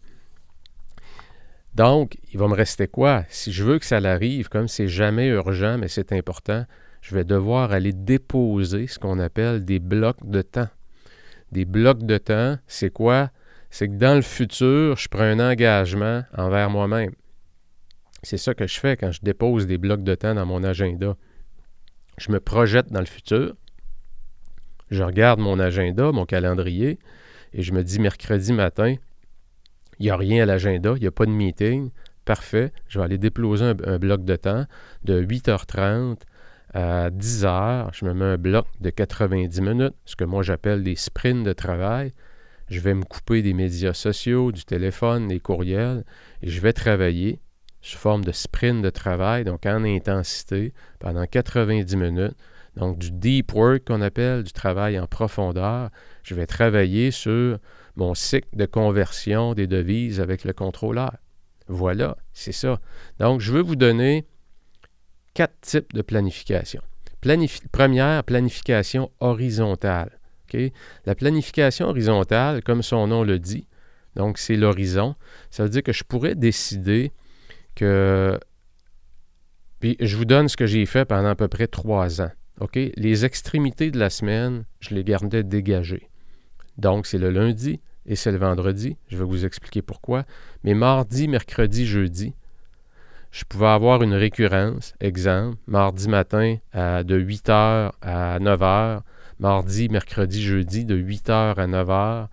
Donc, 1.75 2.19
il 2.33 2.39
va 2.39 2.49
me 2.49 2.55
rester 2.55 2.89
quoi? 2.89 3.25
Si 3.29 3.53
je 3.53 3.63
veux 3.63 3.79
que 3.79 3.85
ça 3.85 4.01
l'arrive, 4.01 4.49
comme 4.49 4.69
c'est 4.69 4.89
jamais 4.89 5.29
urgent, 5.29 5.79
mais 5.79 5.89
c'est 5.89 6.13
important, 6.13 6.65
je 7.03 7.15
vais 7.15 7.25
devoir 7.25 7.73
aller 7.73 7.93
déposer 7.93 8.87
ce 8.87 8.99
qu'on 8.99 9.19
appelle 9.19 9.65
des 9.65 9.79
blocs 9.79 10.29
de 10.29 10.43
temps. 10.43 10.69
Des 11.53 11.65
blocs 11.65 12.05
de 12.05 12.19
temps, 12.19 12.59
c'est 12.67 12.91
quoi? 12.91 13.31
C'est 13.71 13.89
que 13.89 13.95
dans 13.95 14.15
le 14.15 14.23
futur, 14.23 14.97
je 14.97 15.09
prends 15.09 15.23
un 15.23 15.39
engagement 15.39 16.25
envers 16.37 16.71
moi-même. 16.71 17.13
C'est 18.23 18.39
ça 18.39 18.55
que 18.55 18.67
je 18.67 18.81
fais 18.81 18.97
quand 18.97 19.13
je 19.13 19.21
dépose 19.23 19.67
des 19.67 19.79
blocs 19.79 20.03
de 20.03 20.15
temps 20.15 20.35
dans 20.35 20.47
mon 20.47 20.65
agenda. 20.65 21.17
Je 22.17 22.33
me 22.33 22.41
projette 22.41 22.91
dans 22.91 23.01
le 23.01 23.07
futur. 23.07 23.55
Je 24.91 25.03
regarde 25.03 25.41
mon 25.41 25.59
agenda, 25.59 26.13
mon 26.13 26.27
calendrier, 26.27 26.99
et 27.53 27.63
je 27.63 27.73
me 27.73 27.83
dis 27.83 28.01
mercredi 28.01 28.53
matin, 28.53 28.95
il 29.99 30.05
n'y 30.05 30.11
a 30.11 30.17
rien 30.17 30.43
à 30.43 30.47
l'agenda, 30.47 30.95
il 30.97 31.01
n'y 31.01 31.07
a 31.07 31.13
pas 31.13 31.27
de 31.27 31.31
meeting. 31.31 31.91
Parfait, 32.25 32.73
je 32.89 32.99
vais 32.99 33.05
aller 33.05 33.19
déposer 33.19 33.65
un, 33.65 33.77
un 33.85 33.99
bloc 33.99 34.25
de 34.25 34.37
temps 34.37 34.67
de 35.05 35.23
8h30 35.23 36.19
à 36.75 37.11
10 37.11 37.45
heures, 37.45 37.91
je 37.95 38.05
me 38.05 38.13
mets 38.13 38.25
un 38.25 38.37
bloc 38.37 38.67
de 38.81 38.91
90 38.91 39.61
minutes, 39.63 39.95
ce 40.05 40.17
que 40.17 40.25
moi 40.25 40.43
j'appelle 40.43 40.83
des 40.83 40.97
sprints 40.97 41.45
de 41.45 41.53
travail. 41.53 42.13
Je 42.69 42.81
vais 42.81 42.93
me 42.93 43.05
couper 43.05 43.41
des 43.41 43.55
médias 43.55 43.95
sociaux, 43.95 44.53
du 44.53 44.65
téléphone, 44.65 45.29
des 45.29 45.41
courriels, 45.41 46.05
et 46.43 46.51
je 46.51 46.61
vais 46.61 46.75
travailler 46.75 47.41
sous 47.81 47.97
forme 47.97 48.25
de 48.25 48.33
sprint 48.33 48.83
de 48.83 48.91
travail, 48.91 49.45
donc 49.45 49.65
en 49.65 49.85
intensité, 49.85 50.75
pendant 50.99 51.25
90 51.25 51.97
minutes. 51.97 52.37
Donc 52.79 52.99
du 52.99 53.11
deep 53.11 53.53
work 53.55 53.85
qu'on 53.87 54.01
appelle, 54.01 54.45
du 54.45 54.53
travail 54.53 54.99
en 54.99 55.07
profondeur. 55.07 55.91
Je 56.23 56.35
vais 56.35 56.47
travailler 56.47 57.11
sur 57.11 57.59
mon 57.97 58.15
cycle 58.15 58.49
de 58.55 58.67
conversion 58.67 59.55
des 59.55 59.67
devises 59.67 60.21
avec 60.21 60.45
le 60.45 60.53
contrôleur. 60.53 61.17
Voilà, 61.67 62.17
c'est 62.33 62.53
ça. 62.53 62.81
Donc 63.19 63.41
je 63.41 63.53
veux 63.53 63.61
vous 63.61 63.77
donner 63.77 64.27
quatre 65.35 65.61
types 65.61 65.93
de 65.93 66.03
planification. 66.03 66.81
première, 67.73 68.25
planification 68.25 69.11
horizontale. 69.21 70.19
La 71.05 71.15
planification 71.15 71.89
horizontale, 71.89 72.63
comme 72.63 72.83
son 72.83 73.07
nom 73.07 73.23
le 73.23 73.39
dit, 73.39 73.67
donc 74.17 74.39
c'est 74.39 74.57
l'horizon, 74.57 75.15
ça 75.51 75.65
veut 75.65 75.69
dire 75.69 75.83
que 75.83 75.93
je 75.93 76.05
pourrais 76.05 76.35
décider 76.35 77.13
que... 77.75 78.39
Puis 79.81 79.97
je 80.01 80.17
vous 80.17 80.25
donne 80.25 80.49
ce 80.49 80.57
que 80.57 80.67
j'ai 80.67 80.87
fait 80.87 81.05
pendant 81.05 81.29
à 81.29 81.35
peu 81.35 81.49
près 81.49 81.67
trois 81.67 82.21
ans. 82.21 82.31
Les 82.75 83.25
extrémités 83.25 83.91
de 83.91 83.99
la 83.99 84.11
semaine, 84.11 84.65
je 84.81 84.95
les 84.95 85.05
gardais 85.05 85.43
dégagées. 85.43 86.09
Donc 86.77 87.07
c'est 87.07 87.19
le 87.19 87.31
lundi 87.31 87.81
et 88.07 88.17
c'est 88.17 88.33
le 88.33 88.39
vendredi. 88.39 88.97
Je 89.09 89.17
vais 89.17 89.25
vous 89.25 89.45
expliquer 89.45 89.83
pourquoi. 89.83 90.25
Mais 90.65 90.75
mardi, 90.75 91.29
mercredi, 91.29 91.87
jeudi, 91.87 92.35
je 93.31 93.45
pouvais 93.45 93.67
avoir 93.67 94.03
une 94.03 94.15
récurrence, 94.15 94.95
exemple, 95.01 95.59
mardi 95.67 96.09
matin 96.09 96.57
de 96.75 97.21
8h 97.21 97.93
à 98.01 98.39
9h, 98.39 99.03
mardi, 99.39 99.89
mercredi, 99.89 100.43
jeudi 100.43 100.85
de 100.85 100.97
8h 100.97 101.55
à 101.55 101.67
9h, 101.67 102.29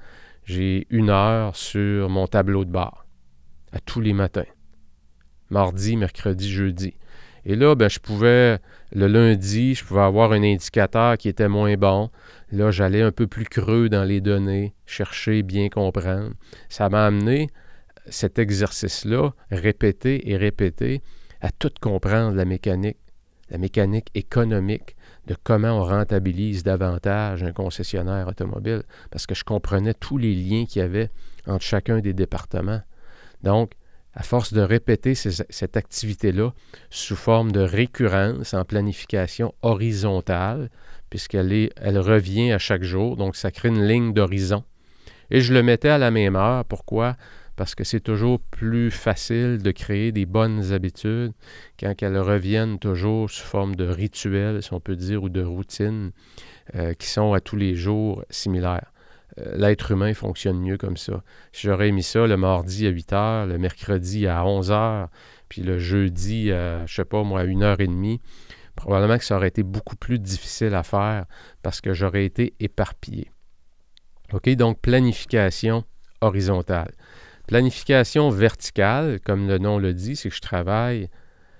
j'ai 0.45 0.87
une 0.89 1.09
heure 1.09 1.55
sur 1.55 2.09
mon 2.09 2.27
tableau 2.27 2.65
de 2.65 2.71
bord 2.71 3.05
à 3.73 3.79
tous 3.79 3.99
les 3.99 4.13
matins. 4.13 4.45
Mardi, 5.49 5.97
mercredi, 5.97 6.49
jeudi. 6.49 6.93
Et 7.45 7.55
là, 7.55 7.75
ben, 7.75 7.89
je 7.89 7.99
pouvais, 7.99 8.57
le 8.91 9.07
lundi, 9.07 9.75
je 9.75 9.85
pouvais 9.85 10.01
avoir 10.01 10.31
un 10.31 10.41
indicateur 10.41 11.17
qui 11.17 11.29
était 11.29 11.47
moins 11.47 11.75
bon. 11.75 12.09
Là, 12.51 12.71
j'allais 12.71 13.01
un 13.01 13.11
peu 13.11 13.27
plus 13.27 13.45
creux 13.45 13.87
dans 13.87 14.03
les 14.03 14.19
données, 14.19 14.73
chercher, 14.85 15.43
bien 15.43 15.69
comprendre. 15.69 16.31
Ça 16.69 16.89
m'a 16.89 17.05
amené 17.05 17.49
cet 18.09 18.39
exercice-là, 18.39 19.31
répété 19.51 20.29
et 20.31 20.37
répété, 20.37 21.01
à 21.41 21.51
tout 21.51 21.71
comprendre 21.79 22.35
la 22.35 22.45
mécanique, 22.45 22.97
la 23.49 23.57
mécanique 23.59 24.09
économique 24.15 24.95
de 25.27 25.35
comment 25.43 25.79
on 25.79 25.83
rentabilise 25.83 26.63
davantage 26.63 27.43
un 27.43 27.51
concessionnaire 27.51 28.27
automobile, 28.27 28.83
parce 29.11 29.27
que 29.27 29.35
je 29.35 29.43
comprenais 29.43 29.93
tous 29.93 30.17
les 30.17 30.33
liens 30.33 30.65
qu'il 30.65 30.81
y 30.81 30.85
avait 30.85 31.09
entre 31.45 31.63
chacun 31.63 31.99
des 31.99 32.13
départements. 32.13 32.81
Donc, 33.43 33.71
à 34.15 34.23
force 34.23 34.53
de 34.53 34.61
répéter 34.61 35.13
cette 35.13 35.77
activité-là 35.77 36.53
sous 36.89 37.15
forme 37.15 37.51
de 37.51 37.59
récurrence 37.59 38.53
en 38.53 38.63
planification 38.63 39.53
horizontale, 39.61 40.69
puisqu'elle 41.09 41.69
elle 41.75 41.99
revient 41.99 42.51
à 42.51 42.57
chaque 42.57 42.83
jour, 42.83 43.17
donc 43.17 43.35
ça 43.35 43.51
crée 43.51 43.69
une 43.69 43.85
ligne 43.85 44.13
d'horizon. 44.13 44.63
Et 45.31 45.41
je 45.41 45.53
le 45.53 45.63
mettais 45.63 45.89
à 45.89 45.97
la 45.97 46.11
même 46.11 46.35
heure. 46.35 46.65
Pourquoi? 46.65 47.17
parce 47.55 47.75
que 47.75 47.83
c'est 47.83 47.99
toujours 47.99 48.39
plus 48.39 48.91
facile 48.91 49.59
de 49.61 49.71
créer 49.71 50.11
des 50.11 50.25
bonnes 50.25 50.73
habitudes 50.73 51.31
quand 51.79 51.93
elles 52.01 52.17
reviennent 52.17 52.79
toujours 52.79 53.29
sous 53.29 53.45
forme 53.45 53.75
de 53.75 53.85
rituels, 53.85 54.61
si 54.61 54.73
on 54.73 54.79
peut 54.79 54.95
dire, 54.95 55.23
ou 55.23 55.29
de 55.29 55.43
routines 55.43 56.11
euh, 56.75 56.93
qui 56.93 57.07
sont 57.07 57.33
à 57.33 57.39
tous 57.39 57.55
les 57.55 57.75
jours 57.75 58.23
similaires. 58.29 58.91
Euh, 59.39 59.57
l'être 59.57 59.91
humain 59.91 60.13
fonctionne 60.13 60.59
mieux 60.59 60.77
comme 60.77 60.97
ça. 60.97 61.23
Si 61.51 61.67
j'aurais 61.67 61.91
mis 61.91 62.03
ça 62.03 62.25
le 62.25 62.37
mardi 62.37 62.87
à 62.87 62.89
8 62.89 63.13
heures, 63.13 63.45
le 63.45 63.57
mercredi 63.57 64.27
à 64.27 64.45
11 64.45 64.71
heures, 64.71 65.09
puis 65.49 65.61
le 65.61 65.77
jeudi 65.77 66.51
à, 66.51 66.85
je 66.85 66.95
sais 66.95 67.05
pas 67.05 67.23
moi, 67.23 67.41
à 67.41 67.43
1 67.43 67.61
heure 67.61 67.79
et 67.79 67.87
demie, 67.87 68.21
probablement 68.75 69.17
que 69.17 69.25
ça 69.25 69.35
aurait 69.37 69.47
été 69.47 69.63
beaucoup 69.63 69.95
plus 69.95 70.19
difficile 70.19 70.73
à 70.73 70.83
faire 70.83 71.25
parce 71.63 71.81
que 71.81 71.93
j'aurais 71.93 72.25
été 72.25 72.53
éparpillé. 72.59 73.31
OK, 74.33 74.49
donc 74.49 74.79
planification 74.79 75.83
horizontale. 76.21 76.91
Planification 77.47 78.29
verticale, 78.29 79.19
comme 79.19 79.47
le 79.47 79.59
nom 79.59 79.77
le 79.77 79.93
dit, 79.93 80.15
c'est 80.15 80.29
que 80.29 80.35
je 80.35 80.41
travaille 80.41 81.09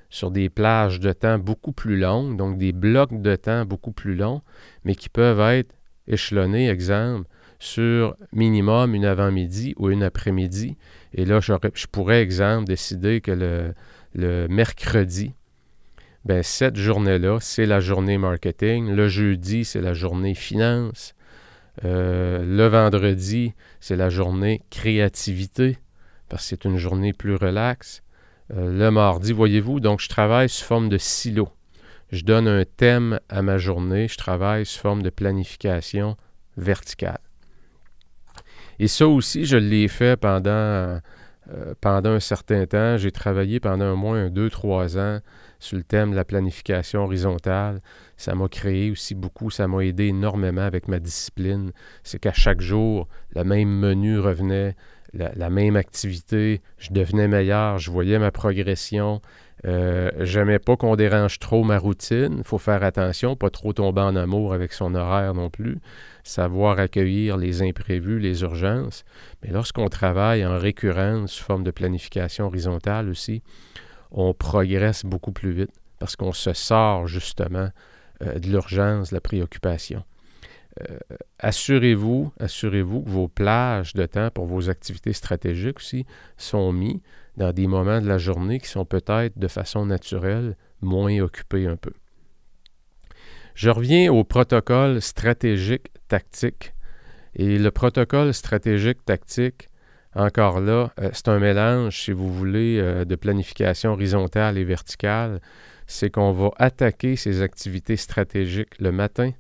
sur 0.10 0.32
des 0.32 0.50
plages 0.50 1.00
de 1.00 1.12
temps 1.12 1.38
beaucoup 1.38 1.74
plus 1.74 1.98
longues, 1.98 2.38
donc 2.38 2.58
des 2.58 2.72
blocs 2.72 3.22
de 3.22 3.36
temps 3.36 3.66
beaucoup 3.66 3.92
plus 3.92 4.16
longs, 4.16 4.42
mais 4.84 4.96
qui 4.96 5.10
peuvent 5.10 5.42
être 5.42 5.76
échelonnés, 6.08 6.70
exemple, 6.70 7.28
sur 7.60 8.16
minimum 8.34 8.96
une 8.96 9.06
avant-midi 9.06 9.74
ou 9.78 9.90
une 9.90 10.04
après-midi. 10.04 10.78
Et 11.14 11.26
là, 11.26 11.40
je 11.40 11.88
pourrais, 11.88 12.22
exemple, 12.22 12.66
décider 12.66 13.22
que 13.22 13.74
le, 14.14 14.48
mercredi, 14.48 15.34
ben, 16.26 16.42
cette 16.44 16.76
journée-là, 16.76 17.40
c'est 17.40 17.66
la 17.66 17.80
journée 17.80 18.18
marketing. 18.18 18.94
Le 18.94 19.08
jeudi, 19.08 19.66
c'est 19.66 19.82
la 19.82 19.94
journée 19.94 20.34
finance. 20.34 21.14
Euh, 21.84 22.44
le 22.46 22.68
vendredi, 22.68 23.54
c'est 23.80 23.96
la 23.96 24.10
journée 24.10 24.62
créativité, 24.70 25.78
parce 26.30 26.44
que 26.44 26.50
c'est 26.50 26.66
une 26.66 26.78
journée 26.78 27.14
plus 27.14 27.36
relaxe. 27.36 28.02
Euh, 28.54 28.72
le 28.72 28.92
mardi, 28.92 29.34
voyez-vous, 29.34 29.80
donc 29.80 30.00
je 30.00 30.10
travaille 30.10 30.50
sous 30.50 30.64
forme 30.64 30.90
de 30.90 30.98
silo. 30.98 31.50
Je 32.12 32.24
donne 32.24 32.48
un 32.48 32.64
thème 32.64 33.20
à 33.30 33.42
ma 33.42 33.58
journée, 33.58 34.08
je 34.08 34.18
travaille 34.18 34.66
sous 34.66 34.80
forme 34.80 35.02
de 35.02 35.10
planification 35.10 36.16
verticale. 36.56 37.25
Et 38.80 38.88
ça 38.88 39.08
aussi, 39.08 39.46
je 39.46 39.58
l'ai 39.58 39.88
fait 39.88 40.18
pendant, 40.20 40.50
euh, 40.50 41.00
pendant 41.82 42.12
un 42.12 42.20
certain 42.20 42.66
temps. 42.66 42.98
J'ai 42.98 43.12
travaillé 43.12 43.60
pendant 43.60 43.94
au 43.94 43.96
moins 43.96 44.30
deux, 44.30 44.50
trois 44.50 44.98
ans 44.98 45.20
sur 45.60 45.78
le 45.78 45.84
thème 45.84 46.12
de 46.12 46.16
la 46.16 46.26
planification 46.26 47.04
horizontale. 47.04 47.82
Ça 48.18 48.36
m'a 48.36 48.48
créé 48.48 48.92
aussi 48.92 49.16
beaucoup, 49.16 49.50
ça 49.50 49.68
m'a 49.68 49.84
aidé 49.84 50.06
énormément 50.06 50.62
avec 50.62 50.88
ma 50.88 51.00
discipline. 51.00 51.72
C'est 52.04 52.20
qu'à 52.20 52.34
chaque 52.34 52.62
jour, 52.62 53.08
le 53.36 53.44
même 53.44 53.70
menu 53.70 54.20
revenait, 54.20 54.76
la, 55.14 55.50
même 55.50 55.76
activité, 55.76 56.62
je 56.78 56.92
devenais 56.92 57.28
meilleur, 57.28 57.78
je 57.78 57.90
voyais 57.90 58.20
ma 58.20 58.32
progression. 58.32 59.22
Euh, 59.66 60.12
J'aimais 60.20 60.60
pas 60.60 60.76
qu'on 60.76 60.96
dérange 60.96 61.40
trop 61.40 61.64
ma 61.64 61.78
routine. 61.78 62.36
Il 62.38 62.44
faut 62.44 62.58
faire 62.58 62.84
attention, 62.84 63.36
pas 63.36 63.50
trop 63.50 63.74
tomber 63.74 64.02
en 64.02 64.16
amour 64.16 64.54
avec 64.54 64.74
son 64.74 64.94
horaire 64.94 65.34
non 65.34 65.50
plus. 65.50 65.80
Savoir 66.26 66.80
accueillir 66.80 67.38
les 67.38 67.62
imprévus, 67.62 68.18
les 68.18 68.42
urgences. 68.42 69.06
Mais 69.44 69.52
lorsqu'on 69.52 69.90
travaille 69.90 70.44
en 70.44 70.58
récurrence 70.58 71.34
sous 71.34 71.44
forme 71.44 71.64
de 71.64 71.70
planification 71.70 72.48
horizontale 72.48 73.10
aussi, 73.10 73.44
on 74.10 74.34
progresse 74.34 75.06
beaucoup 75.06 75.32
plus 75.32 75.52
vite 75.52 75.72
parce 76.00 76.16
qu'on 76.16 76.34
se 76.34 76.52
sort 76.54 77.06
justement 77.06 77.70
euh, 78.24 78.40
de 78.40 78.48
l'urgence, 78.50 79.12
de 79.12 79.16
la 79.16 79.22
préoccupation. 79.22 80.04
Euh, 80.82 80.98
assurez-vous, 81.38 82.34
assurez-vous 82.40 83.04
que 83.04 83.10
vos 83.10 83.28
plages 83.28 83.94
de 83.94 84.08
temps 84.08 84.32
pour 84.32 84.48
vos 84.48 84.68
activités 84.68 85.14
stratégiques 85.14 85.78
aussi 85.78 86.08
sont 86.38 86.74
mis 86.74 87.04
dans 87.38 87.54
des 87.54 87.68
moments 87.68 88.02
de 88.02 88.08
la 88.08 88.18
journée 88.18 88.60
qui 88.60 88.68
sont 88.68 88.84
peut-être 88.84 89.38
de 89.38 89.48
façon 89.48 89.86
naturelle 89.86 90.58
moins 90.82 91.20
occupés 91.20 91.68
un 91.68 91.76
peu. 91.76 91.94
Je 93.56 93.70
reviens 93.70 94.12
au 94.12 94.26
protocole 94.26 95.02
stratégique 95.02 95.88
tactique. 96.10 96.74
Et 97.36 97.58
le 97.58 97.72
protocole 97.72 98.34
stratégique 98.34 99.04
tactique, 99.06 99.70
encore 100.14 100.60
là, 100.60 100.92
euh, 101.00 101.10
c'est 101.14 101.30
un 101.30 101.40
mélange, 101.40 102.04
si 102.04 102.12
vous 102.12 102.32
voulez, 102.32 102.80
euh, 102.80 103.06
de 103.06 103.16
planification 103.16 103.94
horizontale 103.94 104.58
et 104.58 104.66
verticale. 104.66 105.40
C'est 105.88 106.10
qu'on 106.10 106.34
va 106.34 106.52
attaquer 106.58 107.16
ces 107.16 107.42
activités 107.42 107.96
stratégiques 107.96 108.78
le 108.80 108.92
matin 108.92 109.32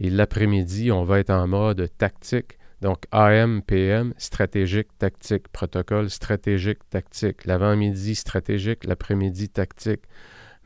et 0.00 0.10
l'après-midi, 0.10 0.90
on 0.90 1.04
va 1.04 1.20
être 1.20 1.30
en 1.30 1.46
mode 1.46 1.88
tactique. 1.98 2.58
Donc 2.80 3.04
AM, 3.12 3.62
PM, 3.62 4.12
stratégique, 4.18 4.88
tactique, 4.98 5.46
protocole 5.52 6.10
stratégique, 6.10 6.80
tactique. 6.90 7.44
L'avant-midi, 7.44 8.16
stratégique, 8.16 8.82
l'après-midi, 8.84 9.48
tactique. 9.48 10.02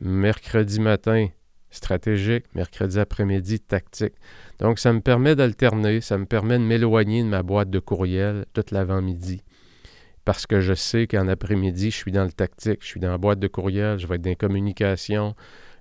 Mercredi 0.01 0.79
matin, 0.79 1.27
stratégique, 1.69 2.45
mercredi 2.55 2.99
après-midi, 2.99 3.59
tactique. 3.59 4.13
Donc, 4.59 4.79
ça 4.79 4.93
me 4.93 5.01
permet 5.01 5.35
d'alterner, 5.35 6.01
ça 6.01 6.17
me 6.17 6.25
permet 6.25 6.57
de 6.57 6.63
m'éloigner 6.63 7.23
de 7.23 7.27
ma 7.27 7.43
boîte 7.43 7.69
de 7.69 7.79
courriel 7.79 8.45
toute 8.53 8.71
l'avant-midi. 8.71 9.43
Parce 10.25 10.45
que 10.45 10.59
je 10.59 10.73
sais 10.73 11.07
qu'en 11.07 11.27
après-midi, 11.27 11.91
je 11.91 11.95
suis 11.95 12.11
dans 12.11 12.25
le 12.25 12.31
tactique, 12.31 12.79
je 12.81 12.87
suis 12.87 12.99
dans 12.99 13.11
la 13.11 13.17
boîte 13.17 13.39
de 13.39 13.47
courriel, 13.47 13.97
je 13.97 14.07
vais 14.07 14.15
être 14.15 14.21
dans 14.21 14.29
les 14.29 14.35
communications, 14.35 15.35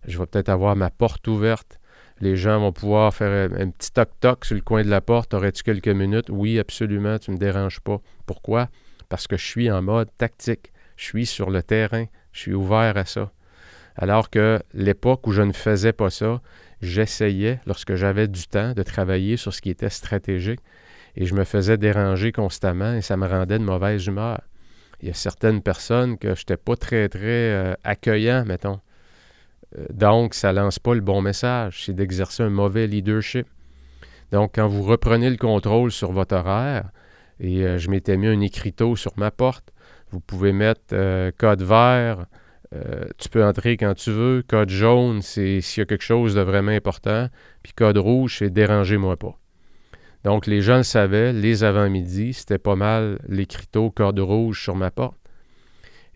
je 0.06 0.18
vais 0.18 0.26
peut-être 0.26 0.48
avoir 0.48 0.76
ma 0.76 0.90
porte 0.90 1.26
ouverte. 1.26 1.80
Les 2.20 2.36
gens 2.36 2.60
vont 2.60 2.72
pouvoir 2.72 3.12
faire 3.12 3.50
un, 3.52 3.70
petit 3.70 3.92
toc-toc 3.92 4.44
sur 4.44 4.54
le 4.54 4.62
coin 4.62 4.82
de 4.82 4.88
la 4.88 5.00
porte. 5.00 5.34
Aurais-tu 5.34 5.62
quelques 5.62 5.88
minutes? 5.88 6.30
Oui, 6.30 6.58
absolument, 6.58 7.18
tu 7.18 7.30
ne 7.30 7.36
me 7.36 7.40
déranges 7.40 7.80
pas. 7.80 8.00
Pourquoi? 8.24 8.68
Parce 9.08 9.26
que 9.26 9.36
je 9.36 9.44
suis 9.44 9.70
en 9.70 9.82
mode 9.82 10.08
tactique. 10.16 10.72
Je 10.96 11.04
suis 11.04 11.26
sur 11.26 11.50
le 11.50 11.62
terrain. 11.62 12.06
Je 12.32 12.40
suis 12.40 12.54
ouvert 12.54 12.96
à 12.96 13.04
ça. 13.04 13.32
Alors 13.96 14.30
que 14.30 14.60
l'époque 14.74 15.26
où 15.26 15.32
je 15.32 15.42
ne 15.42 15.52
faisais 15.52 15.92
pas 15.92 16.10
ça, 16.10 16.40
j'essayais, 16.82 17.60
lorsque 17.66 17.94
j'avais 17.94 18.28
du 18.28 18.46
temps, 18.46 18.72
de 18.72 18.82
travailler 18.82 19.36
sur 19.36 19.54
ce 19.54 19.62
qui 19.62 19.70
était 19.70 19.90
stratégique 19.90 20.60
et 21.16 21.24
je 21.24 21.34
me 21.34 21.44
faisais 21.44 21.78
déranger 21.78 22.30
constamment 22.32 22.92
et 22.92 23.00
ça 23.00 23.16
me 23.16 23.26
rendait 23.26 23.58
de 23.58 23.64
mauvaise 23.64 24.06
humeur. 24.06 24.40
Il 25.00 25.08
y 25.08 25.10
a 25.10 25.14
certaines 25.14 25.62
personnes 25.62 26.18
que 26.18 26.34
je 26.34 26.42
n'étais 26.42 26.56
pas 26.56 26.76
très, 26.76 27.08
très 27.08 27.52
euh, 27.52 27.74
accueillant, 27.84 28.44
mettons. 28.44 28.80
Euh, 29.78 29.86
donc, 29.92 30.34
ça 30.34 30.52
ne 30.52 30.58
lance 30.58 30.78
pas 30.78 30.94
le 30.94 31.00
bon 31.00 31.20
message. 31.20 31.84
C'est 31.84 31.94
d'exercer 31.94 32.42
un 32.42 32.50
mauvais 32.50 32.86
leadership. 32.86 33.46
Donc, 34.32 34.52
quand 34.54 34.68
vous 34.68 34.82
reprenez 34.82 35.30
le 35.30 35.36
contrôle 35.36 35.90
sur 35.90 36.12
votre 36.12 36.34
horaire, 36.34 36.90
et 37.40 37.64
euh, 37.64 37.78
je 37.78 37.90
m'étais 37.90 38.16
mis 38.16 38.26
un 38.26 38.40
écriteau 38.40 38.96
sur 38.96 39.12
ma 39.16 39.30
porte, 39.30 39.70
vous 40.10 40.20
pouvez 40.20 40.52
mettre 40.52 40.94
code 41.36 41.62
vert, 41.62 42.26
tu 43.18 43.28
peux 43.28 43.44
entrer 43.44 43.76
quand 43.76 43.94
tu 43.94 44.10
veux. 44.10 44.42
Code 44.46 44.70
jaune, 44.70 45.22
c'est 45.22 45.60
s'il 45.60 45.80
y 45.80 45.82
a 45.82 45.86
quelque 45.86 46.04
chose 46.04 46.34
de 46.34 46.40
vraiment 46.40 46.72
important. 46.72 47.28
Puis 47.62 47.72
code 47.72 47.98
rouge, 47.98 48.38
c'est 48.38 48.50
dérangez-moi 48.50 49.16
pas. 49.16 49.38
Donc, 50.24 50.48
les 50.48 50.60
gens 50.60 50.78
le 50.78 50.82
savaient, 50.82 51.32
les 51.32 51.62
avant-midi, 51.62 52.32
c'était 52.32 52.58
pas 52.58 52.74
mal 52.74 53.20
l'écriteau 53.28 53.90
code 53.90 54.18
rouge 54.18 54.60
sur 54.60 54.74
ma 54.74 54.90
porte. 54.90 55.16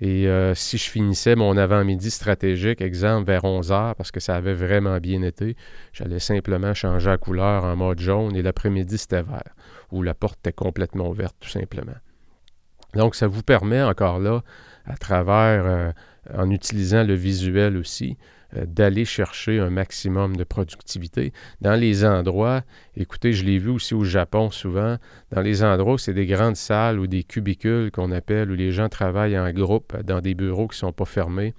Et 0.01 0.26
euh, 0.26 0.55
si 0.55 0.78
je 0.78 0.90
finissais 0.90 1.36
mon 1.36 1.57
avant-midi 1.57 2.11
stratégique, 2.11 2.80
exemple 2.80 3.26
vers 3.26 3.44
11 3.44 3.70
heures, 3.70 3.94
parce 3.94 4.11
que 4.11 4.18
ça 4.18 4.34
avait 4.34 4.55
vraiment 4.55 4.98
bien 4.98 5.22
été, 5.22 5.57
j'allais 5.92 6.18
simplement 6.18 6.72
changer 6.72 7.11
la 7.11 7.18
couleur 7.18 7.64
en 7.64 7.76
mode 7.76 8.01
jaune 8.01 8.34
et 8.34 8.40
l'après-midi 8.40 8.96
c'était 8.96 9.22
vert, 9.22 9.55
où 9.92 10.03
la 10.03 10.14
porte 10.14 10.38
était 10.38 10.55
complètement 10.55 11.11
ouverte 11.11 11.36
tout 11.38 11.51
simplement. 11.51 11.96
Donc 12.94 13.14
ça 13.14 13.26
vous 13.26 13.42
permet 13.42 13.82
encore 13.82 14.18
là, 14.18 14.42
à 14.86 14.96
travers, 14.96 15.66
euh, 15.66 15.92
en 16.35 16.51
utilisant 16.51 17.05
le 17.05 17.14
visuel 17.14 17.77
aussi, 17.77 18.16
euh, 18.57 18.66
d'aller 18.66 19.05
chercher 19.05 19.61
un 19.61 19.71
maximum 19.71 20.37
de 20.37 20.43
productivité. 20.43 21.33
Dans 21.61 21.79
les 21.79 22.05
endroits, 22.05 22.62
écoutez, 22.97 23.33
je 23.33 23.45
l'ai 23.45 23.59
vu 23.59 23.71
aussi 23.71 23.95
au 23.95 24.03
Japon 24.03 24.51
souvent, 24.51 24.97
dans 25.31 25.41
les 25.41 25.62
endroits 25.62 25.95
où 25.95 25.99
c'est 25.99 26.14
des 26.14 26.27
grandes 26.27 26.57
salles 26.57 26.99
ou 26.99 27.07
des 27.07 27.23
cubicules 27.23 27.93
qu'on 27.93 28.11
appelle, 28.11 28.51
où 28.51 28.55
les 28.55 28.73
gens 28.73 28.89
travaillent 28.89 29.39
en 29.39 29.51
groupe 29.53 29.97
dans 30.03 30.21
des 30.21 30.35
bureaux 30.35 30.66
qui 30.66 30.75
ne 30.75 30.81
sont 30.81 30.93
pas 30.93 31.05
fermés. 31.05 31.55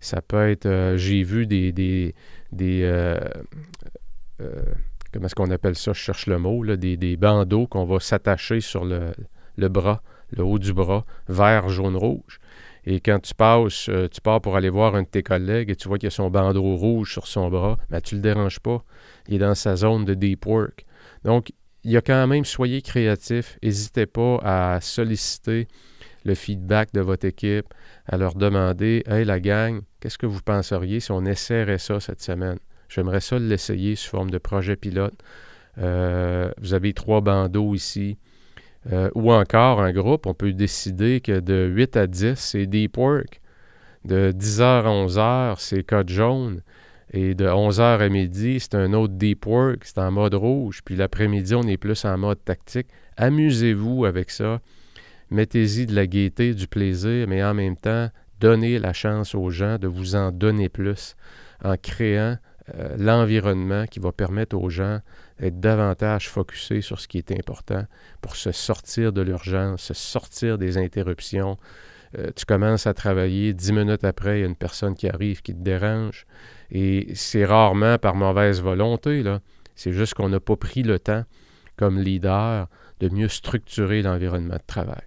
Ça 0.00 0.20
peut 0.20 0.48
être, 0.48 0.66
euh, 0.66 0.96
j'ai 0.96 1.22
vu 1.22 1.46
des, 1.46 1.70
des, 1.70 2.12
euh, 2.60 3.20
comment 5.12 5.26
est-ce 5.26 5.36
qu'on 5.36 5.50
appelle 5.50 5.76
ça, 5.76 5.92
je 5.92 6.00
cherche 6.00 6.26
le 6.26 6.38
mot, 6.38 6.64
des, 6.74 7.16
bandeaux 7.16 7.68
qu'on 7.68 7.84
va 7.84 8.00
s'attacher 8.00 8.60
sur 8.60 8.84
le 8.84 9.68
bras, 9.68 10.02
le 10.32 10.42
haut 10.42 10.58
du 10.58 10.72
bras, 10.72 11.04
vert, 11.28 11.68
jaune, 11.68 11.96
rouge. 11.96 12.40
Et 12.84 13.00
quand 13.00 13.20
tu 13.20 13.34
passes, 13.34 13.88
euh, 13.88 14.08
tu 14.08 14.20
pars 14.20 14.40
pour 14.40 14.56
aller 14.56 14.68
voir 14.68 14.94
un 14.96 15.02
de 15.02 15.08
tes 15.08 15.22
collègues 15.22 15.70
et 15.70 15.76
tu 15.76 15.88
vois 15.88 15.98
qu'il 15.98 16.06
y 16.06 16.08
a 16.08 16.10
son 16.10 16.30
bandeau 16.30 16.76
rouge 16.76 17.12
sur 17.12 17.26
son 17.26 17.48
bras, 17.48 17.78
ben, 17.90 18.00
tu 18.00 18.16
ne 18.16 18.20
le 18.20 18.22
déranges 18.22 18.60
pas. 18.60 18.84
Il 19.28 19.34
est 19.36 19.38
dans 19.38 19.54
sa 19.54 19.76
zone 19.76 20.04
de 20.04 20.14
deep 20.14 20.46
work. 20.46 20.84
Donc, 21.24 21.52
il 21.84 21.90
y 21.90 21.96
a 21.96 22.00
quand 22.00 22.26
même, 22.26 22.44
soyez 22.44 22.82
créatifs. 22.82 23.58
N'hésitez 23.62 24.06
pas 24.06 24.38
à 24.42 24.80
solliciter 24.80 25.68
le 26.24 26.34
feedback 26.34 26.92
de 26.92 27.00
votre 27.00 27.26
équipe, 27.26 27.66
à 28.06 28.16
leur 28.16 28.34
demander 28.34 29.02
Hey, 29.06 29.24
la 29.24 29.40
gang, 29.40 29.82
qu'est-ce 30.00 30.18
que 30.18 30.26
vous 30.26 30.42
penseriez 30.42 31.00
si 31.00 31.10
on 31.12 31.24
essaierait 31.24 31.78
ça 31.78 32.00
cette 32.00 32.22
semaine? 32.22 32.58
J'aimerais 32.88 33.20
ça 33.20 33.38
l'essayer 33.38 33.96
sous 33.96 34.10
forme 34.10 34.30
de 34.30 34.38
projet 34.38 34.76
pilote. 34.76 35.14
Euh, 35.78 36.52
vous 36.60 36.74
avez 36.74 36.92
trois 36.92 37.20
bandeaux 37.20 37.74
ici. 37.74 38.18
Euh, 38.90 39.10
ou 39.14 39.32
encore, 39.32 39.80
un 39.80 39.92
groupe, 39.92 40.26
on 40.26 40.34
peut 40.34 40.52
décider 40.52 41.20
que 41.20 41.38
de 41.38 41.68
8 41.72 41.96
à 41.96 42.06
10, 42.06 42.34
c'est 42.34 42.66
deep 42.66 42.96
work. 42.96 43.40
De 44.04 44.32
10h 44.32 44.62
à 44.62 44.88
11h, 44.88 45.56
c'est 45.58 45.84
code 45.84 46.08
jaune. 46.08 46.62
Et 47.12 47.34
de 47.34 47.44
11h 47.44 48.00
à 48.00 48.08
midi, 48.08 48.58
c'est 48.58 48.74
un 48.74 48.92
autre 48.94 49.14
deep 49.14 49.46
work, 49.46 49.84
c'est 49.84 49.98
en 49.98 50.10
mode 50.10 50.34
rouge. 50.34 50.80
Puis 50.84 50.96
l'après-midi, 50.96 51.54
on 51.54 51.62
est 51.62 51.76
plus 51.76 52.04
en 52.04 52.16
mode 52.16 52.42
tactique. 52.44 52.88
Amusez-vous 53.16 54.06
avec 54.06 54.30
ça. 54.30 54.60
Mettez-y 55.30 55.86
de 55.86 55.94
la 55.94 56.06
gaieté, 56.06 56.54
du 56.54 56.66
plaisir, 56.66 57.28
mais 57.28 57.44
en 57.44 57.54
même 57.54 57.76
temps, 57.76 58.08
donnez 58.40 58.78
la 58.78 58.92
chance 58.92 59.34
aux 59.34 59.50
gens 59.50 59.78
de 59.78 59.86
vous 59.86 60.14
en 60.16 60.32
donner 60.32 60.68
plus 60.68 61.14
en 61.62 61.76
créant 61.76 62.36
euh, 62.74 62.96
l'environnement 62.98 63.86
qui 63.86 64.00
va 64.00 64.12
permettre 64.12 64.56
aux 64.56 64.68
gens 64.68 65.00
d'être 65.40 65.60
davantage 65.60 66.28
focusés 66.28 66.80
sur 66.80 67.00
ce 67.00 67.08
qui 67.08 67.18
est 67.18 67.32
important 67.32 67.84
pour 68.20 68.36
se 68.36 68.52
sortir 68.52 69.12
de 69.12 69.22
l'urgence, 69.22 69.82
se 69.82 69.94
sortir 69.94 70.58
des 70.58 70.78
interruptions, 70.78 71.58
euh, 72.18 72.30
tu 72.36 72.44
commences 72.44 72.86
à 72.86 72.94
travailler, 72.94 73.54
dix 73.54 73.72
minutes 73.72 74.04
après, 74.04 74.38
il 74.38 74.40
y 74.42 74.44
a 74.44 74.46
une 74.46 74.56
personne 74.56 74.94
qui 74.94 75.08
arrive 75.08 75.40
qui 75.42 75.54
te 75.54 75.62
dérange. 75.62 76.26
Et 76.70 77.08
c'est 77.14 77.44
rarement 77.44 77.98
par 77.98 78.14
mauvaise 78.14 78.60
volonté, 78.60 79.22
là. 79.22 79.40
C'est 79.74 79.92
juste 79.92 80.14
qu'on 80.14 80.28
n'a 80.28 80.40
pas 80.40 80.56
pris 80.56 80.82
le 80.82 80.98
temps, 80.98 81.24
comme 81.76 81.98
leader, 81.98 82.68
de 83.00 83.08
mieux 83.08 83.28
structurer 83.28 84.02
l'environnement 84.02 84.56
de 84.56 84.66
travail. 84.66 85.02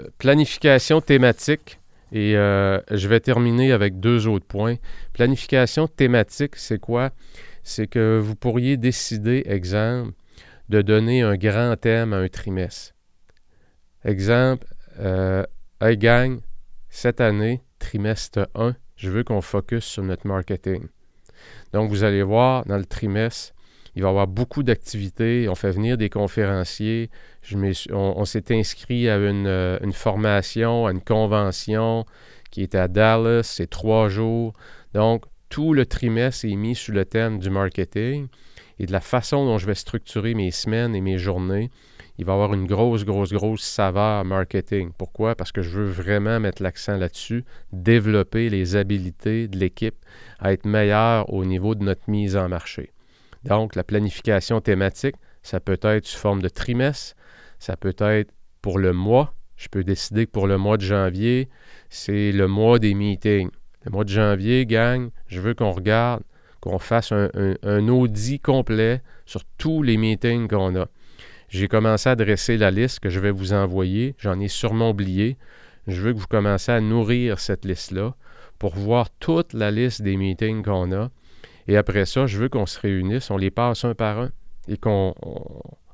Euh, 0.00 0.06
planification 0.18 1.00
thématique. 1.00 1.78
Et 2.14 2.36
euh, 2.36 2.78
je 2.90 3.08
vais 3.08 3.20
terminer 3.20 3.72
avec 3.72 4.00
deux 4.00 4.26
autres 4.26 4.46
points. 4.46 4.76
Planification 5.12 5.86
thématique, 5.88 6.56
c'est 6.56 6.78
quoi? 6.78 7.10
C'est 7.62 7.86
que 7.86 8.18
vous 8.18 8.34
pourriez 8.34 8.76
décider, 8.76 9.42
exemple, 9.46 10.12
de 10.68 10.82
donner 10.82 11.22
un 11.22 11.36
grand 11.36 11.76
thème 11.76 12.12
à 12.12 12.16
un 12.16 12.28
trimestre. 12.28 12.94
Exemple, 14.04 14.66
euh, 14.98 15.44
hey 15.80 15.96
gang, 15.96 16.40
cette 16.88 17.20
année, 17.20 17.62
trimestre 17.78 18.48
1, 18.54 18.74
je 18.96 19.10
veux 19.10 19.24
qu'on 19.24 19.40
focus 19.40 19.84
sur 19.84 20.02
notre 20.02 20.26
marketing. 20.26 20.86
Donc, 21.72 21.90
vous 21.90 22.04
allez 22.04 22.22
voir, 22.22 22.64
dans 22.66 22.78
le 22.78 22.84
trimestre, 22.84 23.54
il 23.94 24.02
va 24.02 24.08
y 24.08 24.10
avoir 24.10 24.26
beaucoup 24.26 24.62
d'activités. 24.62 25.48
On 25.48 25.54
fait 25.54 25.70
venir 25.70 25.98
des 25.98 26.08
conférenciers. 26.08 27.10
on, 27.90 28.24
s'est 28.24 28.54
inscrit 28.54 29.08
à 29.08 29.16
euh, 29.16 29.78
une, 29.82 29.92
formation, 29.92 30.86
à 30.86 30.92
une 30.92 31.02
convention 31.02 32.06
qui 32.50 32.62
est 32.62 32.74
à 32.74 32.88
Dallas. 32.88 33.42
C'est 33.44 33.68
trois 33.68 34.08
jours. 34.08 34.54
Donc, 34.94 35.24
tout 35.52 35.74
le 35.74 35.84
trimestre 35.84 36.46
est 36.46 36.56
mis 36.56 36.74
sous 36.74 36.92
le 36.92 37.04
thème 37.04 37.38
du 37.38 37.50
marketing 37.50 38.28
et 38.78 38.86
de 38.86 38.92
la 38.92 39.02
façon 39.02 39.44
dont 39.44 39.58
je 39.58 39.66
vais 39.66 39.74
structurer 39.74 40.32
mes 40.32 40.50
semaines 40.50 40.94
et 40.94 41.02
mes 41.02 41.18
journées. 41.18 41.68
Il 42.16 42.24
va 42.24 42.32
avoir 42.32 42.54
une 42.54 42.64
grosse, 42.64 43.04
grosse, 43.04 43.34
grosse 43.34 43.60
saveur 43.60 44.24
marketing. 44.24 44.92
Pourquoi? 44.96 45.34
Parce 45.34 45.52
que 45.52 45.60
je 45.60 45.68
veux 45.68 45.84
vraiment 45.84 46.40
mettre 46.40 46.62
l'accent 46.62 46.96
là-dessus, 46.96 47.44
développer 47.70 48.48
les 48.48 48.76
habiletés 48.76 49.46
de 49.46 49.58
l'équipe 49.58 49.96
à 50.38 50.54
être 50.54 50.64
meilleur 50.64 51.30
au 51.30 51.44
niveau 51.44 51.74
de 51.74 51.84
notre 51.84 52.10
mise 52.10 52.34
en 52.34 52.48
marché. 52.48 52.90
Donc, 53.44 53.76
la 53.76 53.84
planification 53.84 54.62
thématique, 54.62 55.16
ça 55.42 55.60
peut 55.60 55.80
être 55.82 56.06
sous 56.06 56.18
forme 56.18 56.40
de 56.40 56.48
trimestre, 56.48 57.14
ça 57.58 57.76
peut 57.76 57.94
être 57.98 58.32
pour 58.62 58.78
le 58.78 58.94
mois. 58.94 59.34
Je 59.56 59.68
peux 59.68 59.84
décider 59.84 60.24
que 60.24 60.30
pour 60.30 60.46
le 60.46 60.56
mois 60.56 60.78
de 60.78 60.82
janvier, 60.82 61.50
c'est 61.90 62.32
le 62.32 62.48
mois 62.48 62.78
des 62.78 62.94
meetings. 62.94 63.50
Le 63.84 63.90
mois 63.90 64.04
de 64.04 64.10
janvier, 64.10 64.66
gang, 64.66 65.10
je 65.26 65.40
veux 65.40 65.54
qu'on 65.54 65.72
regarde, 65.72 66.22
qu'on 66.60 66.78
fasse 66.78 67.12
un, 67.12 67.88
audit 67.88 68.40
complet 68.40 69.02
sur 69.26 69.42
tous 69.58 69.82
les 69.82 69.96
meetings 69.96 70.48
qu'on 70.48 70.76
a. 70.76 70.86
J'ai 71.48 71.68
commencé 71.68 72.08
à 72.08 72.16
dresser 72.16 72.56
la 72.56 72.70
liste 72.70 73.00
que 73.00 73.10
je 73.10 73.20
vais 73.20 73.30
vous 73.30 73.52
envoyer. 73.52 74.14
J'en 74.18 74.38
ai 74.40 74.48
sûrement 74.48 74.90
oublié. 74.90 75.36
Je 75.86 76.00
veux 76.00 76.12
que 76.12 76.18
vous 76.18 76.26
commenciez 76.26 76.72
à 76.72 76.80
nourrir 76.80 77.40
cette 77.40 77.64
liste-là 77.64 78.14
pour 78.58 78.76
voir 78.76 79.10
toute 79.18 79.52
la 79.52 79.70
liste 79.70 80.02
des 80.02 80.16
meetings 80.16 80.62
qu'on 80.62 80.92
a 80.92 81.10
et 81.68 81.76
après 81.76 82.06
ça, 82.06 82.26
je 82.26 82.38
veux 82.38 82.48
qu'on 82.48 82.66
se 82.66 82.80
réunisse, 82.80 83.30
on 83.30 83.36
les 83.36 83.50
passe 83.50 83.84
un 83.84 83.94
par 83.94 84.18
un 84.18 84.30
et 84.68 84.76
qu'on 84.76 85.14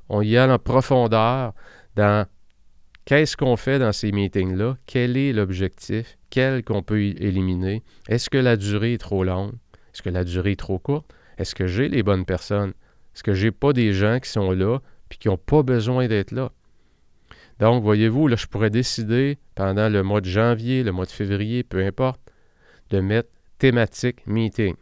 on, 0.09 0.23
y 0.23 0.37
aille 0.37 0.51
en 0.51 0.59
profondeur 0.59 1.53
dans 1.97 2.27
qu'est-ce 3.09 3.39
qu'on 3.39 3.57
fait 3.57 3.79
dans 3.79 3.93
ces 3.93 4.13
meetings-là, 4.13 4.77
quel 4.85 5.17
est 5.17 5.33
l'objectif, 5.33 6.19
quel 6.29 6.63
qu'on 6.63 6.83
peut 6.83 7.01
éliminer, 7.01 7.83
est-ce 8.07 8.29
que 8.29 8.37
la 8.37 8.59
durée 8.59 8.93
est 8.93 8.99
trop 8.99 9.25
longue, 9.25 9.55
est-ce 9.95 10.03
que 10.03 10.11
la 10.11 10.25
durée 10.25 10.53
est 10.53 10.57
trop 10.57 10.79
courte, 10.79 11.11
est-ce 11.39 11.55
que 11.55 11.67
j'ai 11.67 11.89
les 11.89 12.03
bonnes 12.03 12.27
personnes, 12.27 12.75
est-ce 13.15 13.23
que 13.23 13.33
j'ai 13.33 13.51
pas 13.51 13.73
des 13.73 13.95
gens 13.95 14.21
qui 14.21 14.29
sont 14.29 14.51
là 14.51 14.81
puis 15.09 15.19
qui 15.19 15.29
n'ont 15.29 15.39
pas 15.39 15.63
besoin 15.63 16.07
d'être 16.07 16.33
là? 16.33 16.53
Donc, 17.61 17.83
voyez-vous, 17.83 18.29
là, 18.29 18.37
je 18.37 18.47
pourrais 18.47 18.69
décider 18.69 19.39
pendant 19.55 19.89
le 19.89 20.03
mois 20.03 20.21
de 20.21 20.29
janvier, 20.29 20.83
le 20.83 20.93
mois 20.93 21.07
de 21.07 21.11
février, 21.11 21.63
peu 21.63 21.83
importe, 21.83 22.21
de 22.91 23.01
mettre 23.01 23.31
thématique 23.57 24.27
meeting. 24.27 24.75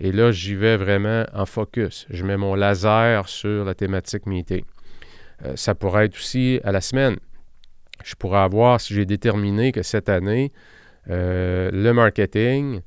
Et 0.00 0.10
là, 0.10 0.32
j'y 0.32 0.56
vais 0.56 0.76
vraiment 0.76 1.24
en 1.32 1.46
focus. 1.46 2.08
Je 2.10 2.24
mets 2.24 2.36
mon 2.36 2.56
laser 2.56 3.28
sur 3.28 3.64
la 3.64 3.76
thématique 3.76 4.26
meeting. 4.26 4.64
Euh, 5.44 5.54
ça 5.54 5.76
pourrait 5.76 6.06
être 6.06 6.16
aussi 6.16 6.58
à 6.64 6.72
la 6.72 6.80
semaine. 6.80 7.16
Je 8.04 8.14
pourrais 8.14 8.40
avoir, 8.40 8.80
si 8.80 8.94
j'ai 8.94 9.06
déterminé 9.06 9.72
que 9.72 9.82
cette 9.82 10.08
année, 10.08 10.52
euh, 11.08 11.70
le 11.72 11.92
marketing, 11.92 12.80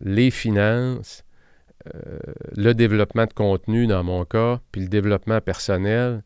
les 0.00 0.30
finances, 0.30 1.24
euh, 1.94 2.18
le 2.56 2.74
développement 2.74 3.26
de 3.26 3.32
contenu 3.32 3.86
dans 3.86 4.04
mon 4.04 4.24
cas, 4.24 4.60
puis 4.70 4.82
le 4.82 4.88
développement 4.88 5.40
personnel, 5.40 6.22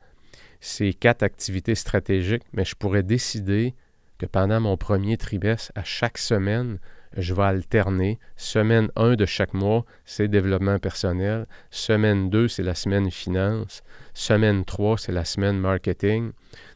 c'est 0.60 0.92
quatre 0.92 1.22
activités 1.22 1.74
stratégiques, 1.74 2.44
mais 2.52 2.64
je 2.64 2.74
pourrais 2.74 3.02
décider 3.02 3.74
que 4.18 4.26
pendant 4.26 4.60
mon 4.60 4.76
premier 4.76 5.16
trimestre, 5.16 5.72
à 5.74 5.84
chaque 5.84 6.18
semaine, 6.18 6.78
je 7.16 7.34
vais 7.34 7.42
alterner. 7.42 8.18
Semaine 8.36 8.90
1 8.96 9.14
de 9.14 9.26
chaque 9.26 9.54
mois, 9.54 9.84
c'est 10.04 10.28
développement 10.28 10.78
personnel. 10.78 11.46
Semaine 11.70 12.30
2, 12.30 12.48
c'est 12.48 12.62
la 12.62 12.74
semaine 12.74 13.10
finance. 13.10 13.82
Semaine 14.14 14.64
3, 14.64 14.98
c'est 14.98 15.12
la 15.12 15.24
semaine 15.24 15.58
marketing. 15.58 16.32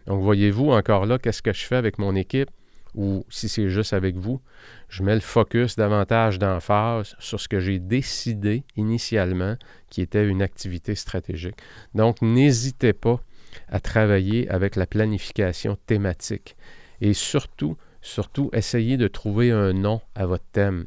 Donc, 0.07 0.23
voyez-vous, 0.23 0.71
encore 0.71 1.07
là, 1.07 1.19
qu'est-ce 1.19 1.43
que 1.43 1.53
je 1.53 1.65
fais 1.65 1.77
avec 1.77 1.99
mon 1.99 2.15
équipe 2.15 2.51
ou 2.95 3.25
si 3.29 3.49
c'est 3.49 3.69
juste 3.69 3.93
avec 3.93 4.17
vous, 4.17 4.41
je 4.89 5.03
mets 5.03 5.15
le 5.15 5.21
focus 5.21 5.77
davantage 5.77 6.39
d'emphase 6.39 7.15
sur 7.19 7.41
ce 7.41 7.49
que 7.49 7.61
j'ai 7.61 7.79
décidé 7.79 8.65
initialement 8.77 9.57
qui 9.91 10.03
était 10.03 10.27
une 10.27 10.43
activité 10.43 10.95
stratégique. 10.95 11.57
Donc, 11.95 12.21
n'hésitez 12.21 12.93
pas 12.93 13.21
à 13.69 13.81
travailler 13.81 14.49
avec 14.49 14.77
la 14.77 14.87
planification 14.87 15.77
thématique 15.87 16.57
et 17.01 17.15
surtout, 17.15 17.77
surtout, 18.03 18.51
essayez 18.53 18.97
de 18.97 19.09
trouver 19.09 19.51
un 19.51 19.73
nom 19.73 20.01
à 20.15 20.27
votre 20.27 20.45
thème. 20.53 20.87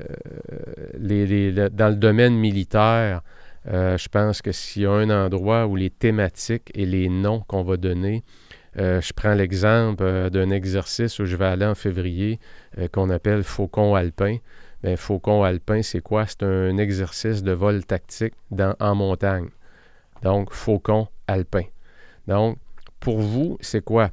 Euh, 0.00 1.68
dans 1.70 1.88
le 1.88 1.96
domaine 1.96 2.34
militaire, 2.34 3.22
euh, 3.70 3.98
je 3.98 4.08
pense 4.08 4.42
que 4.42 4.52
s'il 4.52 4.82
y 4.82 4.86
a 4.86 4.90
un 4.90 5.10
endroit 5.10 5.66
où 5.66 5.76
les 5.76 5.90
thématiques 5.90 6.70
et 6.74 6.86
les 6.86 7.08
noms 7.08 7.40
qu'on 7.40 7.62
va 7.62 7.76
donner, 7.76 8.24
euh, 8.78 9.00
je 9.00 9.12
prends 9.12 9.34
l'exemple 9.34 10.30
d'un 10.30 10.50
exercice 10.50 11.18
où 11.18 11.24
je 11.24 11.36
vais 11.36 11.46
aller 11.46 11.66
en 11.66 11.74
février 11.74 12.38
qu'on 12.92 13.10
appelle 13.10 13.42
Faucon 13.42 13.94
alpin. 13.94 14.36
Bien, 14.82 14.96
Faucon 14.96 15.42
alpin, 15.42 15.82
c'est 15.82 16.00
quoi? 16.00 16.26
C'est 16.26 16.44
un 16.44 16.76
exercice 16.78 17.42
de 17.42 17.52
vol 17.52 17.84
tactique 17.84 18.34
en 18.80 18.94
montagne. 18.94 19.48
Donc, 20.22 20.52
Faucon 20.52 21.08
alpin. 21.26 21.64
Donc, 22.28 22.58
pour 23.00 23.18
vous, 23.18 23.58
c'est 23.60 23.82
quoi? 23.82 24.10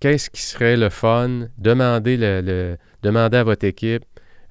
qu'est-ce 0.00 0.30
qui 0.30 0.42
serait 0.42 0.76
le 0.76 0.88
fun? 0.88 1.48
Demandez, 1.58 2.16
le, 2.16 2.76
à 3.02 3.44
votre 3.44 3.64
équipe. 3.64 4.04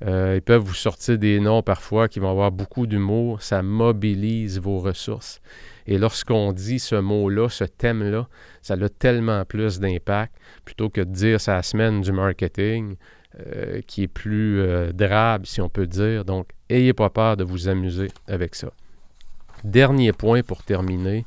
Euh, 0.03 0.35
ils 0.35 0.41
peuvent 0.41 0.61
vous 0.61 0.73
sortir 0.73 1.17
des 1.17 1.39
noms 1.39 1.61
parfois 1.61 2.07
qui 2.07 2.19
vont 2.19 2.29
avoir 2.29 2.51
beaucoup 2.51 2.87
d'humour. 2.87 3.41
Ça 3.41 3.61
mobilise 3.61 4.59
vos 4.59 4.79
ressources. 4.79 5.41
Et 5.87 5.97
lorsqu'on 5.97 6.51
dit 6.51 6.79
ce 6.79 6.95
mot-là, 6.95 7.49
ce 7.49 7.63
thème-là, 7.63 8.27
ça 8.61 8.73
a 8.73 8.89
tellement 8.89 9.45
plus 9.45 9.79
d'impact 9.79 10.35
plutôt 10.65 10.89
que 10.89 11.01
de 11.01 11.11
dire 11.11 11.39
sa 11.39 11.61
semaine 11.61 12.01
du 12.01 12.11
marketing 12.11 12.95
euh, 13.39 13.81
qui 13.87 14.03
est 14.03 14.07
plus 14.07 14.59
euh, 14.59 14.91
drabe, 14.91 15.45
si 15.45 15.61
on 15.61 15.69
peut 15.69 15.87
dire. 15.87 16.25
Donc, 16.25 16.49
ayez 16.69 16.93
pas 16.93 17.09
peur 17.09 17.37
de 17.37 17.43
vous 17.43 17.67
amuser 17.67 18.09
avec 18.27 18.55
ça. 18.55 18.71
Dernier 19.63 20.11
point 20.11 20.43
pour 20.43 20.63
terminer, 20.63 21.25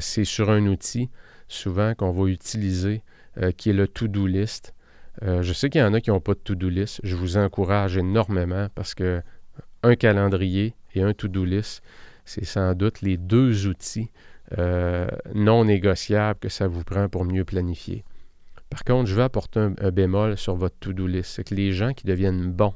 c'est 0.00 0.24
sur 0.24 0.50
un 0.50 0.66
outil 0.66 1.10
souvent 1.48 1.94
qu'on 1.94 2.10
va 2.10 2.28
utiliser 2.28 3.02
qui 3.56 3.70
est 3.70 3.74
le 3.74 3.86
to-do 3.86 4.26
list. 4.26 4.74
Euh, 5.22 5.42
je 5.42 5.52
sais 5.52 5.70
qu'il 5.70 5.80
y 5.80 5.84
en 5.84 5.94
a 5.94 6.00
qui 6.00 6.10
n'ont 6.10 6.20
pas 6.20 6.34
de 6.34 6.40
to-do 6.40 6.68
list. 6.68 7.00
Je 7.02 7.16
vous 7.16 7.36
encourage 7.36 7.96
énormément 7.96 8.68
parce 8.74 8.94
que 8.94 9.22
un 9.82 9.94
calendrier 9.94 10.74
et 10.94 11.02
un 11.02 11.12
to-do 11.14 11.44
list, 11.44 11.82
c'est 12.24 12.44
sans 12.44 12.74
doute 12.74 13.00
les 13.02 13.16
deux 13.16 13.66
outils 13.66 14.10
euh, 14.58 15.06
non 15.34 15.64
négociables 15.64 16.38
que 16.38 16.48
ça 16.48 16.68
vous 16.68 16.84
prend 16.84 17.08
pour 17.08 17.24
mieux 17.24 17.44
planifier. 17.44 18.04
Par 18.70 18.84
contre, 18.84 19.08
je 19.08 19.14
veux 19.14 19.22
apporter 19.22 19.60
un, 19.60 19.90
bémol 19.90 20.36
sur 20.36 20.56
votre 20.56 20.76
to-do 20.78 21.06
list. 21.06 21.32
C'est 21.36 21.44
que 21.44 21.54
les 21.54 21.72
gens 21.72 21.92
qui 21.92 22.06
deviennent 22.06 22.50
bons 22.50 22.74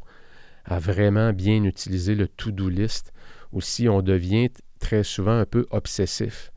à 0.65 0.79
vraiment 0.79 1.33
bien 1.33 1.65
utiliser 1.65 2.15
le 2.15 2.29
to-do 2.29 2.69
list, 2.69 3.13
aussi 3.53 3.89
on 3.89 4.03
devient 4.03 4.51
très 4.79 5.03
souvent 5.03 5.37
un 5.37 5.47
peu 5.47 5.67
obsessif 5.71 6.53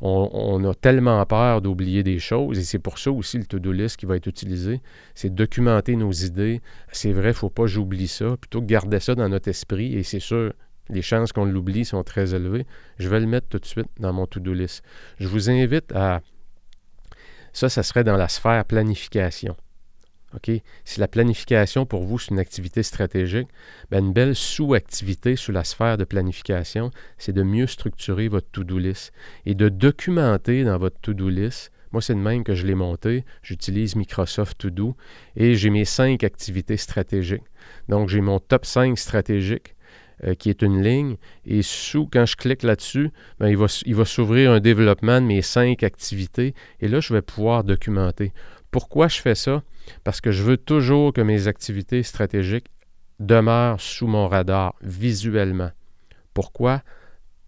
on, 0.00 0.64
a 0.64 0.74
tellement 0.74 1.24
peur 1.26 1.60
d'oublier 1.60 2.02
des 2.02 2.18
choses, 2.18 2.58
et 2.58 2.62
c'est 2.62 2.78
pour 2.78 2.98
ça 2.98 3.10
aussi 3.10 3.38
le 3.38 3.44
to-do 3.44 3.72
list 3.72 3.96
qui 3.96 4.06
va 4.06 4.16
être 4.16 4.26
utilisé, 4.26 4.80
c'est 5.14 5.34
documenter 5.34 5.96
nos 5.96 6.12
idées. 6.12 6.60
C'est 6.92 7.12
vrai, 7.12 7.24
il 7.24 7.28
ne 7.28 7.32
faut 7.32 7.50
pas 7.50 7.66
j'oublie 7.66 8.08
ça, 8.08 8.36
plutôt 8.36 8.60
que 8.60 8.66
garder 8.66 9.00
ça 9.00 9.14
dans 9.14 9.28
notre 9.28 9.48
esprit, 9.48 9.94
et 9.94 10.02
c'est 10.04 10.20
sûr, 10.20 10.52
les 10.88 11.02
chances 11.02 11.32
qu'on 11.32 11.44
l'oublie 11.44 11.84
sont 11.84 12.02
très 12.02 12.34
élevées. 12.34 12.66
Je 12.98 13.08
vais 13.08 13.20
le 13.20 13.26
mettre 13.26 13.48
tout 13.48 13.58
de 13.58 13.66
suite 13.66 13.88
dans 13.98 14.12
mon 14.12 14.26
to-do 14.26 14.54
list. 14.54 14.82
Je 15.18 15.26
vous 15.26 15.50
invite 15.50 15.92
à... 15.94 16.20
Ça, 17.52 17.68
ça 17.68 17.82
serait 17.82 18.04
dans 18.04 18.16
la 18.16 18.28
sphère 18.28 18.64
planification. 18.64 19.56
Si 20.84 21.00
la 21.00 21.08
planification 21.08 21.86
pour 21.86 22.02
vous, 22.02 22.18
c'est 22.18 22.30
une 22.30 22.38
activité 22.38 22.82
stratégique, 22.82 23.48
bien, 23.90 24.00
une 24.00 24.12
belle 24.12 24.34
sous-activité 24.34 25.36
sous 25.36 25.52
la 25.52 25.64
sphère 25.64 25.96
de 25.96 26.04
planification, 26.04 26.90
c'est 27.16 27.32
de 27.32 27.42
mieux 27.42 27.66
structurer 27.66 28.28
votre 28.28 28.50
to-do 28.50 28.78
list 28.78 29.12
et 29.46 29.54
de 29.54 29.68
documenter 29.68 30.64
dans 30.64 30.78
votre 30.78 31.00
to-do 31.00 31.28
list 31.28 31.72
Moi, 31.92 32.02
c'est 32.02 32.14
de 32.14 32.20
même 32.20 32.44
que 32.44 32.54
je 32.54 32.66
l'ai 32.66 32.74
monté. 32.74 33.24
J'utilise 33.42 33.96
Microsoft 33.96 34.58
To 34.58 34.70
Do 34.70 34.96
et 35.36 35.54
j'ai 35.54 35.70
mes 35.70 35.86
cinq 35.86 36.22
activités 36.22 36.76
stratégiques. 36.76 37.48
Donc, 37.88 38.10
j'ai 38.10 38.20
mon 38.20 38.38
top 38.40 38.66
5 38.66 38.98
stratégique 38.98 39.74
euh, 40.24 40.34
qui 40.34 40.50
est 40.50 40.62
une 40.62 40.82
ligne. 40.82 41.16
Et 41.46 41.62
sous, 41.62 42.08
quand 42.12 42.26
je 42.26 42.34
clique 42.34 42.64
là-dessus, 42.64 43.10
ben, 43.38 43.48
il 43.48 43.56
va, 43.56 43.66
il 43.86 43.94
va 43.94 44.04
s'ouvrir 44.04 44.50
un 44.50 44.58
développement 44.58 45.20
de 45.20 45.26
mes 45.26 45.42
cinq 45.42 45.84
activités. 45.84 46.54
Et 46.80 46.88
là, 46.88 46.98
je 46.98 47.14
vais 47.14 47.22
pouvoir 47.22 47.62
documenter. 47.62 48.32
Pourquoi 48.70 49.08
je 49.08 49.20
fais 49.20 49.34
ça? 49.34 49.62
Parce 50.04 50.20
que 50.20 50.30
je 50.30 50.42
veux 50.42 50.58
toujours 50.58 51.12
que 51.12 51.22
mes 51.22 51.46
activités 51.46 52.02
stratégiques 52.02 52.70
demeurent 53.18 53.80
sous 53.80 54.06
mon 54.06 54.28
radar 54.28 54.74
visuellement. 54.82 55.70
Pourquoi? 56.34 56.82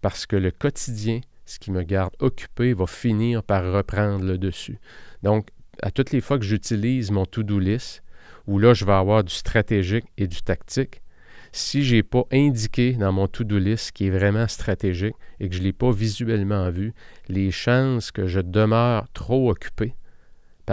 Parce 0.01 0.25
que 0.25 0.35
le 0.35 0.51
quotidien, 0.51 1.21
ce 1.45 1.59
qui 1.59 1.71
me 1.71 1.83
garde 1.83 2.13
occupé 2.19 2.73
va 2.73 2.87
finir 2.87 3.43
par 3.43 3.71
reprendre 3.71 4.25
le 4.25 4.37
dessus. 4.37 4.79
Donc, 5.21 5.49
à 5.83 5.91
toutes 5.91 6.11
les 6.11 6.21
fois 6.21 6.39
que 6.39 6.45
j'utilise 6.45 7.11
mon 7.11 7.25
to-do 7.25 7.59
list, 7.59 8.03
où 8.47 8.57
là, 8.57 8.73
je 8.73 8.85
vais 8.85 8.91
avoir 8.91 9.23
du 9.23 9.33
stratégique 9.33 10.05
et 10.17 10.27
du 10.27 10.41
tactique, 10.41 11.01
si 11.51 11.83
je 11.83 11.95
n'ai 11.95 12.03
pas 12.03 12.23
indiqué 12.31 12.93
dans 12.93 13.11
mon 13.11 13.27
to-do 13.27 13.59
list 13.59 13.91
qui 13.91 14.07
est 14.07 14.09
vraiment 14.09 14.47
stratégique 14.47 15.15
et 15.39 15.49
que 15.49 15.55
je 15.55 15.59
ne 15.59 15.65
l'ai 15.65 15.73
pas 15.73 15.91
visuellement 15.91 16.69
vu, 16.71 16.93
les 17.27 17.51
chances 17.51 18.11
que 18.11 18.25
je 18.25 18.39
demeure 18.39 19.07
trop 19.13 19.51
occupé 19.51 19.93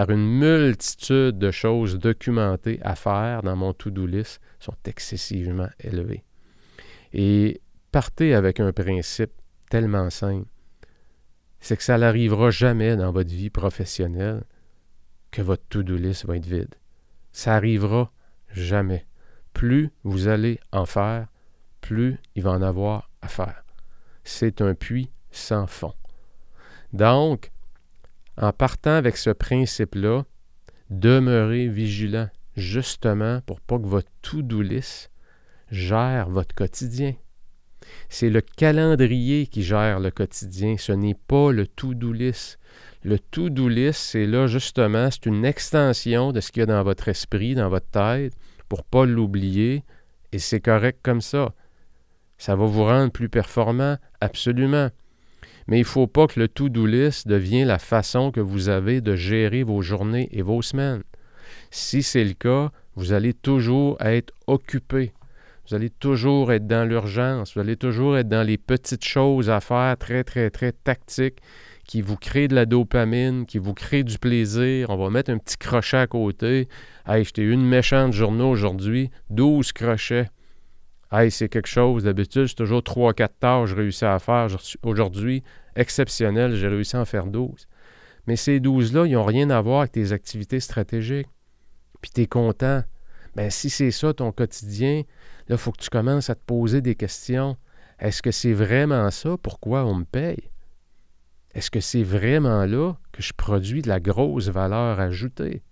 une 0.07 0.38
multitude 0.38 1.38
de 1.38 1.51
choses 1.51 1.99
documentées 1.99 2.78
à 2.82 2.94
faire 2.94 3.42
dans 3.42 3.57
mon 3.57 3.72
to-do 3.72 4.07
list 4.07 4.40
sont 4.61 4.76
excessivement 4.84 5.68
élevées. 5.80 6.24
Et 7.12 7.61
partez 7.90 8.34
avec 8.34 8.61
un 8.61 8.72
principe 8.72 9.32
tellement 9.70 10.11
simple 10.11 10.46
c'est 11.61 11.76
que 11.76 11.82
ça 11.82 11.99
n'arrivera 11.99 12.51
jamais 12.51 12.96
dans 12.96 13.12
votre 13.12 13.30
vie 13.30 13.51
professionnelle 13.51 14.44
que 15.30 15.42
votre 15.42 15.64
to-do 15.68 15.96
list 15.96 16.24
va 16.24 16.36
être 16.36 16.46
vide. 16.46 16.74
Ça 17.32 17.55
arrivera 17.55 18.12
jamais. 18.53 19.07
Plus 19.53 19.90
vous 20.05 20.28
allez 20.28 20.61
en 20.72 20.86
faire, 20.86 21.26
plus 21.80 22.18
il 22.34 22.42
va 22.42 22.53
en 22.53 22.62
avoir 22.62 23.11
à 23.22 23.28
faire. 23.28 23.64
C'est 24.24 24.62
un 24.62 24.74
puits 24.74 25.11
sans 25.30 25.66
fond. 25.66 25.94
Donc, 26.92 27.51
en 28.41 28.53
partant 28.53 28.95
avec 28.95 29.16
ce 29.16 29.30
principe-là, 29.30 30.24
demeurez 30.91 31.68
vigilant, 31.68 32.28
justement 32.57 33.41
pour 33.43 33.61
pas 33.61 33.78
que 33.78 33.86
votre 33.86 34.11
to-do 34.22 34.62
list 34.62 35.11
gère 35.70 36.30
votre 36.30 36.55
quotidien. 36.55 37.14
C'est 38.09 38.30
le 38.30 38.41
calendrier 38.41 39.47
qui 39.47 39.62
gère 39.62 40.01
le 40.01 40.11
quotidien, 40.11 40.76
ce 40.78 40.93
n'est 40.93 41.14
pas 41.14 41.53
le 41.53 41.66
to-do. 41.66 42.12
Le 43.05 43.18
to-do 43.18 43.68
list, 43.68 44.01
c'est 44.01 44.26
là 44.26 44.47
justement, 44.47 45.11
c'est 45.11 45.26
une 45.26 45.45
extension 45.45 46.32
de 46.32 46.41
ce 46.41 46.53
qu'il 46.53 46.61
y 46.61 46.62
a 46.62 46.66
dans 46.66 46.82
votre 46.82 47.09
esprit, 47.09 47.55
dans 47.55 47.68
votre 47.68 47.89
tête, 47.89 48.34
pour 48.68 48.80
ne 48.80 48.84
pas 48.91 49.07
l'oublier, 49.07 49.84
et 50.32 50.39
c'est 50.39 50.61
correct 50.61 51.01
comme 51.03 51.20
ça. 51.20 51.55
Ça 52.36 52.55
va 52.55 52.66
vous 52.66 52.84
rendre 52.84 53.11
plus 53.11 53.28
performant, 53.28 53.97
absolument. 54.20 54.91
Mais 55.69 55.77
il 55.77 55.83
ne 55.83 55.87
faut 55.87 56.07
pas 56.07 56.27
que 56.27 56.41
le 56.41 56.49
to-do 56.49 56.87
list 56.87 57.29
devienne 57.29 57.69
la 57.69 57.79
façon 57.79 58.33
que 58.33 58.41
vous 58.41 58.71
avez 58.71 59.01
de 59.03 59.14
gérer 59.14 59.62
vos 59.62 59.83
journées 59.83 60.29
et 60.33 60.43
vos 60.43 60.62
semaines. 60.62 61.03
Si 61.71 62.03
c'est 62.03 62.25
le 62.25 62.33
cas, 62.33 62.73
vous 62.97 63.12
allez 63.12 63.35
toujours 63.35 63.97
être 64.01 64.33
occupé. 64.47 65.12
Vous 65.69 65.75
allez 65.75 65.91
toujours 65.91 66.51
être 66.53 66.66
dans 66.66 66.89
l'urgence, 66.89 67.53
vous 67.53 67.61
allez 67.61 67.77
toujours 67.77 68.16
être 68.16 68.29
dans 68.29 68.43
les 68.43 68.57
petites 68.57 69.05
choses 69.05 69.51
à 69.51 69.61
faire 69.61 69.99
très, 69.99 70.25
très, 70.25 70.49
très 70.49 70.73
tactiques 70.73 71.43
qui 71.87 72.01
vous 72.01 72.16
créent 72.16 72.49
de 72.49 72.55
la 72.55 72.64
dopamine, 72.64 73.45
qui 73.45 73.59
vous 73.59 73.75
créent 73.75 74.05
du 74.05 74.19
plaisir. 74.19 74.89
On 74.89 74.97
va 74.97 75.11
mettre 75.11 75.31
un 75.31 75.37
petit 75.37 75.59
crochet 75.59 75.99
à 75.99 76.07
côté. 76.07 76.69
Hey, 77.07 77.25
j'étais 77.25 77.43
une 77.43 77.66
méchante 77.66 78.14
journée 78.14 78.45
aujourd'hui, 78.45 79.11
12 79.29 79.73
crochets. 79.73 80.31
Hey, 81.11 81.31
c'est 81.31 81.49
quelque 81.49 81.69
chose. 81.69 82.05
D'habitude, 82.05 82.47
c'est 82.47 82.55
toujours 82.55 82.81
3-4 82.81 83.29
tâches 83.41 83.73
réussis 83.73 84.05
à 84.05 84.19
faire. 84.19 84.49
Aujourd'hui, 84.83 85.43
exceptionnel, 85.75 86.55
j'ai 86.55 86.69
réussi 86.69 86.97
à 86.97 87.01
en 87.01 87.05
faire 87.05 87.27
12. 87.27 87.67
Mais 88.27 88.37
ces 88.37 88.61
12-là, 88.61 89.07
ils 89.07 89.13
n'ont 89.13 89.25
rien 89.25 89.49
à 89.51 89.61
voir 89.61 89.81
avec 89.81 89.93
tes 89.93 90.13
activités 90.13 90.61
stratégiques. 90.61 91.29
Puis 92.03 92.11
tu 92.15 92.23
es 92.23 92.27
content. 92.27 92.83
Bien, 93.37 93.51
si 93.51 93.71
c'est 93.71 93.91
ça 93.91 94.13
ton 94.13 94.33
quotidien, 94.33 95.05
Là, 95.49 95.55
il 95.55 95.59
faut 95.59 95.73
que 95.73 95.83
tu 95.83 95.89
commences 95.89 96.29
à 96.29 96.35
te 96.35 96.45
poser 96.45 96.83
des 96.83 96.95
questions. 96.95 97.57
Est-ce 97.99 98.21
que 98.21 98.31
c'est 98.31 98.53
vraiment 98.53 99.11
ça? 99.11 99.37
Pourquoi 99.43 99.87
on 99.87 99.95
me 99.95 100.05
paye? 100.05 100.51
Est-ce 101.55 101.71
que 101.71 101.81
c'est 101.81 102.03
vraiment 102.03 102.67
là 102.67 102.95
que 103.13 103.23
je 103.23 103.33
produis 103.33 103.81
de 103.81 103.89
la 103.89 103.99
grosse 103.99 104.49
valeur 104.49 105.01
ajoutée? 105.01 105.63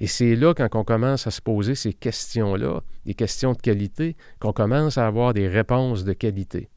Et 0.00 0.06
c'est 0.06 0.36
là, 0.36 0.54
quand 0.54 0.68
on 0.74 0.84
commence 0.84 1.26
à 1.26 1.30
se 1.30 1.40
poser 1.40 1.74
ces 1.74 1.92
questions-là, 1.92 2.82
des 3.04 3.14
questions 3.14 3.52
de 3.52 3.58
qualité, 3.58 4.16
qu'on 4.40 4.52
commence 4.52 4.98
à 4.98 5.06
avoir 5.06 5.34
des 5.34 5.48
réponses 5.48 6.04
de 6.04 6.12
qualité. 6.12 6.68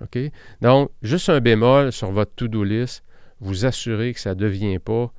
OK? 0.00 0.18
Donc, 0.60 0.90
juste 1.02 1.28
un 1.28 1.40
bémol 1.40 1.92
sur 1.92 2.10
votre 2.10 2.34
to-do 2.34 2.64
list, 2.64 3.04
vous 3.40 3.64
assurez 3.64 4.14
que 4.14 4.20
ça 4.20 4.30
ne 4.30 4.40
devient 4.40 4.78
pas 4.78 5.12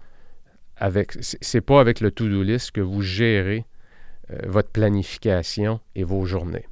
avec. 0.78 1.18
C'est 1.22 1.62
pas 1.62 1.80
avec 1.80 2.02
le 2.02 2.12
to-do 2.12 2.44
list 2.44 2.72
que 2.72 2.82
vous 2.82 3.02
gérez 3.02 3.66
euh, 4.32 4.38
votre 4.48 4.70
planification 4.70 5.80
et 5.96 6.04
vos 6.04 6.26
journées. 6.26 6.66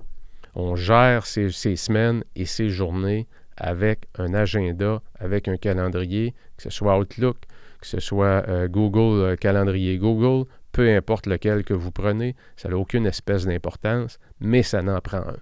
On 0.56 0.76
gère 0.76 1.26
ces, 1.26 1.50
semaines 1.50 2.24
et 2.36 2.46
ces 2.46 2.70
journées 2.70 3.28
avec 3.58 4.08
un 4.18 4.34
agenda, 4.34 5.02
avec 5.20 5.48
un 5.48 5.58
calendrier, 5.58 6.34
que 6.58 6.64
ce 6.64 6.70
soit 6.70 6.98
Outlook, 6.98 7.38
que 7.80 7.88
ce 7.88 8.00
soit 8.00 8.48
euh, 8.48 8.68
Google, 8.68 9.22
euh, 9.22 9.36
calendrier 9.36 9.98
Google, 9.98 10.48
peu 10.74 10.94
importe 10.94 11.28
lequel 11.28 11.64
que 11.64 11.74
vous 11.74 11.92
prenez, 11.92 12.36
ça 12.58 12.68
n'a 12.68 12.78
aucune 12.78 13.06
espèce 13.06 13.46
d'importance, 13.46 14.20
mais 14.42 14.64
ça 14.64 14.82
n'en 14.82 15.00
prend 15.00 15.20
un. 15.20 15.38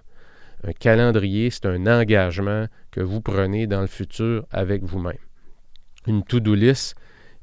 Un 0.64 0.72
calendrier, 0.72 1.50
c'est 1.50 1.66
un 1.66 1.86
engagement 1.88 2.66
que 2.92 3.00
vous 3.00 3.20
prenez 3.20 3.66
dans 3.66 3.80
le 3.80 3.88
futur 3.88 4.46
avec 4.52 4.84
vous-même. 4.84 5.18
Une 6.06 6.22
to-do 6.22 6.54
list, 6.54 6.94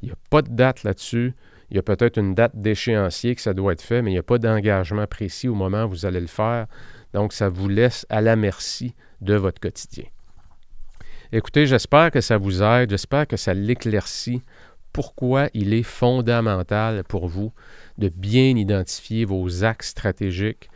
il 0.01 0.05
n'y 0.05 0.11
a 0.11 0.17
pas 0.29 0.41
de 0.41 0.49
date 0.49 0.83
là-dessus. 0.83 1.33
Il 1.69 1.75
y 1.75 1.79
a 1.79 1.83
peut-être 1.83 2.17
une 2.17 2.33
date 2.33 2.55
d'échéancier 2.55 3.35
que 3.35 3.41
ça 3.41 3.53
doit 3.53 3.73
être 3.73 3.81
fait, 3.81 4.01
mais 4.01 4.11
il 4.11 4.13
n'y 4.13 4.19
a 4.19 4.23
pas 4.23 4.37
d'engagement 4.37 5.05
précis 5.05 5.49
au 5.49 5.55
moment 5.55 5.83
où 5.83 5.89
vous 5.89 6.05
allez 6.05 6.21
le 6.21 6.27
faire. 6.27 6.67
Donc, 7.13 7.33
ça 7.33 7.49
vous 7.49 7.67
laisse 7.67 8.05
à 8.09 8.21
la 8.21 8.35
merci 8.35 8.95
de 9.21 9.33
votre 9.33 9.59
quotidien. 9.59 10.05
Écoutez, 11.31 11.67
j'espère 11.67 12.09
que 12.09 12.21
ça 12.21 12.37
vous 12.37 12.63
aide, 12.63 12.89
j'espère 12.89 13.27
que 13.27 13.37
ça 13.37 13.53
l'éclaircit 13.53 14.41
pourquoi 14.93 15.49
il 15.53 15.73
est 15.73 15.83
fondamental 15.83 17.03
pour 17.03 17.27
vous 17.27 17.51
de 17.97 18.09
bien 18.09 18.55
identifier 18.57 19.25
vos 19.25 19.63
axes 19.63 19.89
stratégiques, 19.89 20.69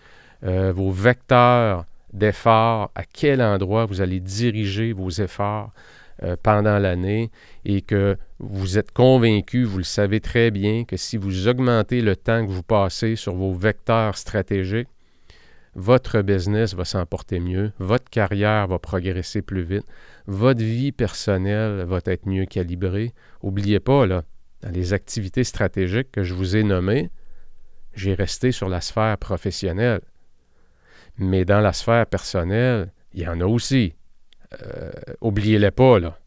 euh, 0.43 0.71
vos 0.73 0.91
vecteurs 0.91 1.85
d'efforts, 2.11 2.91
à 2.95 3.03
quel 3.03 3.41
endroit 3.41 3.85
vous 3.85 4.01
allez 4.01 4.19
diriger 4.19 4.93
vos 4.93 5.09
efforts, 5.09 5.71
euh, 6.21 6.35
pendant 6.41 6.77
l'année 6.77 7.31
et 7.65 7.81
que 7.81 8.17
vous 8.37 8.77
êtes 8.77 8.91
convaincu, 8.91 9.63
vous 9.63 9.79
le 9.79 9.83
savez 9.83 10.19
très 10.19 10.51
bien, 10.51 10.83
que 10.83 10.95
si 10.95 11.17
vous 11.17 11.47
augmentez 11.47 12.01
le 12.01 12.15
temps 12.15 12.45
que 12.45 12.51
vous 12.51 12.61
passez 12.61 13.15
sur 13.15 13.33
vos 13.33 13.51
vecteurs 13.51 14.15
stratégiques, 14.15 14.89
votre 15.75 16.21
business 16.21 16.75
va 16.75 16.85
s'emporter 16.85 17.39
mieux, 17.39 17.71
votre 17.79 18.09
carrière 18.09 18.67
va 18.67 18.79
progresser 18.79 19.41
plus 19.41 19.63
vite, 19.63 19.85
votre 20.27 20.61
vie 20.61 20.91
personnelle 20.91 21.83
va 21.85 21.99
être 22.05 22.27
mieux 22.27 22.45
calibrée. 22.45 23.13
N'oubliez 23.41 23.79
pas, 23.79 24.05
là, 24.05 24.23
dans 24.61 24.71
les 24.71 24.93
activités 24.93 25.43
stratégiques 25.43 26.11
que 26.11 26.23
je 26.23 26.33
vous 26.33 26.55
ai 26.55 26.63
nommées, 26.63 27.09
j'ai 27.93 28.13
resté 28.13 28.51
sur 28.51 28.69
la 28.69 28.81
sphère 28.81 29.17
professionnelle. 29.17 30.01
Mais 31.17 31.45
dans 31.45 31.59
la 31.59 31.73
sphère 31.73 32.07
personnelle, 32.07 32.91
il 33.13 33.21
y 33.21 33.27
en 33.27 33.39
a 33.41 33.45
aussi. 33.45 33.93
Euh, 34.61 34.91
oubliez-les 35.21 35.71
pas, 35.71 35.99
là. 35.99 36.17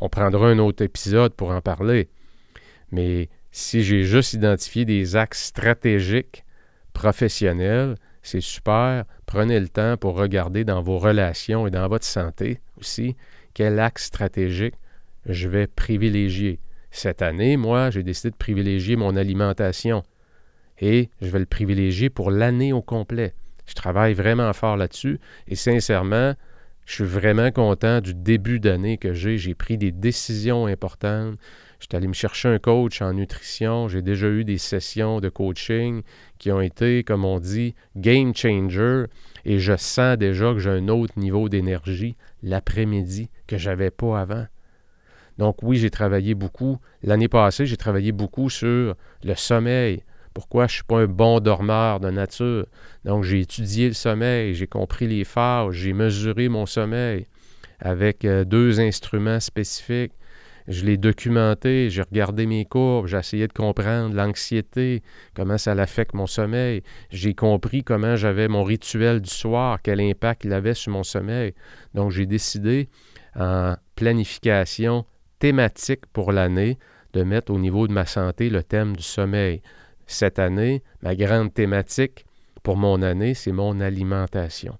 On 0.00 0.08
prendra 0.08 0.48
un 0.48 0.58
autre 0.58 0.82
épisode 0.82 1.34
pour 1.34 1.50
en 1.50 1.60
parler. 1.60 2.08
Mais 2.90 3.28
si 3.50 3.82
j'ai 3.82 4.02
juste 4.02 4.34
identifié 4.34 4.84
des 4.84 5.16
axes 5.16 5.44
stratégiques 5.44 6.44
professionnels, 6.92 7.96
c'est 8.24 8.40
super. 8.40 9.04
Prenez 9.26 9.60
le 9.60 9.68
temps 9.68 9.96
pour 9.96 10.16
regarder 10.16 10.64
dans 10.64 10.80
vos 10.80 10.98
relations 10.98 11.66
et 11.66 11.70
dans 11.70 11.86
votre 11.88 12.04
santé 12.04 12.60
aussi 12.78 13.16
quel 13.52 13.78
axe 13.78 14.06
stratégique 14.06 14.74
je 15.26 15.48
vais 15.48 15.66
privilégier. 15.66 16.58
Cette 16.90 17.22
année, 17.22 17.56
moi, 17.56 17.90
j'ai 17.90 18.02
décidé 18.02 18.30
de 18.30 18.36
privilégier 18.36 18.96
mon 18.96 19.14
alimentation 19.16 20.02
et 20.80 21.10
je 21.20 21.28
vais 21.28 21.38
le 21.38 21.46
privilégier 21.46 22.10
pour 22.10 22.30
l'année 22.30 22.72
au 22.72 22.82
complet. 22.82 23.34
Je 23.66 23.74
travaille 23.74 24.14
vraiment 24.14 24.52
fort 24.52 24.76
là-dessus 24.76 25.20
et 25.46 25.54
sincèrement, 25.54 26.34
je 26.86 26.94
suis 26.94 27.04
vraiment 27.04 27.50
content 27.50 28.00
du 28.00 28.14
début 28.14 28.60
d'année 28.60 28.98
que 28.98 29.12
j'ai. 29.12 29.38
J'ai 29.38 29.54
pris 29.54 29.78
des 29.78 29.92
décisions 29.92 30.66
importantes. 30.66 31.38
Je 31.84 31.88
suis 31.90 31.96
allé 31.98 32.08
me 32.08 32.14
chercher 32.14 32.48
un 32.48 32.58
coach 32.58 33.02
en 33.02 33.12
nutrition. 33.12 33.88
J'ai 33.88 34.00
déjà 34.00 34.26
eu 34.28 34.42
des 34.42 34.56
sessions 34.56 35.20
de 35.20 35.28
coaching 35.28 36.00
qui 36.38 36.50
ont 36.50 36.62
été, 36.62 37.04
comme 37.04 37.26
on 37.26 37.38
dit, 37.38 37.74
game 37.94 38.34
changer. 38.34 39.04
Et 39.44 39.58
je 39.58 39.76
sens 39.76 40.16
déjà 40.16 40.54
que 40.54 40.60
j'ai 40.60 40.70
un 40.70 40.88
autre 40.88 41.12
niveau 41.18 41.50
d'énergie 41.50 42.16
l'après-midi 42.42 43.28
que 43.46 43.58
je 43.58 43.68
n'avais 43.68 43.90
pas 43.90 44.18
avant. 44.18 44.46
Donc 45.36 45.62
oui, 45.62 45.76
j'ai 45.76 45.90
travaillé 45.90 46.34
beaucoup. 46.34 46.78
L'année 47.02 47.28
passée, 47.28 47.66
j'ai 47.66 47.76
travaillé 47.76 48.12
beaucoup 48.12 48.48
sur 48.48 48.94
le 49.22 49.34
sommeil. 49.34 50.04
Pourquoi 50.32 50.66
je 50.66 50.72
ne 50.72 50.76
suis 50.76 50.84
pas 50.84 51.00
un 51.00 51.06
bon 51.06 51.38
dormeur 51.38 52.00
de 52.00 52.08
nature? 52.08 52.64
Donc 53.04 53.24
j'ai 53.24 53.40
étudié 53.40 53.88
le 53.88 53.94
sommeil, 53.94 54.54
j'ai 54.54 54.66
compris 54.66 55.06
les 55.06 55.24
phases, 55.24 55.72
j'ai 55.72 55.92
mesuré 55.92 56.48
mon 56.48 56.64
sommeil 56.64 57.26
avec 57.78 58.24
euh, 58.24 58.44
deux 58.44 58.80
instruments 58.80 59.40
spécifiques. 59.40 60.12
Je 60.66 60.84
l'ai 60.84 60.96
documenté, 60.96 61.90
j'ai 61.90 62.02
regardé 62.02 62.46
mes 62.46 62.64
courbes, 62.64 63.06
j'ai 63.06 63.18
essayé 63.18 63.46
de 63.46 63.52
comprendre 63.52 64.14
l'anxiété, 64.14 65.02
comment 65.34 65.58
ça 65.58 65.72
affecte 65.72 66.14
mon 66.14 66.26
sommeil. 66.26 66.82
J'ai 67.10 67.34
compris 67.34 67.84
comment 67.84 68.16
j'avais 68.16 68.48
mon 68.48 68.64
rituel 68.64 69.20
du 69.20 69.30
soir, 69.30 69.80
quel 69.82 70.00
impact 70.00 70.44
il 70.44 70.52
avait 70.54 70.74
sur 70.74 70.92
mon 70.92 71.02
sommeil. 71.02 71.54
Donc 71.92 72.12
j'ai 72.12 72.24
décidé 72.24 72.88
en 73.36 73.74
planification 73.94 75.04
thématique 75.38 76.06
pour 76.12 76.32
l'année 76.32 76.78
de 77.12 77.22
mettre 77.22 77.52
au 77.52 77.58
niveau 77.58 77.86
de 77.86 77.92
ma 77.92 78.06
santé 78.06 78.48
le 78.48 78.62
thème 78.62 78.96
du 78.96 79.02
sommeil. 79.02 79.60
Cette 80.06 80.38
année, 80.38 80.82
ma 81.02 81.14
grande 81.14 81.52
thématique 81.52 82.24
pour 82.62 82.76
mon 82.76 83.02
année, 83.02 83.34
c'est 83.34 83.52
mon 83.52 83.80
alimentation. 83.80 84.78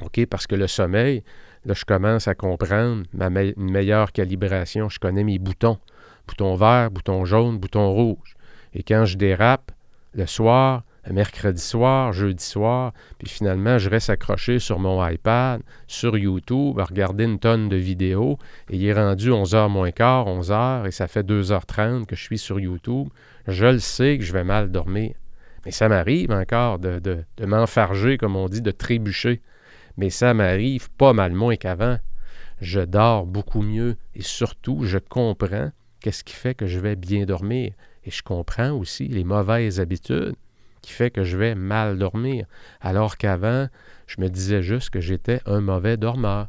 OK? 0.00 0.26
Parce 0.26 0.46
que 0.46 0.54
le 0.54 0.66
sommeil, 0.66 1.22
là, 1.64 1.74
je 1.74 1.84
commence 1.84 2.28
à 2.28 2.34
comprendre 2.34 3.04
ma 3.12 3.28
une 3.42 3.70
meilleure 3.70 4.12
calibration. 4.12 4.88
Je 4.88 4.98
connais 4.98 5.24
mes 5.24 5.38
boutons. 5.38 5.78
Bouton 6.26 6.54
vert, 6.54 6.90
bouton 6.90 7.24
jaune, 7.24 7.58
bouton 7.58 7.92
rouge. 7.92 8.36
Et 8.72 8.82
quand 8.82 9.04
je 9.04 9.16
dérape, 9.16 9.72
le 10.14 10.26
soir, 10.26 10.84
mercredi 11.12 11.60
soir, 11.60 12.12
jeudi 12.12 12.44
soir, 12.44 12.92
puis 13.18 13.28
finalement, 13.28 13.78
je 13.78 13.90
reste 13.90 14.08
accroché 14.10 14.58
sur 14.58 14.78
mon 14.78 15.06
iPad, 15.06 15.60
sur 15.86 16.16
YouTube, 16.16 16.78
à 16.80 16.84
regarder 16.84 17.24
une 17.24 17.38
tonne 17.38 17.68
de 17.68 17.76
vidéos, 17.76 18.38
et 18.70 18.76
il 18.76 18.86
est 18.86 18.94
rendu 18.94 19.30
11h 19.30 19.68
moins 19.68 19.90
quart, 19.90 20.26
11h, 20.26 20.86
et 20.86 20.90
ça 20.90 21.06
fait 21.06 21.22
2h30 21.22 22.06
que 22.06 22.16
je 22.16 22.22
suis 22.22 22.38
sur 22.38 22.58
YouTube. 22.58 23.08
Je 23.46 23.66
le 23.66 23.78
sais 23.80 24.16
que 24.18 24.24
je 24.24 24.32
vais 24.32 24.44
mal 24.44 24.70
dormir. 24.70 25.14
Mais 25.66 25.70
ça 25.70 25.88
m'arrive 25.88 26.30
encore 26.30 26.78
de, 26.78 27.00
de 27.00 27.46
m'enfarger, 27.46 28.16
comme 28.18 28.36
on 28.36 28.48
dit, 28.48 28.62
de 28.62 28.70
trébucher. 28.70 29.40
Mais 29.96 30.10
ça 30.10 30.34
m'arrive 30.34 30.90
pas 30.90 31.12
mal 31.12 31.32
moins 31.32 31.56
qu'avant. 31.56 31.98
Je 32.60 32.80
dors 32.80 33.26
beaucoup 33.26 33.62
mieux 33.62 33.96
et 34.14 34.22
surtout, 34.22 34.84
je 34.84 34.98
comprends 34.98 35.70
qu'est-ce 36.00 36.24
qui 36.24 36.34
fait 36.34 36.54
que 36.54 36.66
je 36.66 36.80
vais 36.80 36.96
bien 36.96 37.24
dormir. 37.24 37.72
Et 38.04 38.10
je 38.10 38.22
comprends 38.22 38.70
aussi 38.70 39.08
les 39.08 39.24
mauvaises 39.24 39.80
habitudes 39.80 40.36
qui 40.82 40.92
fait 40.92 41.10
que 41.10 41.24
je 41.24 41.38
vais 41.38 41.54
mal 41.54 41.98
dormir, 41.98 42.44
alors 42.82 43.16
qu'avant, 43.16 43.68
je 44.06 44.20
me 44.20 44.28
disais 44.28 44.62
juste 44.62 44.90
que 44.90 45.00
j'étais 45.00 45.40
un 45.46 45.62
mauvais 45.62 45.96
dormeur. 45.96 46.48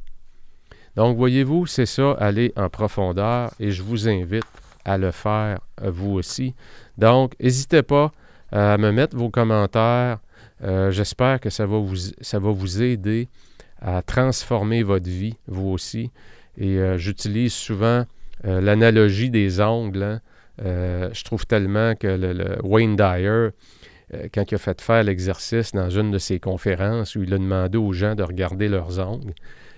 Donc, 0.97 1.15
voyez-vous, 1.15 1.65
c'est 1.67 1.85
ça, 1.85 2.11
aller 2.19 2.51
en 2.57 2.69
profondeur, 2.69 3.51
et 3.61 3.71
je 3.71 3.81
vous 3.81 4.09
invite 4.09 4.43
à 4.83 4.97
le 4.97 5.11
faire, 5.11 5.59
vous 5.81 6.11
aussi. 6.11 6.53
Donc, 6.97 7.33
n'hésitez 7.39 7.81
pas 7.81 8.11
à 8.51 8.77
me 8.77 8.91
mettre 8.91 9.15
vos 9.15 9.29
commentaires. 9.29 10.19
Euh, 10.63 10.91
j'espère 10.91 11.39
que 11.39 11.49
ça 11.49 11.65
va, 11.65 11.77
vous, 11.77 12.81
aider 12.81 13.27
à 13.81 14.01
transformer 14.01 14.83
votre 14.83 15.09
vie, 15.09 15.35
vous 15.47 15.69
aussi. 15.69 16.11
Et 16.57 16.77
euh, 16.77 16.97
j'utilise 16.97 17.53
souvent 17.53 18.05
l'analogie 18.43 19.29
des 19.29 19.59
ongles. 19.59 20.03
Hein. 20.03 20.21
je 20.59 21.23
trouve 21.23 21.47
tellement 21.47 21.95
que 21.95 22.07
le 22.07 22.57
Wayne 22.63 22.95
Dyer, 22.95 23.49
euh, 24.13 24.27
quand 24.33 24.51
il 24.51 24.55
a 24.55 24.57
fait 24.57 24.81
faire 24.81 25.03
l'exercice 25.03 25.71
dans 25.71 25.89
une 25.89 26.11
de 26.11 26.17
ses 26.17 26.39
conférences 26.39 27.15
où 27.15 27.23
il 27.23 27.33
a 27.33 27.37
demandé 27.37 27.77
aux 27.77 27.93
gens 27.93 28.15
de 28.15 28.23
regarder 28.23 28.67
leurs 28.67 28.99
ongles. 28.99 29.33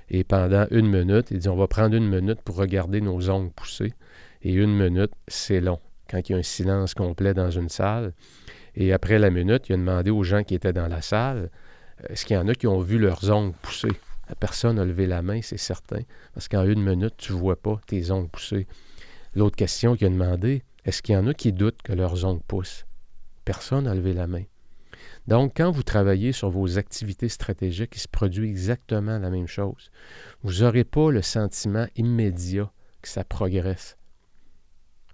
Et 0.09 0.23
pendant 0.23 0.65
une 0.71 0.87
minute, 0.87 1.27
il 1.31 1.39
dit 1.39 1.49
on 1.49 1.55
va 1.55 1.67
prendre 1.67 1.95
une 1.95 2.07
minute 2.07 2.41
pour 2.41 2.55
regarder 2.55 3.01
nos 3.01 3.29
ongles 3.29 3.51
pousser. 3.51 3.93
Et 4.41 4.53
une 4.53 4.75
minute, 4.75 5.11
c'est 5.27 5.61
long. 5.61 5.79
Quand 6.09 6.29
il 6.29 6.31
y 6.31 6.35
a 6.35 6.37
un 6.37 6.43
silence 6.43 6.93
complet 6.93 7.33
dans 7.33 7.51
une 7.51 7.69
salle. 7.69 8.13
Et 8.79 8.93
après 8.93 9.17
la 9.17 9.31
minute, 9.31 9.67
il 9.67 9.73
a 9.73 9.77
demandé 9.77 10.11
aux 10.11 10.23
gens 10.23 10.43
qui 10.43 10.53
étaient 10.55 10.71
dans 10.71 10.87
la 10.87 11.01
salle 11.01 11.49
euh, 12.03 12.07
est-ce 12.09 12.25
qu'il 12.25 12.35
y 12.35 12.39
en 12.39 12.47
a 12.47 12.53
qui 12.53 12.67
ont 12.67 12.79
vu 12.79 12.99
leurs 12.99 13.29
ongles 13.31 13.55
pousser? 13.61 13.91
Personne 14.39 14.77
a 14.77 14.85
levé 14.85 15.07
la 15.07 15.21
main, 15.21 15.41
c'est 15.41 15.57
certain. 15.57 16.01
Parce 16.33 16.47
qu'en 16.47 16.63
une 16.63 16.83
minute, 16.83 17.15
tu 17.17 17.33
ne 17.33 17.37
vois 17.37 17.55
pas 17.55 17.79
tes 17.87 18.11
ongles 18.11 18.29
pousser. 18.29 18.67
L'autre 19.35 19.55
question 19.55 19.95
qu'il 19.95 20.07
a 20.07 20.09
demandé 20.09 20.63
est-ce 20.85 21.01
qu'il 21.01 21.15
y 21.15 21.17
en 21.17 21.27
a 21.27 21.33
qui 21.33 21.51
doutent 21.51 21.81
que 21.81 21.93
leurs 21.93 22.23
ongles 22.23 22.43
poussent? 22.47 22.85
Personne 23.45 23.85
n'a 23.85 23.95
levé 23.95 24.13
la 24.13 24.27
main. 24.27 24.43
Donc, 25.27 25.53
quand 25.57 25.71
vous 25.71 25.83
travaillez 25.83 26.31
sur 26.31 26.49
vos 26.49 26.77
activités 26.77 27.29
stratégiques, 27.29 27.95
il 27.95 27.99
se 27.99 28.07
produit 28.07 28.47
exactement 28.47 29.17
la 29.19 29.29
même 29.29 29.47
chose. 29.47 29.91
Vous 30.43 30.61
n'aurez 30.61 30.85
pas 30.85 31.11
le 31.11 31.21
sentiment 31.21 31.87
immédiat 31.97 32.71
que 33.01 33.09
ça 33.09 33.23
progresse. 33.23 33.97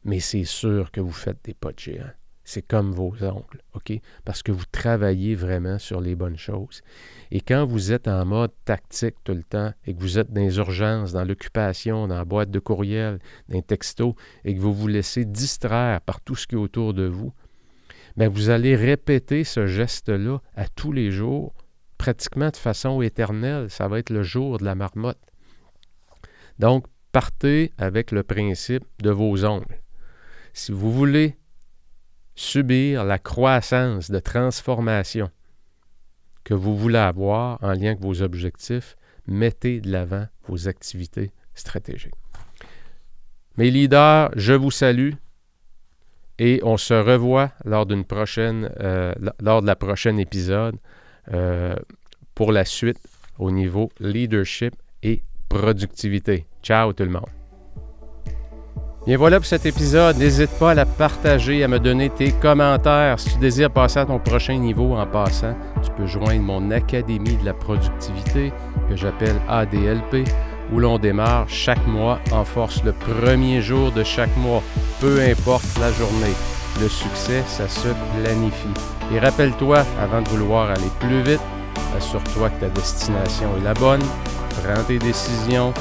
Mais 0.03 0.19
c'est 0.19 0.43
sûr 0.43 0.91
que 0.91 1.01
vous 1.01 1.11
faites 1.11 1.43
des 1.43 1.53
pas 1.53 1.71
de 1.71 1.79
géant. 1.79 2.11
C'est 2.45 2.61
comme 2.61 2.91
vos 2.91 3.13
ongles, 3.23 3.61
OK? 3.73 3.93
Parce 4.25 4.43
que 4.43 4.51
vous 4.51 4.65
travaillez 4.69 5.33
vraiment 5.33 5.79
sur 5.79 6.01
les 6.01 6.15
bonnes 6.15 6.37
choses. 6.37 6.81
Et 7.31 7.39
quand 7.39 7.65
vous 7.65 7.93
êtes 7.93 8.07
en 8.07 8.25
mode 8.25 8.51
tactique 8.65 9.15
tout 9.23 9.33
le 9.33 9.43
temps 9.43 9.71
et 9.85 9.93
que 9.93 9.99
vous 9.99 10.19
êtes 10.19 10.31
dans 10.31 10.41
les 10.41 10.57
urgences, 10.57 11.13
dans 11.13 11.23
l'occupation, 11.23 12.07
dans 12.07 12.17
la 12.17 12.25
boîte 12.25 12.51
de 12.51 12.59
courriel, 12.59 13.19
dans 13.47 13.55
les 13.55 13.63
textos, 13.63 14.13
et 14.43 14.53
que 14.53 14.59
vous 14.59 14.73
vous 14.73 14.87
laissez 14.87 15.23
distraire 15.23 16.01
par 16.01 16.19
tout 16.19 16.35
ce 16.35 16.45
qui 16.45 16.55
est 16.55 16.57
autour 16.57 16.93
de 16.93 17.05
vous, 17.05 17.33
mais 18.15 18.27
vous 18.27 18.49
allez 18.49 18.75
répéter 18.75 19.43
ce 19.43 19.65
geste-là 19.65 20.39
à 20.55 20.67
tous 20.67 20.91
les 20.91 21.11
jours, 21.11 21.53
pratiquement 21.97 22.49
de 22.49 22.57
façon 22.57 23.01
éternelle. 23.01 23.69
Ça 23.69 23.87
va 23.87 23.99
être 23.99 24.09
le 24.09 24.23
jour 24.23 24.57
de 24.57 24.65
la 24.65 24.75
marmotte. 24.75 25.17
Donc, 26.59 26.85
partez 27.11 27.71
avec 27.77 28.11
le 28.11 28.23
principe 28.23 28.83
de 29.01 29.09
vos 29.09 29.45
ongles. 29.45 29.81
Si 30.53 30.71
vous 30.71 30.91
voulez 30.91 31.37
subir 32.35 33.03
la 33.03 33.19
croissance 33.19 34.09
de 34.09 34.19
transformation 34.19 35.29
que 36.43 36.53
vous 36.53 36.77
voulez 36.77 36.99
avoir 36.99 37.57
en 37.61 37.71
lien 37.71 37.91
avec 37.91 38.01
vos 38.01 38.21
objectifs, 38.21 38.95
mettez 39.27 39.79
de 39.79 39.91
l'avant 39.91 40.27
vos 40.47 40.67
activités 40.67 41.31
stratégiques. 41.53 42.13
Mes 43.57 43.69
leaders, 43.69 44.31
je 44.35 44.53
vous 44.53 44.71
salue. 44.71 45.11
Et 46.39 46.59
on 46.63 46.77
se 46.77 46.95
revoit 46.95 47.51
lors 47.63 47.85
d'une 47.85 48.03
prochaine, 48.03 48.69
euh, 48.79 49.13
lors 49.39 49.61
de 49.61 49.67
la 49.67 49.75
prochaine 49.75 50.19
épisode 50.19 50.75
euh, 51.31 51.75
pour 52.33 52.51
la 52.51 52.65
suite 52.65 52.99
au 53.37 53.51
niveau 53.51 53.91
leadership 53.99 54.73
et 55.03 55.21
productivité. 55.47 56.47
Ciao 56.63 56.91
tout 56.91 57.03
le 57.03 57.11
monde. 57.11 57.42
Bien 59.05 59.17
voilà 59.17 59.37
pour 59.37 59.45
cet 59.45 59.65
épisode. 59.65 60.17
N'hésite 60.17 60.51
pas 60.51 60.71
à 60.71 60.73
la 60.73 60.85
partager, 60.85 61.61
à 61.61 61.67
me 61.67 61.77
donner 61.77 62.09
tes 62.09 62.31
commentaires. 62.31 63.19
Si 63.19 63.33
tu 63.33 63.37
désires 63.37 63.69
passer 63.69 63.99
à 63.99 64.05
ton 64.05 64.17
prochain 64.17 64.55
niveau 64.55 64.95
en 64.95 65.05
passant, 65.05 65.55
tu 65.83 65.91
peux 65.91 66.07
joindre 66.07 66.41
mon 66.41 66.71
Académie 66.71 67.35
de 67.35 67.43
la 67.43 67.53
productivité 67.53 68.53
que 68.89 68.95
j'appelle 68.95 69.35
ADLP 69.49 70.25
où 70.71 70.79
l'on 70.79 70.99
démarre 70.99 71.49
chaque 71.49 71.85
mois 71.85 72.19
en 72.31 72.45
force 72.45 72.81
le 72.85 72.93
premier 72.93 73.61
jour 73.61 73.91
de 73.91 74.05
chaque 74.05 74.35
mois, 74.37 74.63
peu 75.01 75.19
importe 75.19 75.65
la 75.81 75.91
journée. 75.91 76.33
Le 76.81 76.87
succès, 76.87 77.43
ça 77.45 77.67
se 77.67 77.89
planifie. 78.17 78.67
Et 79.13 79.19
rappelle-toi, 79.19 79.83
avant 80.01 80.21
de 80.21 80.29
vouloir 80.29 80.69
aller 80.71 80.91
plus 81.01 81.21
vite, 81.23 81.41
assure-toi 81.97 82.49
que 82.51 82.61
ta 82.61 82.69
destination 82.69 83.49
est 83.59 83.65
la 83.65 83.73
bonne, 83.73 84.01
prends 84.63 84.83
tes 84.87 84.97
décisions, 84.97 85.73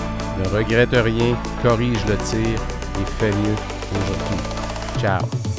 ne 0.42 0.48
regrette 0.48 0.90
rien, 0.92 1.36
corrige 1.62 2.04
le 2.08 2.16
tir 2.16 2.58
et 3.00 3.04
fais 3.18 3.30
mieux 3.30 3.56
aujourd'hui. 3.90 4.38
Ciao! 4.98 5.51